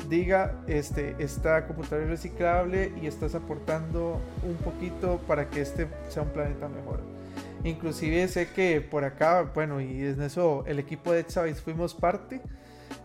diga 0.09 0.61
este, 0.67 1.15
esta 1.19 1.67
computadora 1.67 2.03
es 2.05 2.09
reciclable 2.09 2.91
y 3.01 3.07
estás 3.07 3.35
aportando 3.35 4.19
un 4.47 4.55
poquito 4.57 5.19
para 5.27 5.49
que 5.49 5.61
este 5.61 5.87
sea 6.09 6.23
un 6.23 6.29
planeta 6.29 6.67
mejor. 6.67 6.99
Inclusive 7.63 8.27
sé 8.27 8.47
que 8.49 8.79
por 8.79 9.03
acá, 9.03 9.51
bueno, 9.53 9.81
y 9.81 10.05
en 10.05 10.21
eso 10.21 10.63
el 10.65 10.79
equipo 10.79 11.11
de 11.11 11.21
Exabytes 11.21 11.61
fuimos 11.61 11.93
parte 11.93 12.41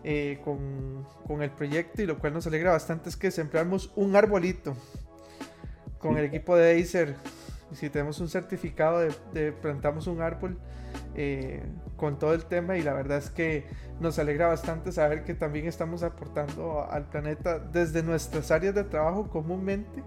eh, 0.07 0.39
con, 0.43 1.41
el 1.41 1.49
proyecto 1.49 2.03
y 2.03 2.05
lo 2.05 2.19
cual 2.19 2.31
nos 2.31 2.45
alegra 2.45 2.71
bastante 2.71 3.09
es 3.09 3.17
que 3.17 3.31
sembramos 3.31 3.91
un 3.95 4.15
arbolito 4.15 4.75
con 5.97 6.19
el 6.19 6.25
equipo 6.25 6.55
de 6.55 6.79
Acer. 6.79 7.15
Y 7.71 7.75
si 7.75 7.89
tenemos 7.89 8.19
un 8.19 8.29
certificado 8.29 8.99
de, 9.33 9.51
plantamos 9.51 10.05
un 10.05 10.21
árbol 10.21 10.59
eh, 11.15 11.63
con 11.97 12.19
todo 12.19 12.35
el 12.35 12.45
tema 12.45 12.77
y 12.77 12.83
la 12.83 12.93
verdad 12.93 13.17
es 13.17 13.31
que 13.31 13.65
nos 13.99 14.19
alegra 14.19 14.45
bastante 14.45 14.91
saber 14.91 15.23
que 15.23 15.33
también 15.33 15.65
estamos 15.65 16.03
aportando 16.03 16.87
al 16.87 17.09
planeta 17.09 17.57
desde 17.57 18.03
nuestras 18.03 18.51
áreas 18.51 18.75
de 18.75 18.83
trabajo 18.83 19.27
comúnmente 19.27 20.03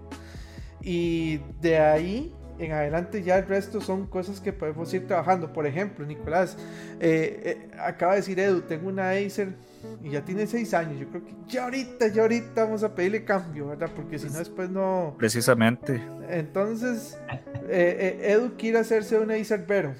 y 0.79 1.41
de 1.59 1.77
ahí 1.77 2.33
en 2.57 2.71
adelante 2.71 3.21
ya 3.21 3.37
el 3.37 3.47
resto 3.47 3.81
son 3.81 4.07
cosas 4.07 4.39
que 4.39 4.53
podemos 4.53 4.93
ir 4.93 5.07
trabajando. 5.07 5.51
Por 5.51 5.67
ejemplo, 5.67 6.05
Nicolás, 6.05 6.55
eh, 7.01 7.69
acaba 7.77 8.13
de 8.13 8.19
decir 8.19 8.39
Edu, 8.39 8.61
tengo 8.61 8.87
una 8.87 9.09
Acer 9.09 9.55
y 10.03 10.11
ya 10.11 10.23
tiene 10.23 10.47
seis 10.47 10.73
años. 10.73 10.99
Yo 10.99 11.07
creo 11.09 11.25
que 11.25 11.33
ya 11.47 11.63
ahorita, 11.65 12.07
ya 12.07 12.21
ahorita 12.23 12.63
vamos 12.63 12.83
a 12.83 12.93
pedirle 12.93 13.23
cambio, 13.23 13.67
¿verdad? 13.67 13.89
Porque 13.95 14.19
si 14.19 14.27
no, 14.27 14.39
después 14.39 14.69
no. 14.69 15.15
Precisamente. 15.17 16.01
Entonces, 16.29 17.17
eh, 17.67 18.19
eh, 18.19 18.31
Edu 18.31 18.55
quiere 18.57 18.79
hacerse 18.79 19.17
una 19.17 19.35
Acer 19.35 19.65
Vero. 19.65 19.93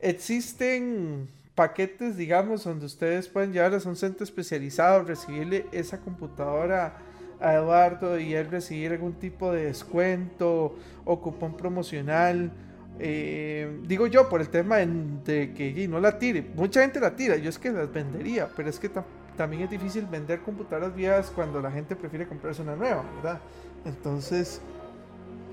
Existen 0.00 1.28
paquetes, 1.54 2.16
digamos, 2.16 2.64
donde 2.64 2.86
ustedes 2.86 3.28
pueden 3.28 3.52
llevar 3.52 3.74
a 3.74 3.88
un 3.88 3.96
centro 3.96 4.24
especializado, 4.24 5.02
recibirle 5.02 5.66
esa 5.72 5.98
computadora 5.98 6.98
a 7.40 7.54
Eduardo 7.54 8.18
y 8.18 8.34
él 8.34 8.50
recibir 8.50 8.92
algún 8.92 9.14
tipo 9.14 9.52
de 9.52 9.66
descuento 9.66 10.76
o 11.04 11.20
cupón 11.20 11.56
promocional 11.56 12.52
eh, 12.98 13.80
digo 13.86 14.06
yo, 14.06 14.28
por 14.28 14.40
el 14.40 14.48
tema 14.48 14.76
de 14.76 15.52
que 15.54 15.88
no 15.88 16.00
la 16.00 16.18
tire. 16.18 16.46
Mucha 16.54 16.80
gente 16.82 17.00
la 17.00 17.14
tira, 17.14 17.36
yo 17.36 17.50
es 17.50 17.58
que 17.58 17.70
las 17.70 17.92
vendería, 17.92 18.48
pero 18.56 18.70
es 18.70 18.78
que 18.78 18.90
también 19.36 19.62
es 19.62 19.70
difícil 19.70 20.06
vender 20.06 20.40
computadoras 20.40 20.94
viejas 20.94 21.30
cuando 21.34 21.60
la 21.60 21.70
gente 21.70 21.94
prefiere 21.94 22.26
comprarse 22.26 22.62
una 22.62 22.76
nueva, 22.76 23.04
¿verdad? 23.16 23.40
Entonces, 23.84 24.60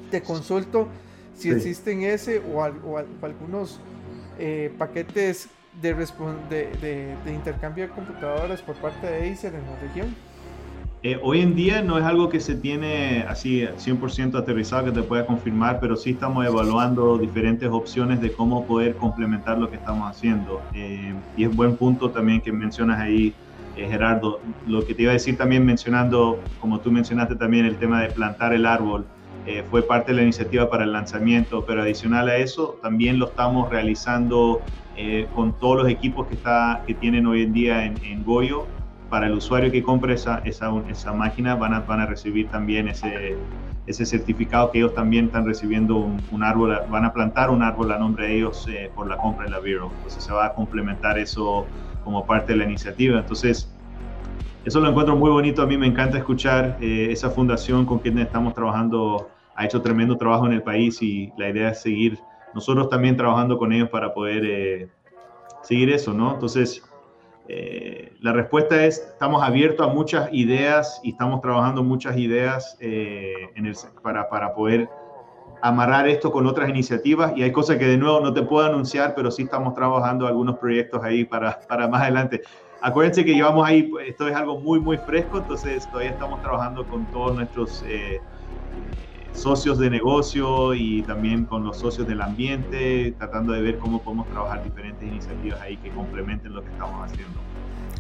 te 0.10 0.22
consulto 0.22 0.88
si 1.36 1.50
existen 1.50 2.04
ese 2.04 2.40
o, 2.40 2.64
algunos 2.64 3.80
eh, 4.40 4.74
paquetes 4.78 5.50
de, 5.82 5.94
de, 5.94 7.16
de 7.26 7.34
intercambio 7.34 7.88
de 7.88 7.90
computadoras 7.90 8.62
por 8.62 8.76
parte 8.76 9.08
de 9.08 9.32
Acer 9.32 9.54
en 9.56 9.66
la 9.66 9.80
región. 9.80 10.33
Eh, 11.06 11.20
hoy 11.22 11.42
en 11.42 11.54
día 11.54 11.82
no 11.82 11.98
es 11.98 12.06
algo 12.06 12.30
que 12.30 12.40
se 12.40 12.56
tiene 12.56 13.26
así 13.28 13.68
100% 13.76 14.36
aterrizado 14.36 14.86
que 14.86 14.92
te 14.94 15.04
pueda 15.04 15.26
confirmar, 15.26 15.82
pero 15.82 15.98
sí 15.98 16.12
estamos 16.12 16.46
evaluando 16.46 17.18
diferentes 17.18 17.68
opciones 17.70 18.22
de 18.22 18.32
cómo 18.32 18.66
poder 18.66 18.96
complementar 18.96 19.58
lo 19.60 19.70
que 19.70 19.76
estamos 19.76 20.10
haciendo. 20.10 20.62
Eh, 20.74 21.14
y 21.36 21.44
es 21.44 21.54
buen 21.54 21.76
punto 21.76 22.10
también 22.12 22.40
que 22.40 22.54
mencionas 22.54 23.02
ahí, 23.02 23.34
eh, 23.76 23.86
Gerardo. 23.86 24.40
Lo 24.66 24.86
que 24.86 24.94
te 24.94 25.02
iba 25.02 25.12
a 25.12 25.14
decir 25.14 25.38
también 25.38 25.66
mencionando, 25.66 26.40
como 26.62 26.80
tú 26.80 26.90
mencionaste 26.90 27.36
también, 27.36 27.66
el 27.66 27.76
tema 27.76 28.02
de 28.02 28.10
plantar 28.10 28.54
el 28.54 28.66
árbol. 28.66 29.06
fue 29.70 29.82
parte 29.82 30.14
de 30.14 30.16
la 30.16 30.24
iniciativa 30.24 30.70
para 30.70 30.86
el 30.86 30.94
lanzamiento, 30.94 31.66
pero 31.66 31.82
adicional 31.82 32.30
a 32.30 32.38
eso, 32.38 32.80
también 32.82 33.20
lo 33.20 33.26
estamos 33.26 33.70
realizando 33.70 34.62
con 35.36 35.52
todos 35.60 35.84
los 35.84 35.90
equipos 35.90 36.28
que, 36.28 36.36
está, 36.36 36.82
que 36.88 36.94
tienen 36.94 37.28
hoy 37.28 37.42
en 37.42 37.52
día 37.52 37.84
en, 37.84 37.98
en 38.06 38.24
Goyo 38.24 38.68
para 39.14 39.28
el 39.28 39.34
usuario 39.34 39.72
que 39.72 39.84
compre 39.84 40.16
esa, 40.16 40.40
esa, 40.40 40.72
esa 40.90 41.14
máquina 41.14 41.54
van 41.54 41.76
a, 41.76 41.82
van 41.82 42.00
a 42.00 42.08
recibir 42.08 42.48
también 42.48 42.88
ese, 42.88 43.38
ese 43.86 44.08
certificado 44.08 44.72
que 44.72 44.80
ellos 44.80 44.96
también 44.96 45.26
están 45.26 45.46
recibiendo 45.46 45.98
un, 46.32 46.44
árbol, 46.44 46.76
van 46.90 47.06
a 47.06 47.14
plantar 47.14 47.52
un 47.52 47.62
árbol 47.62 47.92
a 47.92 48.00
nombre 48.00 48.26
de 48.26 48.38
ellos 48.38 48.68
eh, 48.68 48.90
por 48.96 49.08
la 49.08 49.18
compra 49.18 49.46
de 49.46 49.52
la 49.52 49.60
Vero. 49.60 49.92
Entonces 49.98 50.24
se 50.24 50.34
va 50.34 50.48
a 50.48 50.54
complementar 50.56 51.20
eso 51.20 51.68
como 52.04 52.26
parte 52.26 52.54
de 52.54 52.58
la 52.58 52.66
iniciativa. 52.66 53.20
Entonces, 53.20 53.72
eso 54.66 54.80
lo 54.80 54.90
encuentro 54.90 55.16
muy 55.16 55.30
bonito. 55.30 55.62
A 55.62 55.68
mí 55.68 55.78
me 55.78 55.86
encanta 55.86 56.18
escuchar 56.18 56.80
eh, 56.82 57.10
esa 57.12 57.30
fundación 57.30 57.86
con 57.86 58.00
quien 58.00 58.18
estamos 58.18 58.56
trabajando. 58.56 59.30
Ha 59.56 59.66
hecho 59.66 59.80
tremendo 59.80 60.18
trabajo 60.18 60.48
en 60.48 60.54
el 60.54 60.64
país 60.64 61.00
y 61.04 61.32
la 61.38 61.50
idea 61.50 61.70
es 61.70 61.84
seguir 61.84 62.18
nosotros 62.56 62.90
también 62.90 63.16
trabajando 63.16 63.60
con 63.60 63.74
ellos 63.74 63.90
para 63.90 64.12
poder 64.12 64.44
eh, 64.44 64.88
seguir 65.62 65.92
eso, 65.92 66.16
¿no? 66.16 66.34
Entonces, 66.34 66.82
eh, 67.48 68.14
la 68.22 68.32
respuesta 68.32 68.86
es, 68.86 69.00
estamos 69.00 69.44
abiertos 69.44 69.86
a 69.86 69.94
muchas 69.94 70.30
ideas 70.32 71.02
y 71.04 71.12
estamos 71.12 71.42
trabajando 71.42 71.84
muchas 71.84 72.18
ideas 72.18 72.78
eh, 72.80 73.50
en 73.56 73.66
el, 73.66 73.76
para, 74.02 74.30
para, 74.30 74.54
poder 74.54 74.90
amarrar 75.62 76.08
esto 76.08 76.32
con 76.32 76.48
otras 76.48 76.70
iniciativas 76.70 77.34
y 77.36 77.44
hay 77.44 77.52
cosas 77.52 77.78
que 77.78 77.86
de 77.86 77.98
nuevo 77.98 78.22
no 78.22 78.34
te 78.34 78.44
puedo 78.44 78.66
anunciar, 78.66 79.14
pero 79.14 79.30
sí 79.30 79.44
estamos 79.44 79.74
trabajando 79.74 80.26
algunos 80.26 80.58
proyectos 80.58 81.04
ahí 81.04 81.26
para, 81.26 81.60
para 81.68 81.88
más 81.88 82.04
adelante. 82.04 82.42
Acuérdense 82.82 83.26
que 83.26 83.34
llevamos 83.34 83.68
ahí, 83.68 83.92
esto 84.06 84.28
es 84.28 84.36
algo 84.36 84.60
muy, 84.60 84.80
muy 84.80 84.98
fresco, 84.98 85.38
entonces 85.38 85.86
todavía 85.90 86.12
estamos 86.12 86.42
trabajando 86.42 86.86
con 86.88 87.06
todos 87.08 87.36
nuestros... 87.36 87.84
Eh, 87.88 88.22
socios 89.34 89.80
de 89.80 89.90
negocio 89.90 90.74
y 90.74 91.02
también 91.04 91.46
con 91.46 91.64
los 91.64 91.78
socios 91.78 92.08
del 92.08 92.22
ambiente, 92.22 93.14
tratando 93.18 93.54
de 93.54 93.62
ver 93.62 93.78
cómo 93.78 94.02
podemos 94.02 94.28
trabajar 94.30 94.64
diferentes 94.64 95.08
iniciativas 95.08 95.60
ahí 95.62 95.78
que 95.78 95.90
complementen 95.90 96.54
lo 96.54 96.64
que 96.64 96.72
estamos 96.72 97.10
haciendo. 97.10 97.40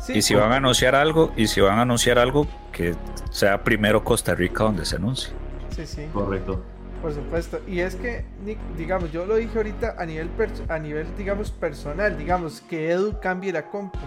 y 0.09 0.21
si 0.21 0.36
van 0.36 0.51
a 0.51 0.57
anunciar 0.57 0.95
algo, 0.95 1.31
y 1.36 1.47
si 1.47 1.61
van 1.61 1.79
a 1.79 1.81
anunciar 1.81 2.19
algo, 2.19 2.47
que 2.71 2.95
sea 3.29 3.63
primero 3.63 4.03
Costa 4.03 4.36
Rica 4.36 4.63
donde 4.63 4.86
se 4.86 4.95
anuncie. 4.95 5.34
Sí, 5.69 5.86
sí. 5.86 6.05
Correcto. 6.13 6.61
Por 7.01 7.13
supuesto. 7.13 7.59
Y 7.67 7.79
es 7.79 7.95
que, 7.95 8.23
digamos, 8.77 9.11
yo 9.11 9.25
lo 9.25 9.36
dije 9.36 9.57
ahorita 9.57 9.95
a 9.97 10.05
nivel, 10.05 10.29
a 10.69 10.79
nivel, 10.79 11.07
digamos, 11.17 11.51
personal, 11.51 12.17
digamos, 12.17 12.61
que 12.61 12.91
Edu 12.91 13.19
cambie 13.21 13.51
la 13.51 13.69
compu. 13.69 13.99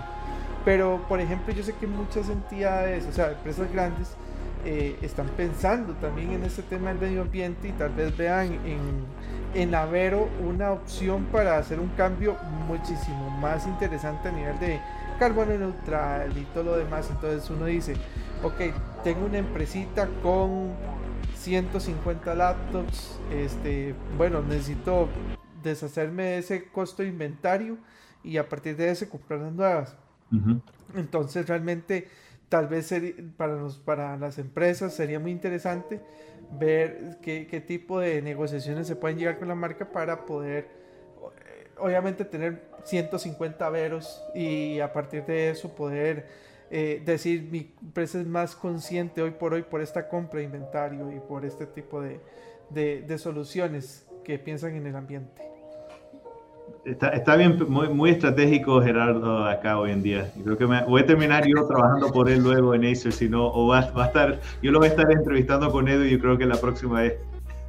Pero, 0.64 1.04
por 1.06 1.20
ejemplo, 1.20 1.52
yo 1.52 1.62
sé 1.62 1.74
que 1.78 1.86
muchas 1.86 2.30
entidades, 2.30 3.04
o 3.06 3.12
sea, 3.12 3.32
empresas 3.32 3.70
grandes, 3.70 4.16
eh, 4.68 4.98
están 5.00 5.28
pensando 5.28 5.94
también 5.94 6.32
en 6.32 6.42
este 6.42 6.60
tema 6.60 6.88
del 6.88 6.98
medio 6.98 7.22
ambiente 7.22 7.68
y 7.68 7.72
tal 7.72 7.90
vez 7.90 8.16
vean 8.16 8.52
en, 8.66 8.80
en 9.54 9.74
Avero 9.76 10.28
una 10.44 10.72
opción 10.72 11.26
para 11.26 11.56
hacer 11.56 11.78
un 11.78 11.90
cambio 11.90 12.36
muchísimo 12.66 13.30
más 13.30 13.64
interesante 13.68 14.28
a 14.28 14.32
nivel 14.32 14.58
de 14.58 14.80
carbono 15.20 15.56
neutral 15.56 16.36
y 16.36 16.42
todo 16.52 16.64
lo 16.64 16.76
demás. 16.78 17.08
Entonces 17.10 17.48
uno 17.48 17.66
dice, 17.66 17.94
ok, 18.42 19.04
tengo 19.04 19.26
una 19.26 19.38
empresita 19.38 20.08
con 20.20 20.72
150 21.36 22.34
laptops, 22.34 23.20
este, 23.32 23.94
bueno, 24.16 24.42
necesito 24.42 25.08
deshacerme 25.62 26.24
de 26.24 26.38
ese 26.38 26.64
costo 26.70 27.04
de 27.04 27.08
inventario 27.10 27.78
y 28.24 28.36
a 28.36 28.48
partir 28.48 28.76
de 28.76 28.90
ese 28.90 29.08
comprar 29.08 29.38
las 29.38 29.52
nuevas. 29.52 29.96
Entonces 30.96 31.46
realmente 31.46 32.08
tal 32.48 32.68
vez 32.68 32.94
para, 33.36 33.66
para 33.84 34.16
las 34.16 34.38
empresas 34.38 34.94
sería 34.94 35.18
muy 35.18 35.32
interesante 35.32 36.00
ver 36.52 37.18
qué, 37.22 37.64
tipo 37.66 38.00
de 38.00 38.22
negociaciones 38.22 38.86
se 38.86 38.96
pueden 38.96 39.18
llegar 39.18 39.38
con 39.38 39.48
la 39.48 39.54
marca 39.54 39.90
para 39.90 40.24
poder 40.26 40.68
eh, 41.44 41.68
obviamente 41.78 42.24
tener 42.24 42.68
150 42.84 43.68
veros 43.70 44.22
y 44.34 44.80
a 44.80 44.92
partir 44.92 45.24
de 45.24 45.50
eso 45.50 45.74
poder 45.74 46.26
eh, 46.70 47.02
decir 47.04 47.48
mi 47.50 47.74
empresa 47.80 48.20
es 48.20 48.26
más 48.26 48.56
consciente 48.56 49.22
hoy 49.22 49.32
por 49.32 49.54
hoy 49.54 49.62
por 49.62 49.80
esta 49.80 50.08
compra 50.08 50.38
de 50.38 50.46
inventario 50.46 51.12
y 51.12 51.20
por 51.20 51.44
este 51.44 51.66
tipo 51.66 52.00
de, 52.00 53.18
soluciones 53.18 54.06
que 54.24 54.38
piensan 54.38 54.74
en 54.74 54.86
el 54.86 54.96
ambiente. 54.96 55.55
Está, 56.84 57.08
está, 57.08 57.34
bien, 57.34 57.58
muy, 57.68 57.88
muy 57.88 58.10
estratégico 58.10 58.80
Gerardo 58.80 59.44
acá 59.44 59.78
hoy 59.78 59.90
en 59.90 60.04
día. 60.04 60.32
Yo 60.36 60.44
creo 60.44 60.56
que 60.56 60.66
me, 60.68 60.84
voy 60.84 61.02
a 61.02 61.06
terminar 61.06 61.44
yo 61.44 61.66
trabajando 61.66 62.12
por 62.12 62.30
él 62.30 62.44
luego 62.44 62.74
en 62.74 62.84
Acer, 62.84 63.12
si 63.12 63.28
no, 63.28 63.48
o 63.48 63.66
va, 63.66 63.90
va, 63.90 64.04
a 64.04 64.06
estar, 64.06 64.40
yo 64.62 64.70
lo 64.70 64.78
voy 64.78 64.86
a 64.86 64.90
estar 64.90 65.10
entrevistando 65.10 65.72
con 65.72 65.88
Edu 65.88 66.04
y 66.04 66.10
yo 66.10 66.20
creo 66.20 66.38
que 66.38 66.46
la 66.46 66.60
próxima 66.60 67.00
vez. 67.00 67.14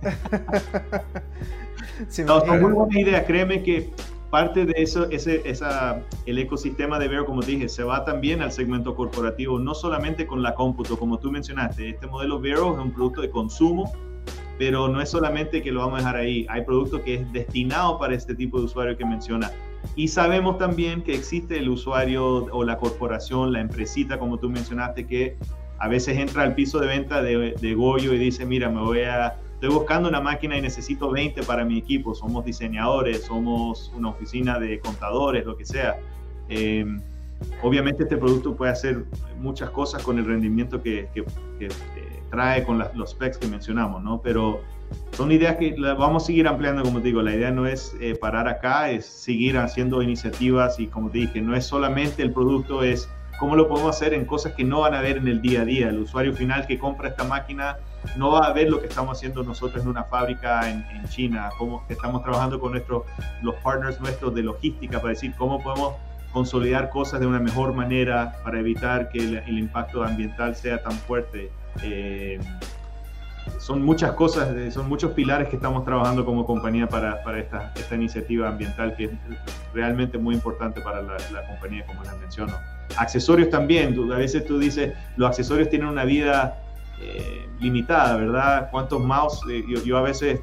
no, 2.27 2.45
son 2.45 2.61
muy 2.61 2.73
buena 2.73 2.99
idea, 2.99 3.25
créeme 3.25 3.63
que 3.63 3.89
parte 4.29 4.65
de 4.65 4.73
eso, 4.77 5.09
ese, 5.09 5.41
esa, 5.49 6.01
el 6.25 6.37
ecosistema 6.37 6.99
de 6.99 7.07
Vero, 7.07 7.25
como 7.25 7.41
dije, 7.41 7.69
se 7.69 7.83
va 7.83 8.05
también 8.05 8.41
al 8.41 8.51
segmento 8.51 8.95
corporativo, 8.95 9.59
no 9.59 9.73
solamente 9.73 10.27
con 10.27 10.43
la 10.43 10.53
cómputo, 10.53 10.97
como 10.97 11.17
tú 11.17 11.31
mencionaste. 11.31 11.89
Este 11.89 12.07
modelo 12.07 12.39
Vero 12.39 12.73
es 12.73 12.79
un 12.79 12.91
producto 12.91 13.21
de 13.21 13.29
consumo, 13.29 13.91
pero 14.57 14.87
no 14.87 15.01
es 15.01 15.09
solamente 15.09 15.61
que 15.61 15.71
lo 15.71 15.81
vamos 15.81 15.95
a 15.95 15.97
dejar 15.97 16.15
ahí. 16.17 16.45
Hay 16.49 16.63
producto 16.63 17.03
que 17.03 17.15
es 17.15 17.33
destinado 17.33 17.97
para 17.99 18.15
este 18.15 18.35
tipo 18.35 18.59
de 18.59 18.65
usuario 18.65 18.97
que 18.97 19.05
menciona. 19.05 19.51
Y 19.95 20.07
sabemos 20.07 20.57
también 20.57 21.03
que 21.03 21.13
existe 21.13 21.57
el 21.57 21.69
usuario 21.69 22.45
o 22.51 22.63
la 22.63 22.77
corporación, 22.77 23.53
la 23.53 23.61
empresita, 23.61 24.19
como 24.19 24.37
tú 24.37 24.49
mencionaste, 24.49 25.05
que 25.07 25.37
a 25.79 25.87
veces 25.87 26.17
entra 26.17 26.43
al 26.43 26.55
piso 26.55 26.79
de 26.79 26.87
venta 26.87 27.21
de, 27.21 27.55
de 27.59 27.73
Goyo 27.75 28.13
y 28.13 28.17
dice, 28.17 28.45
mira, 28.45 28.69
me 28.69 28.81
voy 28.81 29.01
a 29.01 29.37
estoy 29.57 29.69
buscando 29.69 30.07
una 30.07 30.21
máquina 30.21 30.55
y 30.55 30.61
necesito 30.61 31.09
20 31.09 31.41
para 31.41 31.65
mi 31.65 31.79
equipo, 31.79 32.13
somos 32.13 32.45
diseñadores, 32.45 33.23
somos 33.23 33.91
una 33.95 34.09
oficina 34.09 34.59
de 34.59 34.79
contadores, 34.79 35.47
lo 35.47 35.57
que 35.57 35.65
sea. 35.65 35.97
Eh, 36.47 36.85
obviamente 37.63 38.03
este 38.03 38.17
producto 38.17 38.55
puede 38.55 38.71
hacer 38.71 39.05
muchas 39.39 39.71
cosas 39.71 40.03
con 40.03 40.19
el 40.19 40.25
rendimiento 40.25 40.83
que, 40.83 41.09
que, 41.11 41.21
eh, 41.65 41.69
trae 42.29 42.63
con 42.63 42.83
los 42.93 43.11
specs 43.11 43.37
que 43.37 43.47
mencionamos, 43.47 44.03
¿no? 44.03 44.21
Pero 44.21 44.61
son 45.11 45.31
ideas 45.31 45.57
que 45.57 45.75
vamos 45.97 46.23
a 46.23 46.25
seguir 46.27 46.47
ampliando, 46.47 46.83
como 46.83 46.99
te 46.99 47.07
digo, 47.07 47.21
la 47.21 47.33
idea 47.33 47.51
no 47.51 47.65
es 47.65 47.95
eh, 47.99 48.15
parar 48.15 48.47
acá, 48.47 48.89
es 48.89 49.05
seguir 49.05 49.57
haciendo 49.57 50.01
iniciativas 50.01 50.79
y 50.79 50.87
como 50.87 51.09
te 51.09 51.19
dije, 51.19 51.41
no 51.41 51.55
es 51.55 51.65
solamente 51.65 52.23
el 52.23 52.31
producto, 52.31 52.83
es 52.83 53.09
cómo 53.39 53.55
lo 53.55 53.67
podemos 53.67 53.95
hacer 53.95 54.13
en 54.13 54.25
cosas 54.25 54.53
que 54.53 54.63
no 54.63 54.81
van 54.81 54.93
a 54.93 55.01
ver 55.01 55.17
en 55.17 55.27
el 55.27 55.41
día 55.41 55.61
a 55.61 55.65
día. 55.65 55.89
El 55.89 55.99
usuario 55.99 56.33
final 56.33 56.65
que 56.67 56.79
compra 56.79 57.09
esta 57.09 57.23
máquina 57.23 57.77
no 58.15 58.31
va 58.31 58.47
a 58.47 58.53
ver 58.53 58.69
lo 58.69 58.79
que 58.79 58.87
estamos 58.87 59.17
haciendo 59.17 59.43
nosotros 59.43 59.83
en 59.83 59.89
una 59.89 60.03
fábrica 60.03 60.69
en, 60.69 60.85
China, 61.09 61.49
cómo 61.57 61.83
estamos 61.89 62.23
trabajando 62.23 62.59
con 62.59 62.71
nuestros, 62.71 63.03
los 63.41 63.55
partners 63.55 63.99
nuestros 63.99 64.33
de 64.35 64.43
logística 64.43 64.99
para 64.99 65.13
decir 65.13 65.33
cómo 65.37 65.61
podemos 65.61 65.95
consolidar 66.31 66.89
cosas 66.89 67.19
de 67.19 67.27
una 67.27 67.39
mejor 67.39 67.73
manera 67.73 68.35
para 68.43 68.59
evitar 68.59 69.09
que 69.09 69.19
el, 69.19 69.57
impacto 69.57 70.03
ambiental 70.03 70.55
sea 70.55 70.81
tan 70.81 70.91
fuerte. 70.91 71.49
Eh, 71.83 72.39
son 73.59 73.83
muchas 73.83 74.11
cosas, 74.13 74.73
son 74.73 74.87
muchos 74.87 75.11
pilares 75.11 75.49
que 75.49 75.55
estamos 75.55 75.83
trabajando 75.83 76.23
como 76.25 76.45
compañía 76.45 76.87
para, 76.87 77.23
para 77.23 77.39
esta, 77.39 77.73
esta, 77.75 77.95
iniciativa 77.95 78.49
ambiental 78.49 78.95
que 78.95 79.05
es 79.05 79.11
realmente 79.73 80.17
muy 80.17 80.35
importante 80.35 80.81
para 80.81 81.01
la, 81.01 81.17
la 81.31 81.47
compañía, 81.47 81.85
como 81.85 82.03
les 82.03 82.17
menciono. 82.19 82.53
Accesorios 82.97 83.49
también, 83.49 83.97
a 84.11 84.17
veces 84.17 84.45
tú 84.45 84.59
dices, 84.59 84.93
los 85.15 85.29
accesorios 85.29 85.69
tienen 85.69 85.87
una 85.87 86.05
vida 86.05 86.61
eh, 86.99 87.47
limitada, 87.59 88.15
¿verdad? 88.17 88.69
¿Cuántos 88.71 89.01
mouse? 89.01 89.41
Eh, 89.49 89.63
yo, 89.85 89.97
a 89.97 90.01
veces 90.01 90.39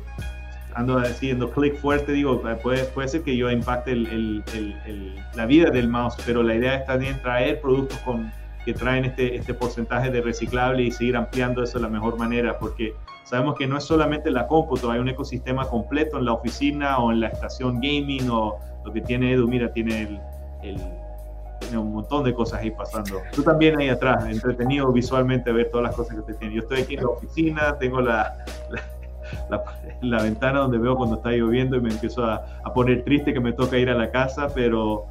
ando 0.74 0.99
haciendo 0.99 1.51
clic 1.51 1.76
fuerte, 1.76 2.12
digo, 2.12 2.43
puede, 2.62 2.85
puede 2.85 3.09
ser 3.09 3.22
que 3.22 3.37
yo 3.37 3.51
impacte 3.51 3.93
el, 3.93 4.43
el, 4.53 5.22
la 5.35 5.47
vida 5.47 5.70
del 5.70 5.89
mouse, 5.89 6.16
pero 6.26 6.43
la 6.43 6.55
idea 6.55 6.76
es 6.76 6.87
también 6.87 7.20
traer 7.22 7.61
productos 7.61 7.99
con, 8.01 8.30
que 8.64 8.74
traen 8.74 9.04
este, 9.04 9.36
este 9.36 9.54
porcentaje 9.54 10.10
de 10.10 10.20
reciclable 10.20 10.82
y 10.82 10.90
seguir 10.90 11.16
ampliando 11.16 11.62
eso 11.62 11.78
de 11.78 11.82
la 11.82 11.88
mejor 11.88 12.18
manera, 12.18 12.58
porque 12.58 12.94
sabemos 13.24 13.56
que 13.56 13.66
no 13.66 13.76
es 13.76 13.84
solamente 13.84 14.30
la 14.30 14.46
cómputo, 14.46 14.90
hay 14.90 15.00
un 15.00 15.08
ecosistema 15.08 15.66
completo 15.66 16.18
en 16.18 16.24
la 16.24 16.32
oficina 16.32 16.98
o 16.98 17.12
en 17.12 17.20
la 17.20 17.28
estación 17.28 17.76
gaming 17.76 18.28
o 18.30 18.58
lo 18.84 18.92
que 18.92 19.00
tiene 19.00 19.32
Edu, 19.32 19.48
mira, 19.48 19.72
tiene 19.72 20.20
el 20.62 20.78
tiene 21.60 21.78
un 21.78 21.92
montón 21.92 22.24
de 22.24 22.34
cosas 22.34 22.60
ahí 22.60 22.70
pasando. 22.70 23.20
Tú 23.34 23.42
también 23.42 23.78
ahí 23.78 23.88
atrás, 23.88 24.26
entretenido 24.26 24.90
visualmente 24.92 25.52
ver 25.52 25.70
todas 25.70 25.86
las 25.86 25.96
cosas 25.96 26.14
que 26.14 26.20
usted 26.20 26.36
tiene. 26.36 26.54
Yo 26.54 26.60
estoy 26.62 26.80
aquí 26.80 26.94
en 26.94 27.02
la 27.02 27.08
oficina, 27.08 27.78
tengo 27.78 28.00
la, 28.00 28.36
la, 30.00 30.22
ventana 30.22 30.60
donde 30.60 30.78
veo 30.78 30.96
cuando 30.96 31.16
está 31.16 31.30
lloviendo 31.30 31.76
y 31.76 31.80
me 31.80 31.90
empiezo 31.90 32.24
a, 32.24 32.44
a 32.64 32.72
poner 32.72 33.04
triste 33.04 33.32
que 33.32 33.40
me 33.40 33.52
toca 33.52 33.78
ir 33.78 33.90
a 33.90 33.94
la 33.94 34.10
casa, 34.10 34.48
pero 34.54 35.06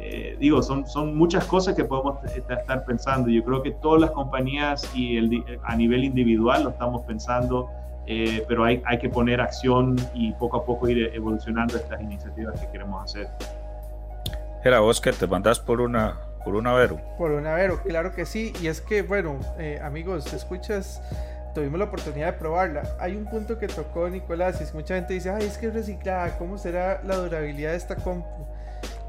eh, 0.00 0.36
digo, 0.40 0.62
son, 0.62 0.86
son 0.86 1.14
muchas 1.14 1.44
cosas 1.44 1.74
que 1.74 1.84
podemos 1.84 2.18
estar 2.24 2.84
pensando. 2.84 3.28
Yo 3.28 3.44
creo 3.44 3.62
que 3.62 3.72
todas 3.72 4.00
las 4.00 4.10
compañías 4.12 4.90
y 4.94 5.18
el, 5.18 5.44
a 5.62 5.76
nivel 5.76 6.04
individual 6.04 6.64
lo 6.64 6.70
estamos 6.70 7.02
pensando. 7.02 7.68
Eh, 8.06 8.44
pero 8.48 8.64
hay, 8.64 8.82
hay 8.86 8.98
que 8.98 9.08
poner 9.08 9.40
acción 9.40 9.94
y 10.14 10.32
poco 10.32 10.56
a 10.56 10.64
poco 10.64 10.88
ir 10.88 11.10
evolucionando 11.14 11.76
estas 11.76 12.00
iniciativas 12.00 12.58
que 12.58 12.68
queremos 12.72 13.04
hacer. 13.04 13.28
Era 14.64 14.80
vos 14.80 15.00
que 15.00 15.12
te 15.12 15.26
mandás 15.26 15.60
por 15.60 15.80
una 15.80 16.16
por 16.44 16.54
un 16.54 16.66
Avero. 16.66 16.98
Por 17.18 17.32
un 17.32 17.46
Avero, 17.46 17.82
claro 17.82 18.12
que 18.12 18.24
sí. 18.24 18.52
Y 18.62 18.68
es 18.68 18.80
que, 18.80 19.02
bueno, 19.02 19.38
eh, 19.58 19.78
amigos, 19.82 20.32
escuchas, 20.32 21.02
tuvimos 21.54 21.78
la 21.78 21.84
oportunidad 21.84 22.32
de 22.32 22.38
probarla. 22.38 22.82
Hay 22.98 23.16
un 23.16 23.26
punto 23.26 23.58
que 23.58 23.68
tocó 23.68 24.08
Nicolás 24.08 24.60
y 24.60 24.64
es 24.64 24.70
que 24.70 24.78
mucha 24.78 24.94
gente 24.94 25.14
dice, 25.14 25.30
ay, 25.30 25.44
es 25.44 25.58
que 25.58 25.66
es 25.66 25.74
reciclada, 25.74 26.38
¿cómo 26.38 26.56
será 26.56 27.02
la 27.04 27.16
durabilidad 27.16 27.72
de 27.72 27.76
esta 27.76 27.96
compu? 27.96 28.46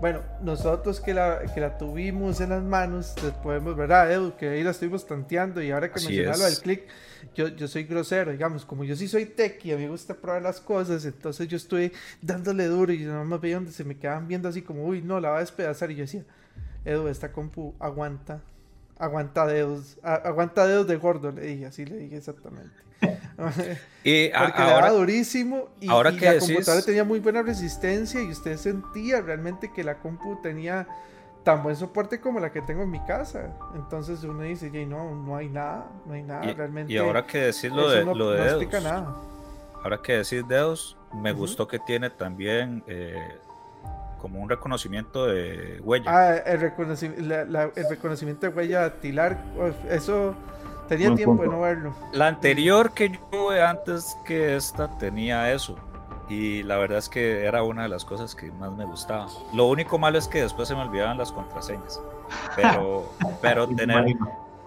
Bueno, 0.02 0.24
nosotros 0.42 1.00
que 1.00 1.14
la, 1.14 1.44
que 1.54 1.62
la 1.62 1.78
tuvimos 1.78 2.42
en 2.42 2.50
las 2.50 2.64
manos, 2.64 3.14
podemos 3.44 3.76
ver 3.78 3.94
a 3.94 4.12
Edu, 4.12 4.36
que 4.36 4.50
ahí 4.50 4.64
la 4.64 4.72
estuvimos 4.72 5.06
tanteando 5.06 5.62
y 5.62 5.70
ahora 5.70 5.92
que 5.92 6.00
mencionaba 6.00 6.38
lo 6.38 6.46
del 6.46 6.58
click, 6.58 6.88
yo, 7.36 7.50
yo 7.50 7.68
soy 7.68 7.84
grosero, 7.84 8.32
digamos, 8.32 8.66
como 8.66 8.84
yo 8.84 8.96
sí 8.96 9.08
soy 9.08 9.28
tech 9.28 9.64
y 9.64 9.72
a 9.72 9.78
mí 9.78 9.84
me 9.84 9.90
gusta 9.90 10.16
probar 10.16 10.42
las 10.42 10.60
cosas, 10.60 11.06
entonces 11.06 11.48
yo 11.48 11.56
estoy 11.56 11.92
dándole 12.20 12.66
duro 12.66 12.92
y 12.92 13.04
yo 13.04 13.12
nada 13.12 13.24
más 13.26 13.40
veía 13.40 13.58
donde 13.58 13.72
se 13.72 13.84
me 13.84 13.96
quedaban 13.96 14.28
viendo 14.28 14.50
así 14.50 14.64
como, 14.64 14.86
uy, 14.86 15.04
no, 15.04 15.20
la 15.20 15.30
va 15.30 15.38
a 15.38 15.42
despedazar 15.42 15.92
y 15.92 15.96
yo 15.98 16.02
decía, 16.02 16.24
Edu, 16.84 17.08
esta 17.08 17.32
compu 17.32 17.76
aguanta, 17.78 18.42
aguanta 19.02 19.48
dedos, 19.48 19.98
aguanta 20.04 20.68
dedos 20.68 20.88
de 20.88 20.96
gordo, 20.98 21.32
le 21.32 21.42
dije, 21.42 21.66
así 21.66 21.86
le 21.86 21.98
dije 21.98 22.18
exactamente. 22.18 22.72
y 24.04 24.30
Porque 24.38 24.62
ahora, 24.62 24.92
le 24.92 24.98
durísimo 24.98 25.70
y, 25.80 25.90
ahora 25.90 26.12
que 26.16 26.26
la 26.26 26.40
computadora 26.40 26.86
tenía 26.86 27.04
muy 27.04 27.20
buena 27.20 27.42
resistencia 27.42 28.22
y 28.22 28.30
usted 28.30 28.58
sentía 28.58 29.22
realmente 29.22 29.72
que 29.74 29.84
la 29.84 29.98
compu 29.98 30.40
tenía 30.44 30.88
tan 31.44 31.64
buen 31.64 31.76
soporte 31.76 32.22
como 32.22 32.40
la 32.40 32.52
que 32.52 32.62
tengo 32.62 32.84
en 32.84 32.92
mi 32.92 33.04
casa. 33.06 33.58
Entonces 33.74 34.24
uno 34.24 34.44
dice, 34.44 34.70
no, 34.86 35.16
no 35.16 35.36
hay 35.36 35.50
nada, 35.50 35.90
no 36.06 36.14
hay 36.14 36.22
nada, 36.22 36.54
realmente. 36.54 36.94
Y 36.94 36.98
ahora 36.98 37.26
que 37.26 37.40
decir 37.40 37.72
lo 37.72 37.90
de, 37.90 38.06
lo 38.06 38.30
de 38.30 38.44
dedos. 38.44 38.84
Ahora 39.84 40.00
que 40.04 40.14
decir 40.14 40.46
dedos, 40.46 40.96
me 41.12 41.34
gustó 41.34 41.68
que 41.68 41.80
tiene 41.80 42.12
también 42.12 42.84
eh, 42.86 43.40
como 44.22 44.40
un 44.40 44.50
reconocimiento 44.50 45.26
de 45.26 45.82
huella. 45.84 46.06
Ah, 46.08 46.36
el, 46.38 46.62
reconocimiento, 46.62 47.24
el 47.76 47.90
reconocimiento 47.90 48.48
de 48.48 48.54
huella 48.56 48.82
dactilar, 48.82 49.44
eso 49.90 50.36
tenía 50.88 51.16
tiempo 51.16 51.42
de 51.42 51.50
no 51.50 51.62
verlo. 51.62 51.94
La 52.14 52.28
anterior 52.28 52.92
que 52.92 53.10
yo 53.10 53.20
tuve 53.32 53.64
antes 53.64 54.16
que 54.26 54.56
esta 54.56 54.88
tenía 54.98 55.52
eso. 55.52 55.76
Y 56.30 56.64
la 56.64 56.78
verdad 56.78 57.00
es 57.00 57.10
que 57.10 57.46
era 57.46 57.64
una 57.64 57.84
de 57.84 57.90
las 57.90 58.06
cosas 58.06 58.36
que 58.36 58.52
más 58.52 58.72
me 58.72 58.86
gustaba. 58.86 59.28
Lo 59.54 59.66
único 59.66 59.98
malo 59.98 60.18
es 60.18 60.28
que 60.28 60.42
después 60.42 60.68
se 60.68 60.76
me 60.76 60.82
olvidaban 60.82 61.18
las 61.18 61.32
contraseñas. 61.32 62.00
Pero, 62.56 63.12
pero 63.42 63.68
tener, 63.68 64.16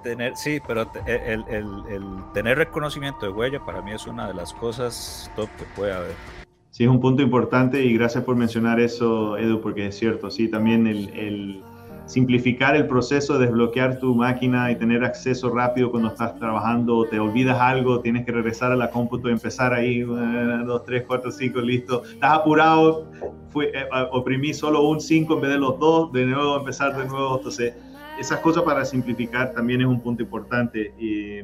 tener, 0.03 0.37
sí, 0.37 0.61
pero 0.67 0.87
el, 1.07 1.45
el, 1.49 1.85
el, 1.89 2.33
tener 2.35 2.59
reconocimiento 2.59 3.25
de 3.25 3.33
huella 3.33 3.65
para 3.65 3.81
mí 3.81 3.93
es 3.93 4.07
una 4.07 4.27
de 4.27 4.35
las 4.35 4.53
cosas 4.53 5.31
top 5.37 5.49
que 5.57 5.65
puede 5.77 5.95
haber. 5.95 6.44
Sí, 6.75 6.83
es 6.83 6.91
un 6.91 6.99
punto 6.99 7.23
importante 7.23 7.85
y 7.85 7.95
gracias 7.95 8.25
por 8.25 8.35
mencionar 8.35 8.81
eso, 8.81 9.39
Edu, 9.39 9.61
porque 9.61 9.87
es 9.87 9.97
cierto, 9.97 10.29
sí, 10.29 10.49
también 10.49 10.89
el, 10.89 11.63
simplificar 12.07 12.75
el 12.75 12.89
proceso, 12.89 13.39
desbloquear 13.39 14.01
tu 14.01 14.13
máquina 14.17 14.73
y 14.73 14.75
tener 14.75 15.05
acceso 15.05 15.51
rápido 15.51 15.93
cuando 15.93 16.09
estás 16.09 16.37
trabajando, 16.37 17.05
te 17.05 17.21
olvidas 17.21 17.61
algo, 17.61 18.01
tienes 18.01 18.27
que 18.27 18.33
regresar 18.33 18.73
a 18.73 18.75
la 18.75 18.91
cómputo 18.91 19.29
y 19.29 19.33
empezar 19.35 19.73
ahí, 19.73 20.01
2, 20.01 20.85
3, 20.85 21.05
4, 21.07 21.31
5, 21.31 21.61
listo, 21.61 22.03
estás 22.03 22.39
apurado, 22.39 23.09
fue, 23.51 23.67
eh, 23.67 23.87
oprimí 24.11 24.53
solo 24.53 24.83
un 24.83 25.01
5 25.01 25.33
en 25.33 25.41
vez 25.43 25.51
de 25.53 25.59
los 25.59 25.79
dos, 25.79 26.11
de 26.11 26.27
nuevo 26.27 26.57
empezar 26.57 26.97
de 26.97 27.07
nuevo, 27.07 27.37
entonces 27.37 27.73
esas 28.19 28.41
cosas 28.41 28.65
para 28.65 28.85
simplificar 28.85 29.53
también 29.53 29.81
es 29.81 29.87
un 29.87 30.01
punto 30.01 30.25
importante. 30.25 30.93
Y, 30.99 31.39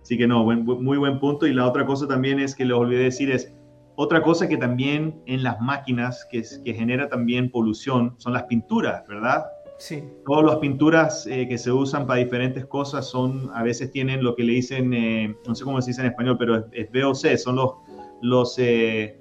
así 0.00 0.16
que 0.16 0.28
no, 0.28 0.44
muy 0.44 0.96
buen 0.96 1.18
punto. 1.18 1.44
Y 1.44 1.52
la 1.52 1.66
otra 1.66 1.84
cosa 1.84 2.06
también 2.06 2.38
es 2.38 2.54
que 2.54 2.64
les 2.64 2.76
olvidé 2.76 3.04
decir 3.04 3.32
es, 3.32 3.52
otra 3.96 4.22
cosa 4.22 4.48
que 4.48 4.56
también 4.56 5.22
en 5.26 5.42
las 5.42 5.60
máquinas 5.60 6.26
que, 6.30 6.42
que 6.64 6.74
genera 6.74 7.08
también 7.08 7.50
polución 7.50 8.14
son 8.18 8.32
las 8.32 8.44
pinturas, 8.44 9.06
¿verdad? 9.06 9.46
Sí. 9.78 10.02
Todas 10.26 10.44
las 10.44 10.56
pinturas 10.56 11.26
eh, 11.26 11.46
que 11.48 11.58
se 11.58 11.70
usan 11.70 12.06
para 12.06 12.20
diferentes 12.20 12.64
cosas 12.66 13.06
son, 13.06 13.50
a 13.54 13.62
veces 13.62 13.90
tienen 13.90 14.22
lo 14.22 14.34
que 14.34 14.44
le 14.44 14.52
dicen, 14.52 14.94
eh, 14.94 15.36
no 15.46 15.54
sé 15.54 15.64
cómo 15.64 15.80
se 15.82 15.90
dice 15.90 16.00
en 16.00 16.08
español, 16.08 16.36
pero 16.38 16.66
es, 16.72 16.90
VOC, 16.92 17.36
son 17.36 17.56
los, 17.56 17.72
los 18.22 18.58
eh, 18.58 19.20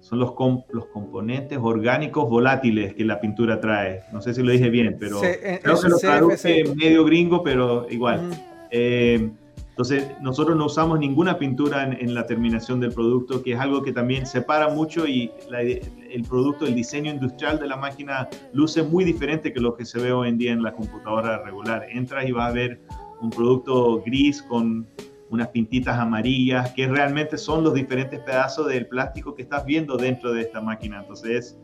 son 0.00 0.20
los, 0.20 0.34
los 0.70 0.86
componentes 0.86 1.58
orgánicos 1.60 2.28
volátiles 2.30 2.94
que 2.94 3.04
la 3.04 3.20
pintura 3.20 3.60
trae. 3.60 4.02
No 4.12 4.22
sé 4.22 4.34
si 4.34 4.42
lo 4.42 4.52
dije 4.52 4.70
bien, 4.70 4.96
pero 5.00 5.20
creo 5.20 5.80
que 5.80 5.88
lo 5.88 5.98
traduce 5.98 6.64
medio 6.76 7.04
gringo, 7.04 7.42
pero 7.42 7.86
igual. 7.90 8.30
Eh, 8.70 9.30
entonces, 9.76 10.10
nosotros 10.22 10.56
no 10.56 10.64
usamos 10.64 10.98
ninguna 10.98 11.36
pintura 11.36 11.84
en, 11.84 12.14
la 12.14 12.24
terminación 12.24 12.80
del 12.80 12.94
producto, 12.94 13.42
que 13.42 13.52
es 13.52 13.60
algo 13.60 13.82
que 13.82 13.92
también 13.92 14.24
separa 14.24 14.70
mucho 14.70 15.06
y 15.06 15.30
el 15.50 16.22
producto, 16.22 16.64
el 16.64 16.74
diseño 16.74 17.12
industrial 17.12 17.58
de 17.58 17.66
la 17.66 17.76
máquina 17.76 18.26
luce 18.54 18.82
muy 18.82 19.04
diferente 19.04 19.52
que 19.52 19.60
lo 19.60 19.76
que 19.76 19.84
se 19.84 20.00
ve 20.00 20.12
hoy 20.12 20.30
en 20.30 20.38
día 20.38 20.52
en 20.52 20.62
la 20.62 20.72
computadora 20.72 21.42
regular. 21.44 21.84
Entras 21.90 22.26
y 22.26 22.32
vas 22.32 22.52
a 22.52 22.54
ver 22.54 22.80
un 23.20 23.28
producto 23.28 24.00
gris 24.00 24.40
con 24.40 24.88
unas 25.28 25.48
pintitas 25.48 25.98
amarillas, 25.98 26.70
que 26.72 26.88
realmente 26.88 27.36
son 27.36 27.62
los 27.62 27.74
diferentes 27.74 28.18
pedazos 28.20 28.68
del 28.68 28.86
plástico 28.86 29.34
que 29.34 29.42
estás 29.42 29.66
viendo 29.66 29.98
dentro 29.98 30.32
de 30.32 30.40
esta 30.40 30.62
máquina. 30.62 31.00
Entonces, 31.00 31.58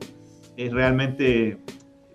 es, 0.58 0.70
realmente, 0.70 1.62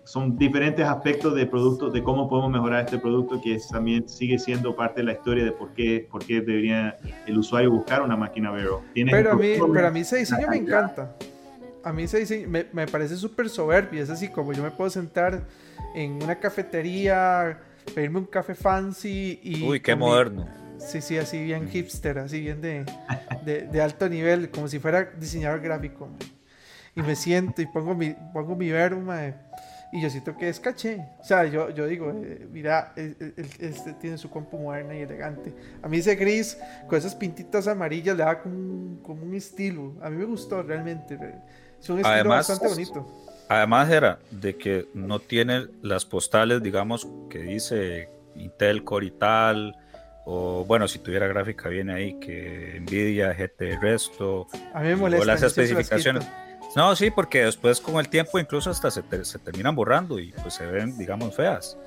son 0.08 0.38
diferentes 0.38 0.86
aspectos 0.86 1.34
de 1.34 1.44
producto, 1.44 1.90
de 1.90 2.02
cómo 2.02 2.30
podemos 2.30 2.50
mejorar 2.50 2.86
este 2.86 2.98
producto, 2.98 3.38
que 3.42 3.58
también 3.70 4.08
sigue 4.08 4.38
siendo 4.38 4.74
parte 4.74 5.02
de 5.02 5.04
la 5.04 5.12
historia 5.12 5.44
de 5.44 5.52
por 5.52 5.74
qué, 5.74 6.08
por 6.10 6.24
qué 6.24 6.40
debería 6.40 6.96
el 7.26 7.36
usuario 7.36 7.70
buscar 7.70 8.00
una 8.00 8.16
máquina 8.16 8.50
Vero. 8.50 8.82
Pero 8.94 9.32
a, 9.32 9.34
mí, 9.34 9.56
pero 9.70 9.86
a 9.86 9.90
mí 9.90 10.00
ese 10.00 10.16
diseño 10.16 10.48
me 10.48 10.56
encanta. 10.56 11.14
A 11.84 11.92
mí 11.92 12.04
ese 12.04 12.20
diseño 12.20 12.48
me, 12.48 12.64
me 12.72 12.86
parece 12.86 13.16
súper 13.16 13.50
soberbio. 13.50 14.02
Es 14.02 14.08
así 14.08 14.28
como 14.28 14.54
yo 14.54 14.62
me 14.62 14.70
puedo 14.70 14.88
sentar 14.88 15.42
en 15.94 16.22
una 16.22 16.36
cafetería, 16.36 17.58
pedirme 17.94 18.20
un 18.20 18.24
café 18.24 18.54
fancy 18.54 19.40
y... 19.42 19.68
Uy, 19.68 19.80
qué 19.80 19.94
moderno 19.94 20.48
Sí, 20.78 21.02
sí, 21.02 21.18
así 21.18 21.42
bien 21.42 21.68
hipster, 21.68 22.18
así 22.18 22.40
bien 22.40 22.62
de, 22.62 22.86
de, 23.44 23.82
alto 23.82 24.08
nivel, 24.08 24.48
como 24.48 24.68
si 24.68 24.78
fuera 24.78 25.10
diseñador 25.20 25.60
gráfico. 25.60 26.08
Y 26.96 27.02
me 27.02 27.14
siento 27.14 27.60
y 27.60 27.66
pongo 27.66 27.94
mi, 27.94 28.14
pongo 28.32 28.56
mi 28.56 28.70
verbo, 28.70 29.12
y 29.92 30.02
yo 30.02 30.10
siento 30.10 30.36
que 30.36 30.48
es 30.48 30.60
caché. 30.60 31.06
O 31.18 31.24
sea, 31.24 31.46
yo, 31.46 31.70
yo 31.70 31.86
digo, 31.86 32.10
eh, 32.10 32.46
mira, 32.50 32.92
este 32.96 33.94
tiene 33.94 34.18
su 34.18 34.28
compu 34.30 34.58
moderna 34.58 34.96
y 34.96 35.00
elegante. 35.00 35.52
A 35.82 35.88
mí 35.88 35.98
ese 35.98 36.14
gris 36.14 36.58
con 36.86 36.98
esas 36.98 37.14
pintitas 37.14 37.66
amarillas 37.68 38.16
le 38.16 38.24
da 38.24 38.40
como 38.42 38.54
un, 38.54 39.00
como 39.02 39.22
un 39.24 39.34
estilo. 39.34 39.94
A 40.02 40.10
mí 40.10 40.16
me 40.16 40.24
gustó 40.24 40.62
realmente. 40.62 41.18
Es 41.80 41.88
un 41.88 42.00
estilo 42.00 42.28
bastante 42.28 42.68
bonito. 42.68 43.06
Además 43.48 43.90
era 43.90 44.18
de 44.30 44.56
que 44.56 44.88
no 44.92 45.20
tiene 45.20 45.68
las 45.80 46.04
postales, 46.04 46.62
digamos, 46.62 47.08
que 47.30 47.38
dice 47.38 48.10
Intel 48.34 48.84
Core 48.84 49.06
y 49.06 49.10
tal 49.12 49.74
o 50.30 50.62
bueno, 50.66 50.86
si 50.86 50.98
tuviera 50.98 51.26
gráfica 51.26 51.70
viene 51.70 51.94
ahí 51.94 52.20
que 52.20 52.78
Nvidia, 52.82 53.32
GT 53.32 53.80
Resto, 53.80 54.46
a 54.74 54.82
mí 54.82 54.88
me 54.88 54.96
molesta, 54.96 55.22
o 55.22 55.26
las 55.26 55.42
especificaciones. 55.42 56.28
No, 56.76 56.94
sí, 56.94 57.10
porque 57.10 57.44
después 57.44 57.80
con 57.80 57.96
el 57.96 58.08
tiempo 58.08 58.38
incluso 58.38 58.70
hasta 58.70 58.90
se, 58.90 59.02
se 59.24 59.38
terminan 59.38 59.74
borrando 59.74 60.18
y 60.18 60.32
pues 60.42 60.54
se 60.54 60.66
ven, 60.66 60.96
digamos, 60.98 61.34
feas. 61.34 61.78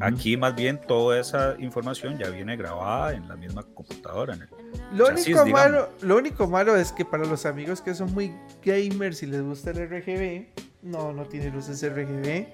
Aquí 0.00 0.36
más 0.36 0.54
bien 0.54 0.80
toda 0.86 1.20
esa 1.20 1.56
información 1.58 2.18
ya 2.18 2.30
viene 2.30 2.56
grabada 2.56 3.14
en 3.14 3.28
la 3.28 3.36
misma 3.36 3.62
computadora. 3.74 4.34
En 4.34 4.42
el 4.42 4.48
lo, 4.92 5.08
único 5.08 5.46
malo, 5.46 5.88
lo 6.02 6.16
único 6.16 6.46
malo 6.46 6.76
es 6.76 6.92
que 6.92 7.04
para 7.04 7.24
los 7.24 7.46
amigos 7.46 7.80
que 7.80 7.94
son 7.94 8.12
muy 8.14 8.32
gamers 8.64 9.22
y 9.22 9.26
les 9.26 9.42
gusta 9.42 9.70
el 9.70 9.88
RGB, 9.88 10.46
no, 10.82 11.12
no 11.12 11.24
tiene 11.24 11.50
luces 11.50 11.82
RGB. 11.82 12.46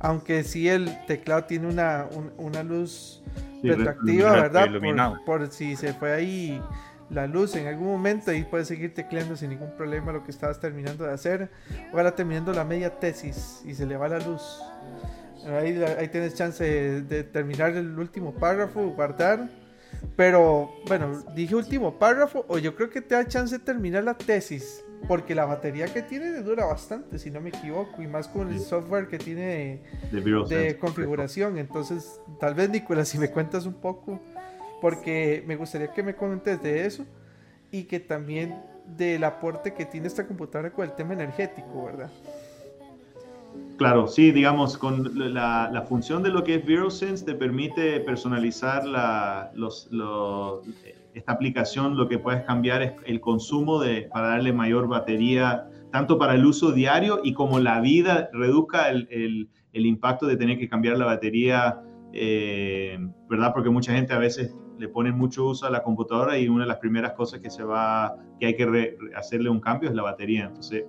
Aunque 0.00 0.44
sí 0.44 0.68
el 0.68 1.04
teclado 1.06 1.44
tiene 1.44 1.68
una, 1.68 2.06
una 2.36 2.62
luz 2.62 3.22
retractiva, 3.62 4.32
¿verdad? 4.32 4.68
Por, 5.24 5.50
si 5.50 5.76
se 5.76 5.94
fue 5.94 6.12
ahí 6.12 6.62
la 7.10 7.26
luz 7.26 7.54
en 7.56 7.66
algún 7.66 7.88
momento 7.88 8.32
y 8.32 8.44
puedes 8.44 8.68
seguir 8.68 8.94
tecleando 8.94 9.36
sin 9.36 9.50
ningún 9.50 9.72
problema 9.76 10.12
lo 10.12 10.24
que 10.24 10.30
estabas 10.30 10.60
terminando 10.60 11.04
de 11.04 11.12
hacer. 11.12 11.50
O 11.92 11.96
ahora 11.96 12.14
terminando 12.14 12.52
la 12.52 12.64
media 12.64 12.98
tesis 12.98 13.62
y 13.64 13.74
se 13.74 13.86
le 13.86 13.96
va 13.96 14.08
la 14.08 14.18
luz. 14.18 14.60
Ahí, 15.46 15.82
ahí 15.98 16.08
tienes 16.08 16.34
chance 16.34 16.64
de, 16.64 17.24
terminar 17.24 17.72
el 17.72 17.98
último 17.98 18.32
párrafo, 18.32 18.82
guardar. 18.90 19.48
Pero 20.16 20.70
bueno, 20.86 21.22
dije 21.34 21.54
último 21.54 21.98
párrafo 21.98 22.44
o 22.48 22.58
yo 22.58 22.74
creo 22.74 22.90
que 22.90 23.00
te 23.00 23.14
da 23.14 23.26
chance 23.26 23.58
de 23.58 23.64
terminar 23.64 24.04
la 24.04 24.14
tesis. 24.14 24.84
Porque 25.06 25.34
la 25.34 25.44
batería 25.44 25.86
que 25.92 26.00
tiene 26.00 26.32
dura 26.40 26.64
bastante, 26.64 27.18
si 27.18 27.30
no 27.30 27.38
me 27.38 27.50
equivoco, 27.50 28.00
y 28.00 28.06
más 28.06 28.26
con 28.26 28.50
el 28.50 28.58
software 28.58 29.06
que 29.06 29.18
tiene 29.18 29.82
de, 30.10 30.78
configuración. 30.80 31.58
Entonces, 31.58 32.20
tal 32.40 32.54
vez, 32.54 32.70
Nicolás, 32.70 33.08
si 33.08 33.18
me 33.18 33.30
cuentas 33.30 33.66
un 33.66 33.74
poco, 33.74 34.22
porque 34.84 35.42
me 35.46 35.56
gustaría 35.56 35.90
que 35.94 36.02
me 36.02 36.14
comentes 36.14 36.62
de 36.62 36.84
eso 36.84 37.06
y 37.72 37.84
que 37.84 38.00
también 38.00 38.54
del 38.98 39.24
aporte 39.24 39.72
que 39.72 39.86
tiene 39.86 40.08
esta 40.08 40.26
computadora 40.26 40.70
con 40.74 40.84
el 40.84 40.94
tema 40.94 41.14
energético, 41.14 41.86
¿verdad? 41.86 42.10
Claro, 43.78 44.06
sí, 44.06 44.30
digamos, 44.30 44.76
con 44.76 45.10
la, 45.32 45.86
función 45.88 46.22
de 46.22 46.28
lo 46.28 46.44
que 46.44 46.56
es 46.56 46.66
VeroSense 46.66 47.24
te 47.24 47.34
permite 47.34 47.98
personalizar 48.00 48.84
la, 48.84 49.50
los, 49.54 49.88
esta 51.14 51.32
aplicación, 51.32 51.96
lo 51.96 52.06
que 52.06 52.18
puedes 52.18 52.44
cambiar 52.44 52.82
es 52.82 52.92
el 53.06 53.22
consumo 53.22 53.80
de, 53.80 54.02
para 54.12 54.28
darle 54.28 54.52
mayor 54.52 54.86
batería, 54.86 55.66
tanto 55.92 56.18
para 56.18 56.34
el 56.34 56.44
uso 56.44 56.72
diario 56.72 57.22
y 57.24 57.32
como 57.32 57.58
la 57.58 57.80
vida 57.80 58.28
reduzca 58.34 58.90
el, 58.90 59.08
el, 59.72 59.86
impacto 59.86 60.26
de 60.26 60.36
tener 60.36 60.58
que 60.58 60.68
cambiar 60.68 60.98
la 60.98 61.06
batería, 61.06 61.80
eh, 62.16 62.96
¿verdad? 63.28 63.52
Porque 63.52 63.70
mucha 63.70 63.92
gente 63.92 64.12
a 64.12 64.18
veces 64.18 64.56
le 64.78 64.88
pone 64.88 65.10
mucho 65.12 65.46
uso 65.46 65.66
a 65.66 65.70
la 65.70 65.82
computadora 65.82 66.38
y 66.38 66.48
una 66.48 66.62
de 66.62 66.68
las 66.68 66.78
primeras 66.78 67.12
cosas 67.12 67.40
que 67.40 67.50
se 67.50 67.64
va, 67.64 68.14
que 68.38 68.46
hay 68.46 68.56
que 68.56 68.96
hacerle 69.16 69.50
un 69.50 69.60
cambio 69.60 69.88
es 69.88 69.96
la 69.96 70.02
batería. 70.02 70.44
Entonces, 70.46 70.84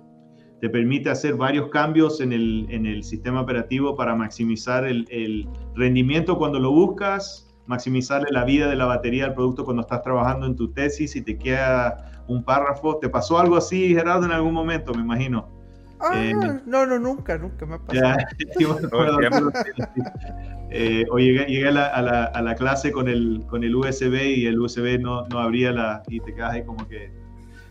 te 0.60 0.70
permite 0.70 1.10
hacer 1.10 1.34
varios 1.34 1.68
cambios 1.68 2.20
en 2.20 2.32
el, 2.32 2.66
en 2.70 2.86
el 2.86 3.02
sistema 3.02 3.40
operativo 3.40 3.96
para 3.96 4.14
maximizar 4.14 4.86
el, 4.86 5.04
el, 5.10 5.48
rendimiento 5.74 6.38
cuando 6.38 6.58
lo 6.58 6.70
buscas, 6.70 7.54
maximizarle 7.66 8.28
la 8.30 8.44
vida 8.44 8.68
de 8.68 8.76
la 8.76 8.86
batería 8.86 9.26
al 9.26 9.34
producto 9.34 9.64
cuando 9.64 9.82
estás 9.82 10.02
trabajando 10.02 10.46
en 10.46 10.56
tu 10.56 10.72
tesis 10.72 11.16
y 11.16 11.22
te 11.22 11.36
queda 11.36 12.24
un 12.28 12.44
párrafo. 12.44 12.98
¿Te 12.98 13.08
pasó 13.08 13.38
algo 13.38 13.56
así, 13.56 13.88
Gerardo, 13.88 14.24
en 14.26 14.32
algún 14.32 14.54
momento, 14.54 14.94
me 14.94 15.02
imagino? 15.02 15.55
Ah, 16.00 16.22
eh, 16.22 16.34
no, 16.66 16.86
no, 16.86 16.98
nunca, 16.98 17.38
nunca 17.38 17.66
me 17.66 17.76
ha 17.76 17.78
pasado. 17.78 18.16
eh, 20.70 21.04
o 21.10 21.18
llegué, 21.18 21.46
llegué 21.46 21.68
a, 21.68 21.72
la, 21.72 21.86
a, 21.86 22.02
la, 22.02 22.24
a, 22.24 22.42
la, 22.42 22.54
clase 22.54 22.92
con 22.92 23.08
el, 23.08 23.44
con 23.48 23.64
el 23.64 23.74
USB 23.74 24.14
y 24.36 24.46
el 24.46 24.58
USB 24.58 25.00
no, 25.00 25.26
no 25.28 25.38
abría 25.38 25.72
la... 25.72 26.02
y 26.08 26.20
te 26.20 26.34
quedas 26.34 26.52
ahí 26.52 26.64
como 26.64 26.86
que 26.88 27.10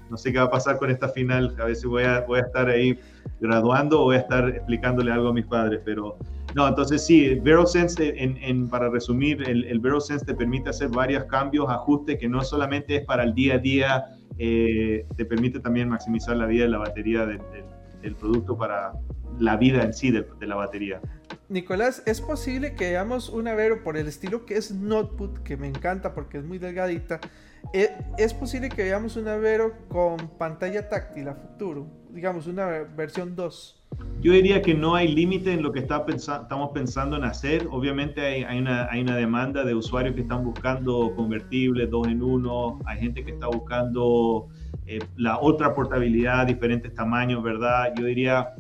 no 0.10 0.18
sé 0.18 0.32
qué 0.32 0.40
va 0.40 0.46
a 0.46 0.52
pasar 0.52 0.78
con 0.78 0.92
esta 0.92 1.10
final, 1.10 1.56
a 1.60 1.66
veces 1.66 1.86
voy 1.86 2.04
a, 2.04 2.22
voy 2.22 2.40
a 2.40 2.44
estar 2.44 2.70
ahí 2.70 2.98
graduando 3.40 4.02
o 4.02 4.04
voy 4.06 4.18
a 4.18 4.20
estar 4.20 4.48
explicándole 4.50 5.12
algo 5.12 5.30
a 5.30 5.34
mis 5.34 5.46
padres, 5.46 5.82
pero 5.84 6.18
no, 6.54 6.68
entonces 6.68 7.06
sí, 7.06 7.36
VeroSense, 7.42 8.14
en, 8.18 8.38
en, 8.38 8.70
para 8.70 8.90
resumir, 8.90 9.42
el, 9.50 9.66
el 9.66 9.80
VeroSense 9.80 10.26
te 10.26 10.34
permite 10.34 10.70
hacer 10.70 10.90
varios 10.90 11.26
cambios, 11.26 11.70
ajustes, 11.70 12.18
que 12.18 12.30
no 12.30 12.42
solamente 12.44 12.98
es 12.98 13.06
para 13.06 13.24
el 13.24 13.34
día 13.34 13.56
a 13.56 13.58
día, 13.58 14.06
eh, 14.38 15.06
te 15.18 15.26
permite 15.26 15.60
también 15.60 15.90
maximizar 15.90 16.38
la 16.38 16.46
vida 16.46 16.64
de 16.64 16.70
la 16.70 16.78
batería 16.78 17.26
del, 17.26 17.40
del, 17.52 17.66
producto 18.14 18.56
para 18.56 18.94
la 19.40 19.58
vida 19.58 19.84
en 19.84 19.94
sí 19.94 20.12
de, 20.12 20.26
de, 20.40 20.46
la 20.46 20.56
batería. 20.56 21.02
Nicolás, 21.50 22.04
¿es 22.06 22.22
posible 22.22 22.76
que 22.76 22.92
veamos 22.92 23.30
una 23.30 23.56
Vero 23.56 23.84
por 23.84 23.98
el 23.98 24.08
estilo 24.08 24.46
que 24.46 24.58
es 24.58 24.72
Notebook, 24.72 25.42
que 25.42 25.58
me 25.58 25.68
encanta 25.68 26.14
porque 26.14 26.38
es 26.38 26.44
muy 26.44 26.60
delgadita? 26.60 27.20
Eh, 27.74 27.90
¿Es 28.18 28.34
posible 28.34 28.70
que 28.70 28.84
veamos 28.84 29.16
una 29.18 29.38
Vero 29.38 29.74
con 29.90 30.18
pantalla 30.38 30.88
táctil 30.88 31.28
a 31.28 31.36
futuro? 31.36 31.88
Digamos, 32.12 32.48
una 32.48 32.68
versión 32.96 33.36
2. 33.36 33.84
yo 34.22 34.32
diría 34.32 34.62
que 34.62 34.74
no 34.74 34.96
hay 34.96 35.10
límite 35.10 35.52
en 35.52 35.62
lo 35.62 35.72
que 35.72 35.80
está 35.80 36.06
estamos 36.08 36.70
pensando 36.74 37.18
en 37.18 37.24
hacer. 37.26 37.68
Obviamente 37.70 38.22
hay, 38.22 38.44
hay, 38.44 38.60
una, 38.60 38.88
hay, 38.90 39.02
una, 39.02 39.16
demanda 39.16 39.64
de 39.64 39.76
usuarios 39.76 40.16
que 40.16 40.22
están 40.22 40.46
buscando 40.46 41.14
convertibles 41.16 41.90
dos 41.90 42.08
en 42.08 42.22
uno. 42.22 42.80
Hay 42.86 43.00
gente 43.00 43.26
que 43.26 43.32
está 43.32 43.48
buscando 43.48 44.48
eh, 44.88 45.00
la 45.16 45.40
otra 45.40 45.74
portabilidad, 45.74 46.46
diferentes 46.46 46.94
tamaños, 46.94 47.42
¿verdad? 47.42 47.94
Yo 47.98 48.06
diría, 48.06 48.54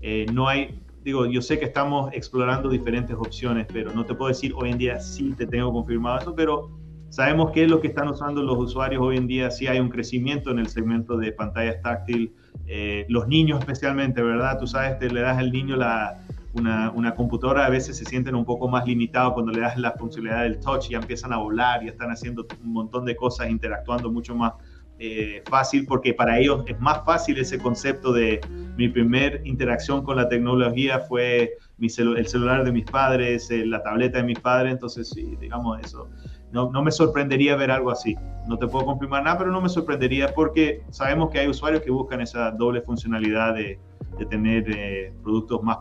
eh, 0.00 0.26
no 0.32 0.48
hay, 0.48 0.80
digo, 1.04 1.26
yo 1.26 1.42
sé 1.42 1.58
que 1.58 1.66
estamos 1.66 2.10
explorando 2.14 2.70
diferentes 2.70 3.14
opciones, 3.14 3.66
pero 3.72 3.92
no 3.92 4.06
te 4.06 4.14
puedo 4.14 4.28
decir 4.28 4.52
hoy 4.56 4.70
en 4.70 4.78
día 4.78 5.00
sí 5.00 5.34
te 5.36 5.46
tengo 5.46 5.72
confirmado 5.72 6.18
eso, 6.18 6.34
pero 6.34 6.70
sabemos 7.10 7.50
qué 7.52 7.64
es 7.64 7.70
lo 7.70 7.80
que 7.80 7.88
están 7.88 8.08
usando 8.08 8.42
los 8.42 8.56
usuarios 8.58 9.02
hoy 9.02 9.16
en 9.18 9.26
día. 9.26 9.50
Sí 9.50 9.66
hay 9.66 9.78
un 9.78 9.90
crecimiento 9.90 10.50
en 10.50 10.58
el 10.58 10.68
segmento 10.68 11.16
de 11.16 11.32
pantallas 11.32 11.82
táctil, 11.82 12.32
eh, 12.66 13.04
los 13.08 13.28
niños 13.28 13.58
especialmente, 13.60 14.22
¿verdad? 14.22 14.58
Tú 14.58 14.66
sabes, 14.66 14.98
te 14.98 15.10
le 15.10 15.20
das 15.20 15.36
al 15.36 15.52
niño 15.52 15.76
la, 15.76 16.16
una, 16.54 16.90
una, 16.92 17.14
computadora, 17.14 17.66
a 17.66 17.70
veces 17.70 17.96
se 17.96 18.06
sienten 18.06 18.34
un 18.34 18.44
poco 18.44 18.68
más 18.68 18.86
limitados 18.86 19.34
cuando 19.34 19.52
le 19.52 19.60
das 19.60 19.76
la 19.76 19.92
funcionalidad 19.92 20.44
del 20.44 20.60
touch, 20.60 20.88
ya 20.88 20.98
empiezan 20.98 21.32
a 21.32 21.38
volar, 21.38 21.82
ya 21.82 21.90
están 21.90 22.10
haciendo 22.10 22.46
un 22.64 22.72
montón 22.72 23.04
de 23.04 23.16
cosas, 23.16 23.50
interactuando 23.50 24.10
mucho 24.10 24.34
más 24.34 24.54
eh, 25.00 25.42
fácil 25.48 25.86
porque 25.86 26.12
para 26.12 26.38
ellos 26.38 26.64
es 26.66 26.78
más 26.80 27.04
fácil 27.04 27.38
ese 27.38 27.58
concepto 27.58 28.12
de 28.12 28.40
mi 28.76 28.88
primer 28.88 29.40
interacción 29.44 30.02
con 30.02 30.16
la 30.16 30.28
tecnología 30.28 31.00
fue 31.00 31.56
mi 31.76 31.86
el 31.86 32.26
celular 32.26 32.64
de 32.64 32.72
mis 32.72 32.84
padres, 32.84 33.50
eh, 33.50 33.64
la 33.64 33.82
tableta 33.82 34.18
de 34.18 34.24
mis 34.24 34.40
padres, 34.40 34.72
entonces 34.72 35.08
sí, 35.08 35.36
digamos 35.40 35.78
eso. 35.80 36.08
No, 36.50 36.70
no, 36.72 36.82
me 36.82 36.90
sorprendería 36.90 37.54
ver 37.54 37.70
algo 37.70 37.90
así. 37.90 38.16
No 38.48 38.58
te 38.58 38.66
puedo 38.66 38.86
confirmar 38.86 39.22
nada, 39.22 39.38
pero 39.38 39.52
no 39.52 39.60
me 39.60 39.68
sorprendería 39.68 40.34
porque 40.34 40.82
sabemos 40.90 41.30
que 41.30 41.40
hay 41.40 41.48
usuarios 41.48 41.82
que 41.82 41.90
buscan 41.90 42.20
esa 42.20 42.50
doble 42.50 42.80
funcionalidad 42.80 43.54
de, 43.54 43.78
de 44.18 44.26
tener 44.26 44.64
eh, 44.68 45.12
productos 45.22 45.62
más 45.62 45.78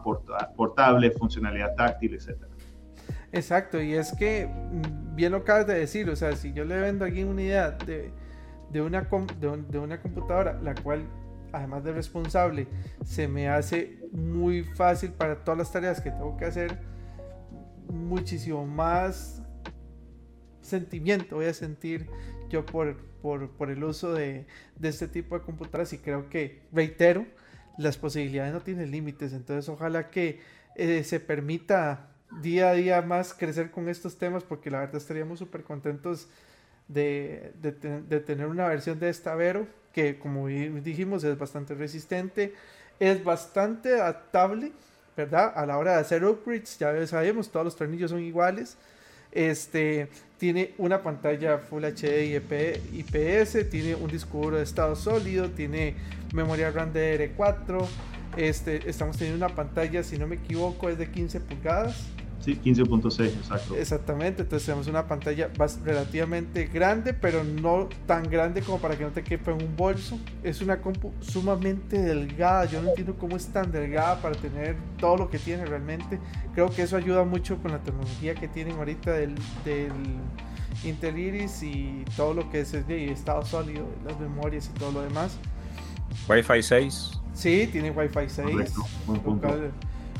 portables, 0.56 1.18
funcionalidad 1.18 1.74
táctil, 1.76 2.14
etc. 2.14 2.36
Exacto, 3.32 3.82
y 3.82 3.94
es 3.94 4.14
que 4.14 4.48
mm, 4.48 5.16
bien 5.16 5.32
lo 5.32 5.40
acabas 5.40 5.68
de 5.68 5.80
decir, 5.80 6.10
o 6.10 6.16
sea, 6.16 6.36
si 6.36 6.54
yo 6.54 6.66
le 6.66 6.80
vendo 6.80 7.06
a 7.06 7.08
alguien 7.08 7.28
una 7.30 7.42
idea 7.42 7.72
de 7.72 8.12
de 8.72 8.82
una, 8.82 9.08
de, 9.40 9.80
una 9.80 10.02
computadora, 10.02 10.60
la 10.62 10.76
cual 10.76 11.04
además 11.54 11.84
de 11.84 11.94
responsable, 11.94 12.68
se 13.06 13.28
me 13.28 13.50
hace 13.50 14.00
muy 14.12 14.64
fácil 14.64 15.12
para 15.14 15.44
todas 15.44 15.58
las 15.58 15.72
tareas 15.72 16.02
que 16.02 16.12
tengo 16.12 16.36
que 16.38 16.46
hacer, 16.46 16.78
muchísimo 17.90 18.66
más 18.66 19.42
sentimiento 20.62 21.38
voy 21.38 21.46
a 21.46 21.54
sentir 21.54 22.10
yo 22.50 22.66
por, 22.66 22.98
por, 23.22 23.70
el 23.70 23.84
uso 23.84 24.14
de, 24.14 24.46
de, 24.78 24.90
este 24.90 25.08
tipo 25.08 25.38
de 25.38 25.46
computadoras 25.46 25.94
y 25.94 25.98
creo 25.98 26.30
que, 26.30 26.62
reitero, 26.74 27.26
las 27.78 27.98
posibilidades 27.98 28.54
no 28.54 28.62
tienen 28.62 28.92
límites, 28.92 29.34
entonces 29.34 29.70
ojalá 29.70 30.10
que 30.10 30.40
eh, 30.76 31.04
se 31.04 31.20
permita 31.20 32.10
día 32.42 32.70
a 32.70 32.74
día 32.74 33.02
más 33.02 33.34
crecer 33.34 33.72
con 33.72 33.90
estos 33.90 34.18
temas 34.18 34.44
porque 34.44 34.70
la 34.70 34.80
verdad 34.80 34.98
estaríamos 34.98 35.40
súper 35.40 35.64
contentos 35.64 36.30
de, 36.88 37.52
de, 37.62 38.20
tener 38.22 38.48
una 38.48 38.68
versión 38.68 39.00
de 39.00 39.10
esta 39.10 39.36
Vero 39.36 39.68
que 39.94 40.20
como 40.20 40.48
dijimos 40.48 41.24
es 41.24 41.38
bastante 41.38 41.74
resistente, 41.74 42.54
es 43.00 43.24
bastante 43.24 43.96
adaptable, 43.96 44.72
¿verdad? 45.16 45.52
A 45.56 45.66
la 45.66 45.78
hora 45.78 45.94
de 45.94 46.02
hacer 46.02 46.24
upgrades, 46.24 46.78
ya 46.78 47.08
sabemos, 47.08 47.50
todos 47.50 47.66
los 47.66 47.76
tornillos 47.76 48.12
son 48.12 48.22
iguales. 48.22 48.78
Este, 49.32 50.08
tiene 50.38 50.74
una 50.78 51.02
pantalla 51.02 51.58
Full 51.58 51.84
HD 51.84 52.26
y 52.26 52.36
IPS, 52.36 53.70
tiene 53.70 53.96
un 53.96 54.10
disco 54.10 54.38
duro 54.38 54.58
de 54.58 54.64
estado 54.64 54.96
sólido, 54.96 55.50
tiene 55.50 55.96
memoria 56.34 56.70
RAM 56.70 56.94
DDR4. 56.94 57.86
Este, 58.38 58.88
estamos 58.88 59.18
teniendo 59.18 59.44
una 59.44 59.56
pantalla, 59.56 60.04
si 60.04 60.18
no 60.18 60.28
me 60.28 60.36
equivoco, 60.36 60.90
es 60.90 60.98
de 61.00 61.10
15 61.10 61.40
pulgadas. 61.40 62.06
Sí, 62.48 62.58
15.6, 62.64 63.26
exacto. 63.26 63.76
Exactamente, 63.76 64.44
entonces 64.44 64.66
tenemos 64.66 64.88
una 64.88 65.06
pantalla 65.06 65.50
relativamente 65.84 66.68
grande, 66.68 67.14
pero 67.14 67.44
no 67.44 67.90
tan 68.06 68.24
grande 68.30 68.62
como 68.62 68.78
para 68.80 68.98
que 68.98 69.04
no 69.04 69.10
te 69.10 69.22
quepa 69.22 69.52
en 69.52 69.62
un 69.62 69.76
bolso. 69.76 70.18
Es 70.44 70.62
una 70.62 70.80
compu 70.80 71.12
sumamente 71.20 72.02
delgada, 72.02 72.64
yo 72.64 72.82
no 72.82 72.92
entiendo 72.92 73.18
cómo 73.18 73.36
es 73.36 73.48
tan 73.48 73.70
delgada 73.74 74.22
para 74.22 74.36
tener 74.36 74.78
todo 74.98 75.18
lo 75.18 75.30
que 75.30 75.40
tiene 75.40 75.66
realmente. 75.66 76.20
Creo 76.54 76.70
que 76.70 76.84
eso 76.84 76.96
ayuda 76.96 77.26
mucho 77.26 77.58
con 77.58 77.72
la 77.72 77.80
tecnología 77.80 78.34
que 78.34 78.48
tienen 78.48 78.78
ahorita 78.78 79.12
del, 79.12 79.36
del 79.66 79.92
Intel 80.86 81.20
Iris 81.20 81.64
y 81.64 82.06
todo 82.16 82.34
lo 82.34 82.50
que 82.50 82.62
es 82.62 82.74
el 82.74 82.90
estado 82.90 83.44
sólido, 83.44 83.86
las 84.06 84.18
memorias 84.22 84.72
y 84.74 84.80
todo 84.80 84.94
lo 84.94 85.02
demás. 85.02 85.38
Wi-Fi 86.30 86.64
6. 86.64 87.12
Sí, 87.34 87.68
tiene 87.70 87.92
Wi-Fi 87.92 88.30
6 88.30 88.74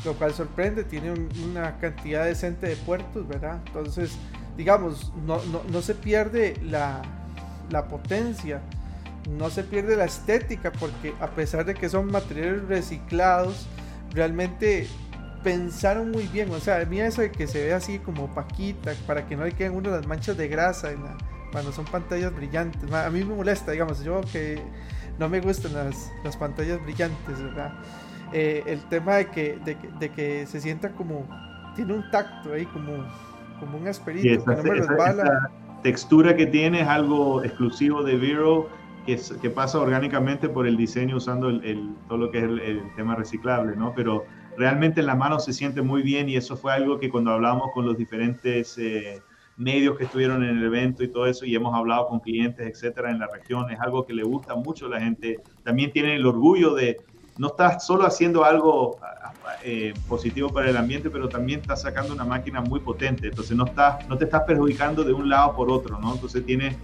lo 0.06 0.14
cual 0.14 0.34
sorprende, 0.34 0.84
tiene 0.84 1.14
una 1.50 1.78
cantidad 1.78 2.26
decente 2.26 2.68
de 2.68 2.76
puertos, 2.76 3.28
¿verdad? 3.28 3.60
Entonces, 3.68 4.18
digamos, 4.56 5.12
no, 5.26 5.42
no, 5.44 5.82
se 5.82 5.96
pierde 5.96 6.56
la, 6.64 7.02
la, 7.70 7.88
potencia, 7.88 8.62
no 9.38 9.50
se 9.50 9.64
pierde 9.64 9.96
la 9.96 10.06
estética, 10.06 10.72
porque 10.72 11.14
a 11.20 11.28
pesar 11.28 11.66
de 11.66 11.74
que 11.74 11.90
son 11.90 12.12
materiales 12.12 12.68
reciclados, 12.68 13.68
realmente 14.14 14.88
pensaron 15.44 16.12
muy 16.12 16.28
bien, 16.28 16.52
o 16.52 16.60
sea, 16.60 16.84
mira 16.86 17.08
eso 17.08 17.22
de 17.22 17.32
que 17.32 17.48
se 17.48 17.64
ve 17.64 17.74
así 17.74 18.00
como 18.00 18.34
paquita, 18.34 18.94
para 19.06 19.28
que 19.28 19.36
no 19.36 19.46
le 19.46 19.52
queden 19.52 19.74
uno 19.74 19.92
las 19.92 20.08
manchas 20.08 20.38
de 20.38 20.48
grasa 20.48 20.90
cuando 21.52 21.72
son 21.72 21.86
pantallas 21.86 22.36
brillantes. 22.36 22.92
A 22.92 23.10
mí 23.10 23.24
me 23.24 23.36
molesta, 23.36 23.72
digamos, 23.72 24.04
yo 24.04 24.22
que 24.32 24.60
no 25.20 25.30
me 25.30 25.40
gustan 25.40 25.74
las, 25.74 26.12
las 26.24 26.36
pantallas 26.38 26.82
brillantes, 26.84 27.42
¿verdad? 27.42 27.74
Eh, 28.34 28.64
el 28.68 28.82
tema 28.90 29.16
de 29.16 29.28
que, 29.28 29.60
de, 30.00 30.10
que 30.10 30.46
se 30.46 30.60
sienta 30.60 30.92
como, 30.92 31.28
tiene 31.76 31.94
un 31.94 32.10
tacto 32.12 32.54
ahí, 32.54 32.66
como, 32.66 33.06
como 33.60 33.78
un 33.78 33.88
asperito, 33.88 34.44
que 34.44 34.56
no 34.56 34.64
me 34.64 34.70
resbala. 34.72 35.50
textura 35.82 36.36
que 36.36 36.46
tiene 36.46 36.82
es 36.82 36.88
algo 36.88 37.44
exclusivo 37.44 38.04
de 38.04 38.18
Vero, 38.18 38.70
que, 39.06 39.20
que 39.42 39.50
pasa 39.50 39.80
orgánicamente 39.80 40.50
por 40.50 40.68
el 40.68 40.76
diseño 40.76 41.18
usando 41.18 41.50
el, 41.50 41.96
todo 42.08 42.18
lo 42.18 42.32
que 42.32 42.40
es 42.40 42.44
el, 42.44 42.82
tema 42.96 43.16
reciclable, 43.16 43.76
¿no? 43.78 43.94
Pero 43.96 44.26
realmente 44.58 45.00
en 45.00 45.06
la 45.06 45.16
mano 45.16 45.40
se 45.40 45.54
siente 45.54 45.82
muy 45.82 46.02
bien 46.02 46.28
y 46.28 46.36
eso 46.36 46.58
fue 46.58 46.74
algo 46.74 47.00
que 47.00 47.10
cuando 47.10 47.32
hablamos 47.32 47.72
con 47.74 47.86
los 47.86 47.98
diferentes... 47.98 48.78
Eh, 48.78 49.22
medios 49.58 49.98
que 49.98 50.04
estuvieron 50.04 50.44
en 50.44 50.58
el 50.58 50.64
evento 50.64 51.04
y 51.04 51.08
todo 51.08 51.26
eso, 51.26 51.44
y 51.44 51.56
hemos 51.56 51.76
hablado 51.76 52.08
con 52.08 52.20
clientes, 52.20 52.66
etcétera, 52.66 53.10
en 53.10 53.18
la 53.18 53.28
región. 53.28 53.70
Es 53.72 53.80
algo 53.80 54.06
que 54.06 54.14
le 54.14 54.24
gusta 54.24 54.56
mucho 54.56 54.86
a 54.86 54.90
la 54.90 55.00
gente. 55.00 55.40
También 55.64 55.92
tienen 55.92 56.12
el 56.12 56.26
orgullo 56.28 56.76
de, 56.76 56.98
no 57.38 57.48
estás 57.48 57.86
solo 57.86 58.06
haciendo 58.06 58.44
algo 58.44 59.00
eh, 59.64 59.94
positivo 60.08 60.50
para 60.50 60.70
el 60.70 60.78
ambiente, 60.78 61.10
pero 61.10 61.30
también 61.30 61.62
estás 61.62 61.82
sacando 61.82 62.14
una 62.14 62.26
máquina 62.26 62.62
muy 62.62 62.80
potente. 62.80 63.28
Entonces 63.28 63.56
no, 63.56 63.66
estás, 63.66 64.08
no 64.08 64.18
te 64.18 64.26
estás 64.26 64.44
perjudicando 64.44 65.04
de 65.04 65.14
un 65.14 65.30
lado 65.30 65.56
por 65.56 65.72
otro, 65.72 66.00
¿no? 66.00 66.14
Entonces 66.14 66.46
tienes, 66.46 66.76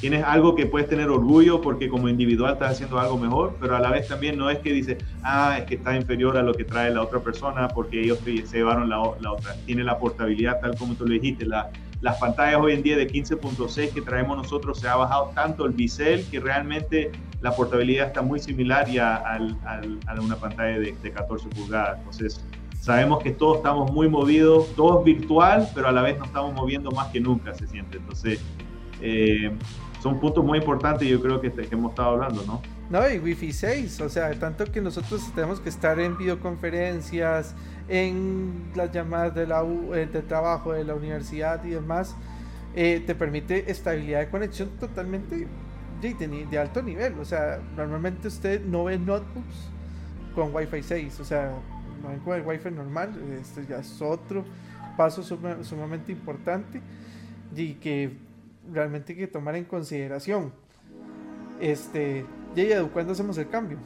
tienes 0.00 0.24
algo 0.24 0.54
que 0.54 0.66
puedes 0.66 0.88
tener 0.88 1.08
orgullo 1.08 1.60
porque 1.60 1.88
como 1.88 2.08
individual 2.08 2.54
estás 2.54 2.72
haciendo 2.72 2.98
algo 2.98 3.18
mejor, 3.18 3.56
pero 3.60 3.76
a 3.76 3.80
la 3.80 3.90
vez 3.90 4.08
también 4.08 4.36
no 4.36 4.50
es 4.50 4.58
que 4.58 4.72
dices, 4.72 4.98
ah, 5.22 5.56
es 5.58 5.64
que 5.64 5.76
está 5.76 5.96
inferior 5.96 6.36
a 6.36 6.42
lo 6.42 6.54
que 6.54 6.64
trae 6.64 6.90
la 6.90 7.02
otra 7.02 7.20
persona 7.20 7.68
porque 7.68 8.00
ellos 8.00 8.18
se 8.24 8.56
llevaron 8.56 8.88
la, 8.88 9.02
la 9.20 9.32
otra. 9.32 9.54
Tiene 9.66 9.84
la 9.84 9.98
portabilidad 9.98 10.60
tal 10.60 10.76
como 10.76 10.94
tú 10.94 11.06
lo 11.06 11.14
dijiste, 11.14 11.46
la, 11.46 11.70
las 12.04 12.18
pantallas 12.18 12.60
hoy 12.60 12.74
en 12.74 12.82
día 12.82 12.98
de 12.98 13.10
15.6 13.10 13.94
que 13.94 14.02
traemos 14.02 14.36
nosotros 14.36 14.78
se 14.78 14.86
ha 14.86 14.94
bajado 14.94 15.30
tanto 15.34 15.64
el 15.64 15.72
bisel 15.72 16.22
que 16.30 16.38
realmente 16.38 17.10
la 17.40 17.56
portabilidad 17.56 18.08
está 18.08 18.20
muy 18.20 18.38
similar 18.40 18.86
ya 18.90 19.16
al, 19.16 19.56
a 19.64 20.20
una 20.20 20.36
pantalla 20.36 20.78
de, 20.78 20.94
14 20.94 21.48
pulgadas. 21.48 21.98
Entonces, 22.00 22.44
sabemos 22.78 23.22
que 23.22 23.30
todos 23.30 23.56
estamos 23.56 23.90
muy 23.90 24.06
movidos, 24.06 24.68
todo 24.76 24.98
es 24.98 25.06
virtual, 25.06 25.66
pero 25.74 25.88
a 25.88 25.92
la 25.92 26.02
vez 26.02 26.18
nos 26.18 26.26
estamos 26.26 26.52
moviendo 26.52 26.90
más 26.90 27.08
que 27.08 27.20
nunca, 27.20 27.54
se 27.54 27.66
siente. 27.66 27.96
Entonces, 27.96 28.38
eh, 29.00 29.50
son 30.02 30.20
puntos 30.20 30.44
muy 30.44 30.58
importantes, 30.58 31.08
yo 31.08 31.22
creo 31.22 31.40
que, 31.40 31.50
que 31.50 31.74
hemos 31.74 31.92
estado 31.92 32.10
hablando, 32.10 32.44
¿no? 32.46 32.60
No, 32.90 33.08
y 33.08 33.18
Wi-Fi 33.18 33.50
6, 33.50 34.00
o 34.02 34.10
sea, 34.10 34.38
tanto 34.38 34.66
que 34.66 34.82
nosotros 34.82 35.22
tenemos 35.34 35.58
que 35.58 35.70
estar 35.70 35.98
en 35.98 36.18
videoconferencias, 36.18 37.54
en 37.88 38.70
las 38.74 38.92
llamadas 38.92 39.34
de, 39.34 39.46
la 39.46 39.62
eh, 39.62 40.08
de 40.10 40.22
trabajo 40.22 40.72
de 40.72 40.84
la 40.84 40.94
universidad 40.94 41.64
y 41.64 41.70
demás, 41.70 42.14
eh, 42.74 43.02
te 43.06 43.14
permite 43.14 43.70
estabilidad 43.70 44.20
de 44.20 44.30
conexión 44.30 44.70
totalmente 44.80 45.46
de, 46.00 46.58
alto 46.58 46.82
nivel. 46.82 47.18
O 47.18 47.24
sea, 47.24 47.60
normalmente 47.76 48.28
usted 48.28 48.64
no 48.64 48.84
ve 48.84 48.98
notebooks 48.98 49.70
con 50.34 50.54
Wi-Fi 50.54 50.82
6, 50.82 51.20
o 51.20 51.24
sea, 51.24 51.52
no 52.02 52.08
ven 52.08 52.20
con 52.20 52.36
el 52.36 52.46
Wi-Fi 52.46 52.70
normal. 52.70 53.14
Este 53.40 53.66
ya 53.66 53.78
es 53.78 54.02
otro 54.02 54.44
paso 54.96 55.22
sumamente 55.22 56.12
importante 56.12 56.80
y 57.54 57.74
que 57.74 58.16
realmente 58.72 59.12
hay 59.12 59.18
que 59.18 59.26
tomar 59.26 59.56
en 59.56 59.64
consideración. 59.64 60.52
Este, 61.60 62.24
y 62.56 62.66
¿cuándo 62.92 63.12
hacemos 63.12 63.38
el 63.38 63.48
cambio? 63.48 63.78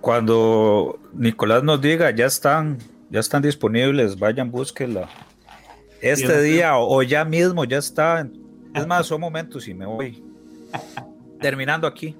Cuando 0.00 0.98
Nicolás 1.12 1.62
nos 1.62 1.80
diga, 1.80 2.10
ya 2.10 2.26
están, 2.26 2.78
ya 3.10 3.20
están 3.20 3.42
disponibles, 3.42 4.18
vayan, 4.18 4.50
búsquenla. 4.50 5.08
Este 6.00 6.42
día 6.42 6.76
o, 6.76 7.02
ya 7.02 7.24
mismo 7.24 7.64
ya 7.64 7.78
está. 7.78 8.28
Es 8.74 8.86
más, 8.86 9.06
son 9.06 9.20
momentos 9.20 9.68
y 9.68 9.74
me 9.74 9.86
voy. 9.86 10.22
Terminando 11.40 11.86
aquí. 11.86 12.16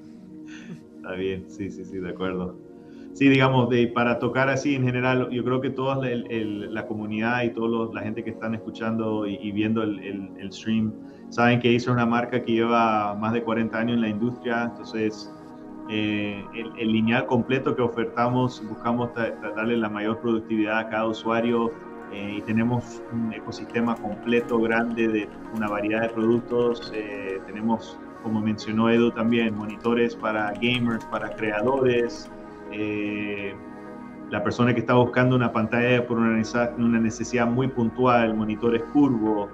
Está 0.96 1.12
bien, 1.14 1.46
sí, 1.48 1.70
sí, 1.70 1.84
sí, 1.84 1.98
de 1.98 2.10
acuerdo. 2.10 2.56
sí, 3.14 3.28
digamos, 3.28 3.68
de, 3.70 3.88
para 3.88 4.20
tocar 4.20 4.48
así 4.48 4.76
en 4.76 4.84
general, 4.84 5.28
yo 5.30 5.42
creo 5.42 5.60
que 5.60 5.70
toda 5.70 5.96
la 6.06 6.86
comunidad 6.86 7.42
y 7.42 7.50
toda 7.50 7.92
la 7.92 8.02
gente 8.02 8.22
que 8.22 8.30
están 8.30 8.54
escuchando 8.54 9.26
y, 9.26 9.50
viendo 9.50 9.82
el, 9.82 10.52
stream 10.52 10.92
saben 11.30 11.58
que 11.58 11.74
es 11.74 11.88
una 11.88 12.06
marca 12.06 12.44
que 12.44 12.52
lleva 12.52 13.14
más 13.14 13.32
de 13.32 13.42
40 13.42 13.76
años 13.76 13.94
en 13.94 14.02
la 14.02 14.08
industria, 14.08 14.64
entonces 14.70 15.32
eh, 15.94 16.42
el, 16.54 16.90
lineal 16.90 17.26
completo 17.26 17.76
que 17.76 17.82
ofertamos, 17.82 18.66
buscamos 18.66 19.10
darle 19.14 19.76
la 19.76 19.90
mayor 19.90 20.20
productividad 20.20 20.78
a 20.78 20.88
cada 20.88 21.06
usuario 21.06 21.70
eh, 22.10 22.36
y 22.38 22.40
tenemos 22.40 23.02
un 23.12 23.30
ecosistema 23.34 23.94
completo, 23.96 24.58
grande, 24.58 25.06
de 25.06 25.28
una 25.54 25.68
variedad 25.68 26.00
de 26.00 26.08
productos. 26.08 26.90
Eh, 26.94 27.42
tenemos, 27.44 27.98
como 28.22 28.40
mencionó 28.40 28.88
Edu 28.88 29.10
también, 29.10 29.54
monitores 29.54 30.16
para 30.16 30.54
gamers, 30.54 31.04
para 31.04 31.28
creadores. 31.36 32.30
la 34.30 34.42
persona 34.42 34.72
que 34.72 34.80
está 34.80 34.94
buscando 34.94 35.36
una 35.36 35.52
pantalla 35.52 36.06
por 36.06 36.16
una, 36.16 36.42
una 36.78 37.00
necesidad 37.00 37.46
muy 37.46 37.68
puntual, 37.68 38.34
monitores 38.34 38.82
curvos, 38.94 39.50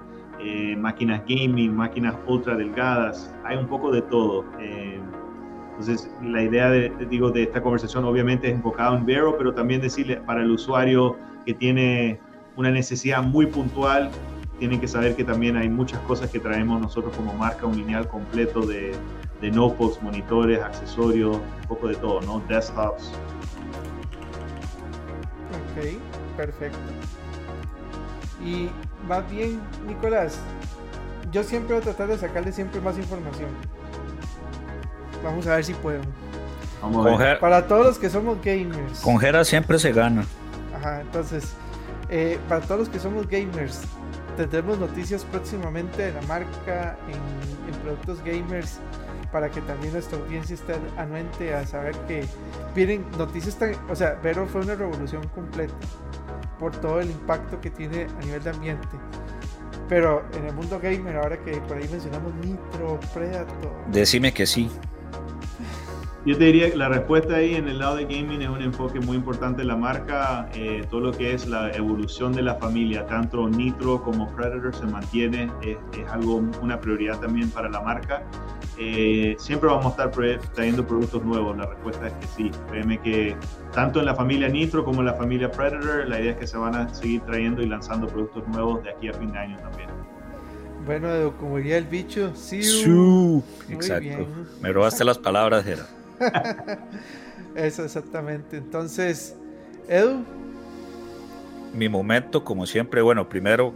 máquinas 0.77 1.21
gaming, 1.27 1.75
máquinas 1.75 2.15
ultra 2.25 2.55
delgadas, 2.55 3.35
hay 3.43 3.57
un 3.57 3.67
poco 3.67 3.91
de 3.91 4.01
todo. 4.03 4.45
Entonces, 5.79 6.09
la 6.21 6.43
idea 6.43 6.69
de, 6.69 6.89
digo, 7.09 7.31
de 7.31 7.43
esta 7.43 7.61
conversación 7.61 8.03
obviamente 8.03 8.49
es 8.49 8.53
enfocada 8.53 8.97
en 8.97 9.05
Vero, 9.05 9.37
pero 9.37 9.53
también 9.53 9.79
decirle 9.79 10.17
para 10.17 10.41
el 10.41 10.51
usuario 10.51 11.15
que 11.45 11.53
tiene 11.53 12.19
una 12.57 12.69
necesidad 12.69 13.23
muy 13.23 13.45
puntual, 13.45 14.11
tienen 14.59 14.81
que 14.81 14.89
saber 14.89 15.15
que 15.15 15.23
también 15.23 15.55
hay 15.55 15.69
muchas 15.69 16.01
cosas 16.01 16.29
que 16.29 16.39
traemos 16.41 16.81
nosotros 16.81 17.15
como 17.15 17.33
marca, 17.33 17.65
un 17.65 17.77
lineal 17.77 18.09
completo 18.09 18.59
de, 18.65 18.91
de 19.39 19.51
notebooks, 19.51 20.03
monitores, 20.03 20.59
accesorios, 20.59 21.37
un 21.37 21.67
poco 21.69 21.87
de 21.87 21.95
todo, 21.95 22.19
¿no? 22.23 22.43
Desktops. 22.49 23.13
Ok, 25.77 25.97
perfecto. 26.35 26.77
Y 28.43 28.67
más 29.07 29.31
bien, 29.31 29.61
Nicolás, 29.87 30.41
yo 31.31 31.41
siempre 31.41 31.75
voy 31.75 31.81
a 31.81 31.85
tratar 31.85 32.09
de 32.09 32.17
sacarle 32.17 32.51
siempre 32.51 32.81
más 32.81 32.97
información. 32.97 33.78
Vamos 35.23 35.47
a 35.47 35.55
ver 35.55 35.65
si 35.65 35.73
puedo. 35.73 36.01
Para 37.39 37.67
todos 37.67 37.85
los 37.85 37.99
que 37.99 38.09
somos 38.09 38.41
gamers. 38.41 39.01
Con 39.01 39.19
Jera 39.19 39.43
siempre 39.43 39.79
se 39.79 39.91
gana. 39.91 40.25
Ajá, 40.77 41.01
entonces, 41.01 41.53
eh, 42.09 42.39
para 42.47 42.61
todos 42.61 42.79
los 42.79 42.89
que 42.89 42.99
somos 42.99 43.27
gamers, 43.27 43.81
tendremos 44.37 44.79
noticias 44.79 45.25
próximamente 45.25 46.03
de 46.03 46.13
la 46.13 46.21
marca 46.21 46.97
en, 47.07 47.49
productos 47.83 48.23
gamers 48.23 48.79
para 49.31 49.49
que 49.49 49.61
también 49.61 49.93
nuestra 49.93 50.17
audiencia 50.17 50.55
esté 50.55 50.75
anuente 50.97 51.53
a 51.53 51.65
saber 51.65 51.95
que 52.07 52.25
vienen 52.75 53.05
noticias 53.17 53.55
tan, 53.57 53.73
o 53.89 53.95
sea, 53.95 54.17
Vero 54.23 54.47
fue 54.47 54.61
una 54.61 54.75
revolución 54.75 55.25
completa 55.35 55.73
por 56.59 56.75
todo 56.75 56.99
el 56.99 57.11
impacto 57.11 57.61
que 57.61 57.69
tiene 57.69 58.07
a 58.19 58.25
nivel 58.25 58.43
de 58.43 58.49
ambiente. 58.49 58.87
Pero 59.87 60.23
en 60.33 60.45
el 60.45 60.53
mundo 60.53 60.79
gamer, 60.81 61.17
ahora 61.17 61.37
que 61.37 61.51
por 61.61 61.77
ahí 61.77 61.87
mencionamos 61.89 62.33
Nitro, 62.35 62.99
Predator. 63.13 63.71
Decime 63.87 64.33
que 64.33 64.45
sí. 64.45 64.69
Yo 66.25 66.37
te 66.37 66.43
diría 66.43 66.69
que 66.69 66.75
la 66.75 66.89
respuesta 66.89 67.35
ahí 67.35 67.55
en 67.55 67.69
el 67.69 67.79
lado 67.79 67.95
de 67.95 68.03
gaming 68.03 68.41
es 68.41 68.49
un 68.49 68.61
enfoque 68.61 68.99
muy 68.99 69.15
importante 69.15 69.61
de 69.61 69.67
la 69.67 69.77
marca. 69.77 70.49
Eh, 70.53 70.85
todo 70.89 70.99
lo 70.99 71.11
que 71.13 71.33
es 71.33 71.47
la 71.47 71.71
evolución 71.71 72.33
de 72.33 72.41
la 72.41 72.55
familia, 72.55 73.05
tanto 73.05 73.47
Nitro 73.47 74.03
como 74.03 74.29
Predator 74.35 74.75
se 74.75 74.85
mantiene, 74.85 75.49
es, 75.61 75.77
algo, 76.11 76.43
una 76.61 76.79
prioridad 76.81 77.19
también 77.19 77.49
para 77.49 77.69
la 77.69 77.79
marca. 77.79 78.23
Eh, 78.77 79.35
siempre 79.39 79.69
vamos 79.69 79.85
a 79.85 79.89
estar 79.89 80.11
trayendo 80.53 80.85
productos 80.85 81.23
nuevos, 81.23 81.57
la 81.57 81.67
respuesta 81.67 82.07
es 82.07 82.13
que 82.13 82.27
sí. 82.27 82.51
Créeme 82.69 82.99
que 82.99 83.37
tanto 83.73 83.99
en 83.99 84.05
la 84.05 84.15
familia 84.15 84.49
Nitro 84.49 84.83
como 84.83 84.99
en 84.99 85.05
la 85.05 85.13
familia 85.13 85.49
Predator, 85.49 86.05
la 86.05 86.19
idea 86.19 86.33
es 86.33 86.37
que 86.37 86.47
se 86.47 86.57
van 86.57 86.75
a 86.75 86.93
seguir 86.93 87.21
trayendo 87.21 87.61
y 87.61 87.67
lanzando 87.67 88.07
productos 88.07 88.45
nuevos 88.49 88.83
de 88.83 88.89
aquí 88.89 89.07
a 89.07 89.13
fin 89.13 89.31
de 89.31 89.39
año 89.39 89.57
también. 89.57 89.89
Bueno, 90.85 91.33
como 91.39 91.57
diría 91.57 91.77
el 91.77 91.85
bicho, 91.85 92.31
sí. 92.35 92.61
Exacto. 93.69 94.27
Me 94.61 94.73
robaste 94.73 95.05
las 95.05 95.17
palabras, 95.17 95.63
Gerard. 95.63 95.98
Eso 97.55 97.83
exactamente. 97.83 98.57
Entonces, 98.57 99.35
Edu. 99.87 100.23
Mi 101.73 101.89
momento, 101.89 102.43
como 102.43 102.65
siempre, 102.65 103.01
bueno, 103.01 103.29
primero, 103.29 103.73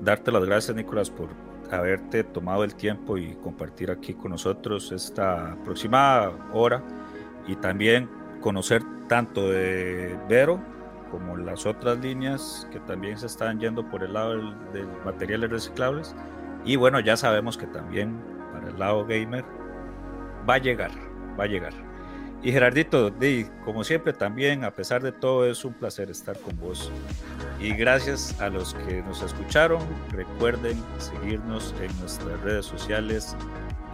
darte 0.00 0.32
las 0.32 0.44
gracias, 0.44 0.76
Nicolás, 0.76 1.10
por 1.10 1.28
haberte 1.70 2.24
tomado 2.24 2.64
el 2.64 2.74
tiempo 2.74 3.18
y 3.18 3.34
compartir 3.36 3.90
aquí 3.90 4.14
con 4.14 4.30
nosotros 4.30 4.92
esta 4.92 5.56
próxima 5.64 6.30
hora 6.52 6.82
y 7.46 7.56
también 7.56 8.08
conocer 8.40 8.82
tanto 9.08 9.48
de 9.48 10.16
Vero 10.28 10.60
como 11.10 11.36
las 11.36 11.66
otras 11.66 11.98
líneas 11.98 12.68
que 12.72 12.80
también 12.80 13.18
se 13.18 13.26
están 13.26 13.60
yendo 13.60 13.88
por 13.88 14.02
el 14.02 14.12
lado 14.12 14.36
de 14.72 14.84
materiales 15.04 15.50
reciclables. 15.50 16.14
Y 16.64 16.76
bueno, 16.76 17.00
ya 17.00 17.16
sabemos 17.16 17.56
que 17.56 17.66
también 17.66 18.20
para 18.52 18.68
el 18.68 18.78
lado 18.78 19.06
gamer 19.06 19.44
va 20.48 20.54
a 20.54 20.58
llegar 20.58 20.90
va 21.38 21.44
a 21.44 21.46
llegar. 21.46 21.72
Y 22.42 22.52
Gerardito, 22.52 23.12
como 23.64 23.82
siempre 23.82 24.12
también, 24.12 24.62
a 24.64 24.70
pesar 24.70 25.02
de 25.02 25.10
todo, 25.10 25.46
es 25.46 25.64
un 25.64 25.72
placer 25.72 26.10
estar 26.10 26.38
con 26.38 26.56
vos. 26.58 26.92
Y 27.58 27.74
gracias 27.74 28.40
a 28.40 28.48
los 28.48 28.74
que 28.74 29.02
nos 29.02 29.22
escucharon, 29.22 29.80
recuerden 30.10 30.80
seguirnos 30.98 31.74
en 31.80 31.98
nuestras 31.98 32.38
redes 32.42 32.66
sociales, 32.66 33.34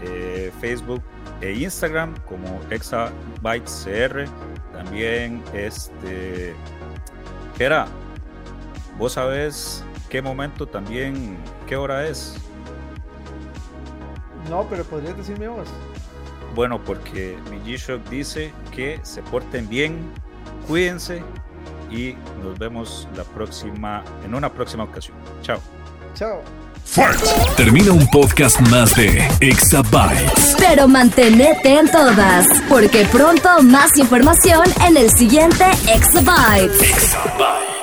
eh, 0.03 0.53
Facebook 0.61 1.03
e 1.41 1.53
Instagram 1.53 2.15
como 2.29 2.61
ExaBytesCR. 2.71 4.27
También, 4.73 5.43
este, 5.55 6.55
vos 8.99 9.13
sabés 9.13 9.85
qué 10.09 10.21
momento 10.21 10.67
también, 10.67 11.37
qué 11.67 11.77
hora 11.77 12.07
es. 12.07 12.35
No, 14.51 14.67
pero 14.69 14.85
podrías 14.85 15.17
decirme 15.17 15.49
vos. 15.49 15.69
Bueno, 16.55 16.83
porque 16.85 17.37
mi 17.51 17.59
G-Shock 17.59 18.09
dice 18.11 18.53
que 18.75 19.01
se 19.03 19.23
porten 19.23 19.69
bien, 19.69 19.99
cuídense 20.67 21.23
y 21.91 22.15
nos 22.43 22.59
vemos 22.59 23.09
la 23.17 23.25
próxima, 23.25 24.03
en 24.25 24.35
una 24.35 24.51
próxima 24.51 24.85
ocasión. 24.85 25.17
Chao. 25.43 25.61
Chao. 26.15 26.43
Termina 27.57 27.93
un 27.93 28.07
podcast 28.09 28.61
más 28.69 28.95
de 28.97 29.27
Exabytes. 29.41 30.57
Pero 30.59 30.89
mantenete 30.89 31.79
en 31.79 31.91
todas, 31.91 32.47
porque 32.69 33.07
pronto 33.07 33.63
más 33.63 33.97
información 33.97 34.65
en 34.87 34.97
el 34.97 35.11
siguiente 35.11 35.65
Exabytes. 35.89 36.83
Exabytes. 36.83 37.82